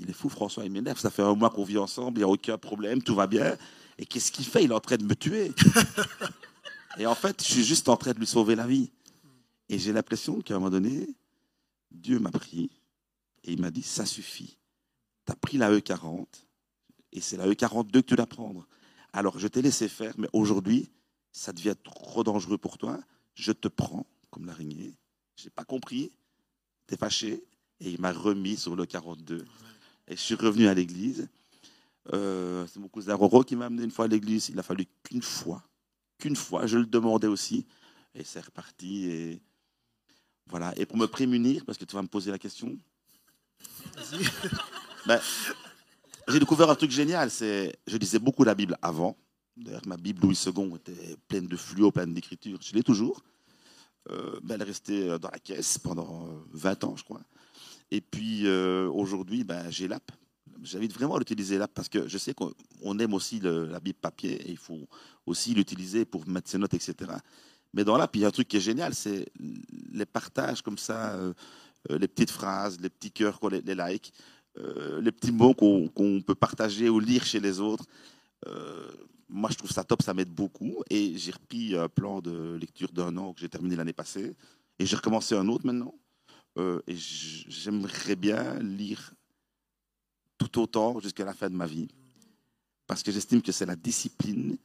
il 0.00 0.08
est 0.08 0.12
fou 0.12 0.28
François, 0.28 0.64
il 0.64 0.70
m'énerve, 0.70 0.98
ça 0.98 1.10
fait 1.10 1.22
un 1.22 1.34
mois 1.34 1.50
qu'on 1.50 1.64
vit 1.64 1.78
ensemble, 1.78 2.18
il 2.18 2.20
n'y 2.20 2.24
a 2.24 2.28
aucun 2.28 2.58
problème, 2.58 3.02
tout 3.02 3.14
va 3.14 3.26
bien. 3.26 3.56
Et 4.00 4.06
qu'est-ce 4.06 4.32
qu'il 4.32 4.46
fait? 4.46 4.64
Il 4.64 4.70
est 4.70 4.74
en 4.74 4.80
train 4.80 4.96
de 4.96 5.04
me 5.04 5.14
tuer. 5.14 5.52
et 6.98 7.04
en 7.04 7.14
fait, 7.14 7.44
je 7.44 7.52
suis 7.52 7.64
juste 7.64 7.86
en 7.90 7.98
train 7.98 8.12
de 8.12 8.18
lui 8.18 8.26
sauver 8.26 8.54
la 8.54 8.66
vie. 8.66 8.90
Et 9.68 9.78
j'ai 9.78 9.92
l'impression 9.92 10.40
qu'à 10.40 10.54
un 10.54 10.58
moment 10.58 10.70
donné, 10.70 11.06
Dieu 11.90 12.18
m'a 12.18 12.30
pris 12.30 12.70
et 13.44 13.52
il 13.52 13.60
m'a 13.60 13.70
dit, 13.70 13.82
ça 13.82 14.06
suffit. 14.06 14.56
Tu 15.26 15.32
as 15.32 15.36
pris 15.36 15.58
la 15.58 15.70
E40 15.70 16.26
et 17.12 17.20
c'est 17.20 17.36
la 17.36 17.46
E42 17.46 17.92
que 17.92 17.98
tu 18.00 18.14
dois 18.16 18.26
prendre. 18.26 18.66
Alors, 19.12 19.38
je 19.38 19.46
t'ai 19.48 19.60
laissé 19.60 19.86
faire, 19.86 20.14
mais 20.16 20.28
aujourd'hui, 20.32 20.88
ça 21.30 21.52
devient 21.52 21.76
trop 21.84 22.24
dangereux 22.24 22.56
pour 22.56 22.78
toi. 22.78 22.98
Je 23.34 23.52
te 23.52 23.68
prends 23.68 24.06
comme 24.30 24.46
l'araignée. 24.46 24.96
Je 25.36 25.44
n'ai 25.44 25.50
pas 25.50 25.64
compris. 25.64 26.10
Tu 26.88 26.94
es 26.94 26.96
fâché. 26.96 27.44
Et 27.80 27.90
il 27.90 28.00
m'a 28.00 28.12
remis 28.12 28.56
sur 28.56 28.76
le 28.76 28.86
42. 28.86 29.44
Et 30.08 30.16
je 30.16 30.20
suis 30.20 30.36
revenu 30.36 30.68
à 30.68 30.74
l'église. 30.74 31.28
Euh, 32.12 32.66
c'est 32.66 32.80
mon 32.80 32.88
cousin 32.88 33.14
Roro 33.14 33.42
qui 33.44 33.56
m'a 33.56 33.66
amené 33.66 33.84
une 33.84 33.90
fois 33.90 34.06
à 34.06 34.08
l'église. 34.08 34.48
Il 34.48 34.58
a 34.58 34.62
fallu 34.62 34.86
qu'une 35.02 35.22
fois, 35.22 35.62
qu'une 36.18 36.36
fois, 36.36 36.66
je 36.66 36.78
le 36.78 36.86
demandais 36.86 37.26
aussi. 37.26 37.66
Et 38.14 38.24
c'est 38.24 38.40
reparti. 38.40 39.04
Et 39.06 39.42
voilà. 40.46 40.72
Et 40.76 40.86
pour 40.86 40.96
me 40.96 41.06
prémunir, 41.06 41.64
parce 41.64 41.78
que 41.78 41.84
tu 41.84 41.94
vas 41.94 42.02
me 42.02 42.08
poser 42.08 42.30
la 42.30 42.38
question. 42.38 42.76
Ben, 45.06 45.18
j'ai 46.28 46.38
découvert 46.38 46.68
un 46.68 46.74
truc 46.74 46.90
génial. 46.90 47.30
C'est, 47.30 47.74
je 47.86 47.96
lisais 47.96 48.18
beaucoup 48.18 48.44
la 48.44 48.54
Bible 48.54 48.76
avant. 48.82 49.16
D'ailleurs, 49.56 49.86
ma 49.86 49.96
Bible 49.96 50.20
Louis 50.22 50.38
II 50.46 50.74
était 50.74 51.16
pleine 51.26 51.46
de 51.46 51.56
fluo, 51.56 51.90
pleine 51.90 52.12
d'écriture. 52.12 52.58
Je 52.60 52.74
l'ai 52.74 52.82
toujours. 52.82 53.22
Euh, 54.10 54.38
ben, 54.42 54.56
elle 54.56 54.60
est 54.60 54.64
restée 54.64 55.18
dans 55.18 55.30
la 55.30 55.38
caisse 55.38 55.78
pendant 55.78 56.28
20 56.52 56.84
ans, 56.84 56.96
je 56.96 57.04
crois. 57.04 57.22
Et 57.90 58.00
puis 58.00 58.46
euh, 58.46 58.88
aujourd'hui, 58.88 59.44
ben, 59.44 59.70
j'ai 59.70 59.88
l'app. 59.88 60.12
J'invite 60.62 60.92
vraiment 60.92 61.16
à 61.16 61.18
l'utiliser 61.18 61.58
l'app 61.58 61.72
parce 61.74 61.88
que 61.88 62.08
je 62.08 62.18
sais 62.18 62.34
qu'on 62.34 62.98
aime 62.98 63.14
aussi 63.14 63.40
la 63.40 63.80
Bible 63.80 63.98
papier 64.00 64.32
et 64.42 64.50
il 64.50 64.56
faut 64.56 64.88
aussi 65.26 65.54
l'utiliser 65.54 66.04
pour 66.04 66.26
mettre 66.28 66.50
ses 66.50 66.58
notes, 66.58 66.74
etc. 66.74 67.12
Mais 67.72 67.84
dans 67.84 67.96
l'app, 67.96 68.14
il 68.16 68.22
y 68.22 68.24
a 68.24 68.28
un 68.28 68.32
truc 68.32 68.48
qui 68.48 68.56
est 68.56 68.60
génial, 68.60 68.94
c'est 68.94 69.26
les 69.92 70.06
partages 70.06 70.62
comme 70.62 70.78
ça, 70.78 71.14
euh, 71.14 71.32
les 71.88 72.08
petites 72.08 72.30
phrases, 72.30 72.80
les 72.80 72.90
petits 72.90 73.12
cœurs, 73.12 73.38
les, 73.50 73.74
likes, 73.74 74.12
les 74.56 75.12
petits 75.12 75.32
mots 75.32 75.54
qu'on 75.54 76.22
peut 76.26 76.34
partager 76.34 76.88
ou 76.88 77.00
lire 77.00 77.24
chez 77.24 77.40
les 77.40 77.60
autres 77.60 77.86
moi, 79.30 79.48
je 79.50 79.56
trouve 79.56 79.70
ça 79.70 79.84
top, 79.84 80.02
ça 80.02 80.12
m'aide 80.12 80.30
beaucoup. 80.30 80.82
Et 80.90 81.16
j'ai 81.16 81.32
repris 81.32 81.76
un 81.76 81.88
plan 81.88 82.20
de 82.20 82.56
lecture 82.60 82.92
d'un 82.92 83.16
an 83.16 83.32
que 83.32 83.40
j'ai 83.40 83.48
terminé 83.48 83.76
l'année 83.76 83.92
passée. 83.92 84.36
Et 84.78 84.86
j'ai 84.86 84.96
recommencé 84.96 85.36
un 85.36 85.48
autre 85.48 85.64
maintenant. 85.64 85.94
Euh, 86.58 86.80
et 86.88 86.96
j'aimerais 86.96 88.16
bien 88.16 88.58
lire 88.58 89.14
tout 90.40 90.58
autant 90.58 90.98
jusqu'à 91.00 91.24
la 91.24 91.34
fin 91.34 91.50
de 91.50 91.54
ma 91.54 91.66
vie. 91.66 91.88
Parce 92.86 93.02
que 93.02 93.12
j'estime 93.12 93.42
que 93.42 93.52
c'est 93.52 93.66
la 93.66 93.76
discipline 93.76 94.56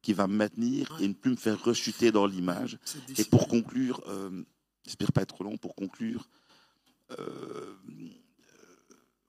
qui 0.00 0.12
va 0.12 0.28
me 0.28 0.36
maintenir 0.36 0.96
et 1.00 1.08
ne 1.08 1.14
plus 1.14 1.32
me 1.32 1.36
faire 1.36 1.62
rechuter 1.62 2.12
dans 2.12 2.26
l'image. 2.26 2.78
Et 3.18 3.24
pour 3.24 3.48
conclure, 3.48 4.00
euh, 4.06 4.44
j'espère 4.84 5.12
pas 5.12 5.22
être 5.22 5.34
trop 5.34 5.44
long, 5.44 5.56
pour 5.56 5.74
conclure, 5.74 6.28
euh, 7.18 7.76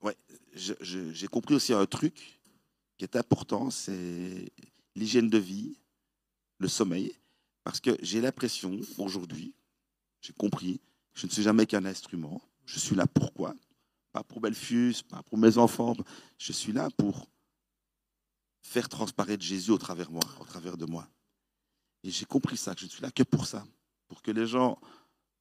ouais, 0.02 0.16
j'ai 0.54 1.26
compris 1.26 1.56
aussi 1.56 1.72
un 1.72 1.86
truc 1.86 2.40
qui 2.96 3.04
est 3.04 3.16
important, 3.16 3.70
c'est 3.70 4.52
l'hygiène 4.94 5.28
de 5.28 5.38
vie, 5.38 5.76
le 6.58 6.68
sommeil, 6.68 7.12
parce 7.64 7.80
que 7.80 7.96
j'ai 8.02 8.20
l'impression 8.20 8.80
aujourd'hui, 8.98 9.52
j'ai 10.20 10.32
compris, 10.32 10.80
je 11.14 11.26
ne 11.26 11.30
suis 11.32 11.42
jamais 11.42 11.66
qu'un 11.66 11.84
instrument. 11.84 12.40
Je 12.66 12.78
suis 12.78 12.94
là 12.94 13.06
pourquoi 13.06 13.54
Pas 14.12 14.22
pour 14.24 14.40
Belfius, 14.40 15.02
pas 15.02 15.22
pour 15.22 15.38
mes 15.38 15.58
enfants. 15.58 15.94
Je 16.38 16.52
suis 16.52 16.72
là 16.72 16.88
pour 16.96 17.28
faire 18.62 18.88
transparaître 18.88 19.42
Jésus 19.42 19.70
au 19.70 19.78
travers 19.78 20.10
au 20.12 20.44
travers 20.44 20.76
de 20.76 20.86
moi. 20.86 21.08
Et 22.02 22.10
j'ai 22.10 22.24
compris 22.24 22.56
ça, 22.56 22.74
que 22.74 22.80
je 22.80 22.86
ne 22.86 22.90
suis 22.90 23.02
là 23.02 23.10
que 23.10 23.22
pour 23.22 23.46
ça, 23.46 23.66
pour 24.06 24.22
que 24.22 24.30
les 24.30 24.46
gens 24.46 24.78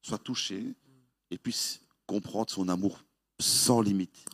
soient 0.02 0.18
touchés 0.18 0.76
et 1.30 1.38
puissent 1.38 1.82
comprendre 2.06 2.50
son 2.50 2.68
amour 2.70 3.04
sans 3.40 3.82
limite. 3.82 4.26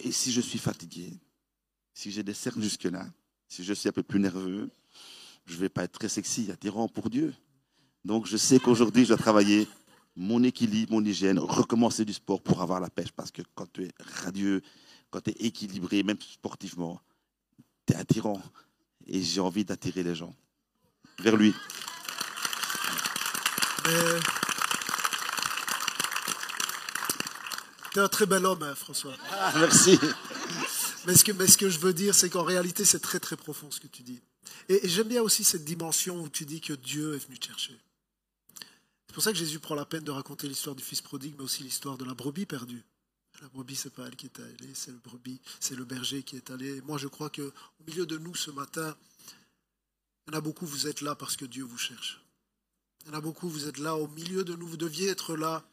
Et 0.00 0.12
si 0.12 0.30
je 0.30 0.40
suis 0.40 0.58
fatigué, 0.58 1.12
si 1.94 2.10
j'ai 2.10 2.22
des 2.22 2.34
cernes 2.34 2.62
jusque-là, 2.62 3.06
si 3.48 3.64
je 3.64 3.72
suis 3.72 3.88
un 3.88 3.92
peu 3.92 4.02
plus 4.02 4.20
nerveux, 4.20 4.70
je 5.46 5.54
ne 5.54 5.60
vais 5.60 5.68
pas 5.68 5.84
être 5.84 5.98
très 5.98 6.08
sexy, 6.08 6.50
attirant 6.50 6.88
pour 6.88 7.10
Dieu. 7.10 7.34
Donc 8.04 8.26
je 8.26 8.36
sais 8.36 8.60
qu'aujourd'hui, 8.60 9.04
je 9.04 9.08
dois 9.08 9.16
travailler 9.16 9.66
mon 10.18 10.42
équilibre, 10.42 10.92
mon 10.92 11.04
hygiène, 11.04 11.38
recommencer 11.38 12.04
du 12.04 12.12
sport 12.12 12.42
pour 12.42 12.60
avoir 12.60 12.80
la 12.80 12.90
pêche. 12.90 13.12
Parce 13.12 13.30
que 13.30 13.42
quand 13.54 13.72
tu 13.72 13.84
es 13.84 13.90
radieux, 14.24 14.62
quand 15.10 15.20
tu 15.20 15.30
es 15.30 15.46
équilibré, 15.46 16.02
même 16.02 16.18
sportivement, 16.20 17.00
tu 17.86 17.94
es 17.94 17.96
attirant. 17.96 18.42
Et 19.06 19.22
j'ai 19.22 19.40
envie 19.40 19.64
d'attirer 19.64 20.02
les 20.02 20.14
gens 20.14 20.34
vers 21.20 21.36
lui. 21.36 21.54
Tu 27.92 27.98
es 27.98 28.02
un 28.02 28.08
très 28.08 28.26
bel 28.26 28.44
homme, 28.44 28.62
hein, 28.62 28.74
François. 28.74 29.14
Ah, 29.30 29.52
merci. 29.56 29.98
Mais 31.06 31.14
ce, 31.14 31.24
que, 31.24 31.32
mais 31.32 31.46
ce 31.46 31.56
que 31.56 31.70
je 31.70 31.78
veux 31.78 31.94
dire, 31.94 32.14
c'est 32.14 32.28
qu'en 32.28 32.42
réalité, 32.42 32.84
c'est 32.84 32.98
très 32.98 33.20
très 33.20 33.36
profond 33.36 33.70
ce 33.70 33.80
que 33.80 33.86
tu 33.86 34.02
dis. 34.02 34.20
Et, 34.68 34.80
j'aime 34.84 35.08
bien 35.08 35.22
aussi 35.22 35.44
cette 35.44 35.64
dimension 35.64 36.20
où 36.20 36.28
tu 36.28 36.44
dis 36.44 36.60
que 36.60 36.74
Dieu 36.74 37.14
est 37.14 37.24
venu 37.24 37.38
te 37.38 37.46
chercher. 37.46 37.78
C'est 39.08 39.14
pour 39.14 39.22
ça 39.22 39.32
que 39.32 39.38
Jésus 39.38 39.58
prend 39.58 39.74
la 39.74 39.86
peine 39.86 40.04
de 40.04 40.10
raconter 40.10 40.48
l'histoire 40.48 40.76
du 40.76 40.84
fils 40.84 41.00
prodigue, 41.00 41.34
mais 41.36 41.44
aussi 41.44 41.62
l'histoire 41.62 41.98
de 41.98 42.04
la 42.04 42.14
brebis 42.14 42.46
perdue. 42.46 42.84
La 43.40 43.48
brebis, 43.48 43.76
c'est 43.76 43.90
pas 43.90 44.06
elle 44.06 44.16
qui 44.16 44.26
est 44.26 44.40
allée, 44.40 44.74
c'est 44.74 44.90
le 44.90 44.98
brebis, 44.98 45.40
c'est 45.60 45.76
le 45.76 45.84
berger 45.84 46.22
qui 46.22 46.36
est 46.36 46.50
allé. 46.50 46.80
Moi, 46.82 46.98
je 46.98 47.08
crois 47.08 47.30
que 47.30 47.42
au 47.42 47.84
milieu 47.86 48.04
de 48.04 48.18
nous 48.18 48.34
ce 48.34 48.50
matin, 48.50 48.96
il 50.26 50.32
y 50.32 50.36
en 50.36 50.38
a 50.38 50.40
beaucoup, 50.40 50.66
vous 50.66 50.86
êtes 50.86 51.00
là 51.00 51.14
parce 51.14 51.36
que 51.36 51.44
Dieu 51.44 51.64
vous 51.64 51.78
cherche. 51.78 52.20
Il 53.04 53.08
y 53.08 53.14
en 53.14 53.18
a 53.18 53.20
beaucoup, 53.20 53.48
vous 53.48 53.66
êtes 53.66 53.78
là 53.78 53.96
au 53.96 54.08
milieu 54.08 54.44
de 54.44 54.54
nous, 54.54 54.66
vous 54.66 54.76
deviez 54.76 55.08
être 55.08 55.36
là 55.36 55.64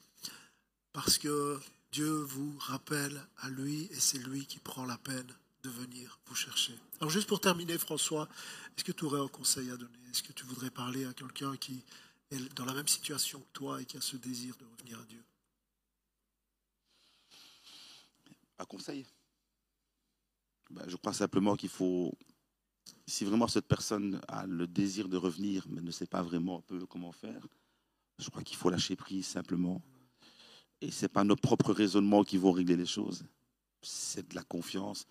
parce 0.94 1.18
que 1.18 1.60
Dieu 1.92 2.10
vous 2.10 2.56
rappelle 2.60 3.20
à 3.38 3.50
lui 3.50 3.90
et 3.92 4.00
c'est 4.00 4.20
lui 4.20 4.46
qui 4.46 4.60
prend 4.60 4.86
la 4.86 4.98
peine 4.98 5.28
de 5.64 5.70
venir 5.70 6.20
vous 6.28 6.36
chercher. 6.36 6.78
Alors 7.02 7.10
juste 7.10 7.28
pour 7.28 7.42
terminer, 7.42 7.78
François, 7.78 8.30
est-ce 8.78 8.84
que 8.84 8.92
tu 8.92 9.06
aurais 9.06 9.20
un 9.20 9.28
conseil 9.28 9.72
à 9.72 9.78
donner? 9.78 9.98
Est-ce 10.12 10.24
que 10.24 10.34
tu 10.34 10.46
voudrais 10.46 10.70
parler 10.70 11.06
à 11.06 11.14
quelqu'un 11.14 11.58
qui 11.58 11.84
dans 12.56 12.66
la 12.66 12.74
même 12.74 12.88
situation 12.88 13.40
que 13.40 13.52
toi 13.54 13.82
et 13.82 13.86
qui 13.86 13.98
a 13.98 14.02
ce 14.02 14.18
désir 14.18 14.56
de 14.58 14.66
revenir 14.66 15.00
à 15.00 15.06
Dieu 15.06 15.24
Un 18.58 18.66
conseil? 18.66 19.06
Ben, 20.70 20.84
Je 20.88 20.96
crois 20.96 21.14
simplement 21.14 21.56
qu'il 21.56 21.70
faut, 21.70 22.18
si 23.06 23.26
vraiment 23.26 23.48
cette 23.48 23.68
personne 23.68 24.22
a 24.28 24.46
le 24.46 24.68
désir 24.68 25.08
de 25.08 25.18
revenir 25.18 25.66
mais 25.70 25.82
ne 25.82 25.92
sait 25.92 26.08
pas 26.08 26.22
vraiment 26.22 26.60
un 26.60 26.62
peu 26.62 26.86
comment 26.86 27.12
faire, 27.12 27.46
je 28.18 28.30
crois 28.30 28.44
qu'il 28.44 28.58
faut 28.58 28.70
lâcher 28.70 28.96
prise 28.96 29.28
simplement 29.28 29.82
et 30.82 30.92
ce 30.92 31.06
n'est 31.06 31.10
pas 31.10 31.24
nos 31.24 31.36
propres 31.36 31.74
raisonnements 31.74 32.24
qui 32.24 32.38
vont 32.38 32.52
régler 32.52 32.76
les 32.76 32.86
choses. 32.86 33.26
C'est 33.82 34.28
de 34.30 34.36
la 34.36 34.44
confiance. 34.44 35.06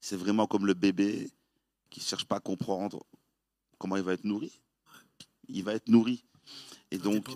C'est 0.00 0.16
vraiment 0.16 0.46
comme 0.46 0.66
le 0.66 0.74
bébé 0.74 1.30
qui 1.90 2.00
ne 2.00 2.04
cherche 2.04 2.24
pas 2.24 2.36
à 2.36 2.40
comprendre 2.40 3.04
comment 3.78 3.96
il 3.96 4.02
va 4.02 4.14
être 4.14 4.24
nourri. 4.24 4.60
Il 5.48 5.64
va 5.64 5.74
être 5.74 5.88
nourri. 5.88 6.24
Et 6.90 6.98
donc, 6.98 7.28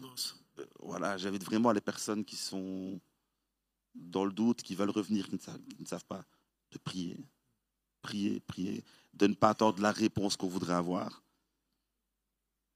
euh, 0.58 0.64
voilà, 0.80 1.16
j'invite 1.16 1.44
vraiment 1.44 1.72
les 1.72 1.80
personnes 1.80 2.24
qui 2.24 2.36
sont 2.36 3.00
dans 3.94 4.24
le 4.24 4.32
doute, 4.32 4.62
qui 4.62 4.74
veulent 4.74 4.90
revenir, 4.90 5.28
qui 5.28 5.34
ne 5.34 5.40
savent, 5.40 5.60
qui 5.76 5.82
ne 5.82 5.86
savent 5.86 6.04
pas, 6.04 6.24
de 6.72 6.78
prier. 6.78 7.16
Prier, 8.02 8.40
prier. 8.40 8.84
De 9.14 9.26
ne 9.26 9.34
pas 9.34 9.50
attendre 9.50 9.80
la 9.80 9.92
réponse 9.92 10.36
qu'on 10.36 10.48
voudrait 10.48 10.74
avoir. 10.74 11.22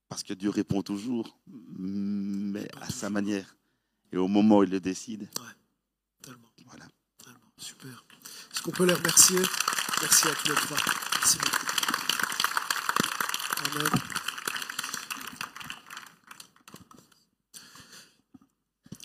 Parce 0.09 0.23
que 0.23 0.33
Dieu 0.33 0.51
répond 0.51 0.83
toujours, 0.83 1.39
mais 1.47 2.67
à 2.81 2.89
sa 2.89 3.11
manière. 3.11 3.57
Et 4.11 4.17
au 4.17 4.29
moment 4.29 4.59
où 4.59 4.65
il 4.65 4.71
le 4.71 4.81
décide. 4.81 5.23
Ouais, 5.23 5.55
tellement. 6.23 6.49
Voilà. 6.65 6.87
Tellement. 7.23 7.53
Super. 7.59 8.05
Est-ce 8.53 8.63
qu'on 8.63 8.71
peut 8.71 8.87
les 8.87 8.95
remercier? 8.95 9.41
Merci 10.01 10.29
à 10.29 10.35
tous 10.35 10.49
les 10.49 10.55
trois. 10.55 10.79
Merci 11.21 11.39
beaucoup. 11.39 11.67
Amen. 13.67 14.18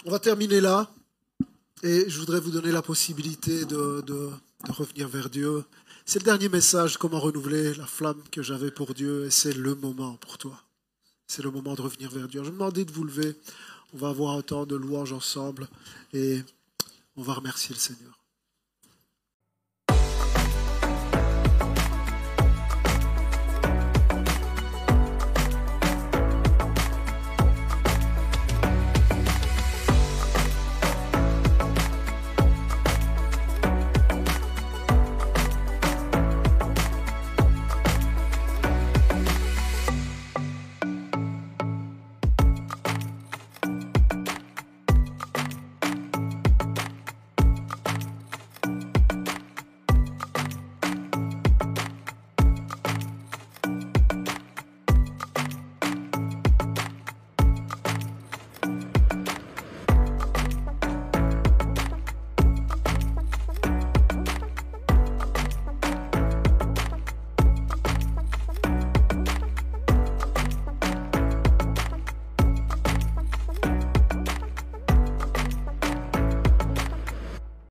On 0.05 0.11
va 0.11 0.19
terminer 0.19 0.59
là. 0.59 0.91
Et 1.81 2.09
je 2.09 2.19
voudrais 2.19 2.41
vous 2.41 2.51
donner 2.51 2.73
la 2.73 2.81
possibilité 2.81 3.63
de, 3.63 4.29
revenir 4.67 5.07
vers 5.07 5.29
Dieu. 5.29 5.63
C'est 6.05 6.19
le 6.19 6.25
dernier 6.25 6.49
message, 6.49 6.97
comment 6.97 7.21
renouveler 7.21 7.73
la 7.75 7.85
flamme 7.85 8.21
que 8.29 8.41
j'avais 8.41 8.69
pour 8.69 8.93
Dieu. 8.93 9.25
Et 9.25 9.31
c'est 9.31 9.53
le 9.53 9.75
moment 9.75 10.15
pour 10.17 10.37
toi. 10.37 10.61
C'est 11.25 11.41
le 11.41 11.51
moment 11.51 11.73
de 11.73 11.81
revenir 11.81 12.11
vers 12.11 12.27
Dieu. 12.27 12.43
Je 12.43 12.49
me 12.49 12.55
demandais 12.55 12.83
de 12.83 12.91
vous 12.91 13.05
lever. 13.05 13.35
On 13.93 13.97
va 13.97 14.09
avoir 14.09 14.35
un 14.37 14.41
temps 14.41 14.65
de 14.65 14.75
louange 14.75 15.13
ensemble 15.13 15.69
et 16.13 16.41
on 17.15 17.21
va 17.21 17.33
remercier 17.33 17.73
le 17.73 17.79
Seigneur. 17.79 18.22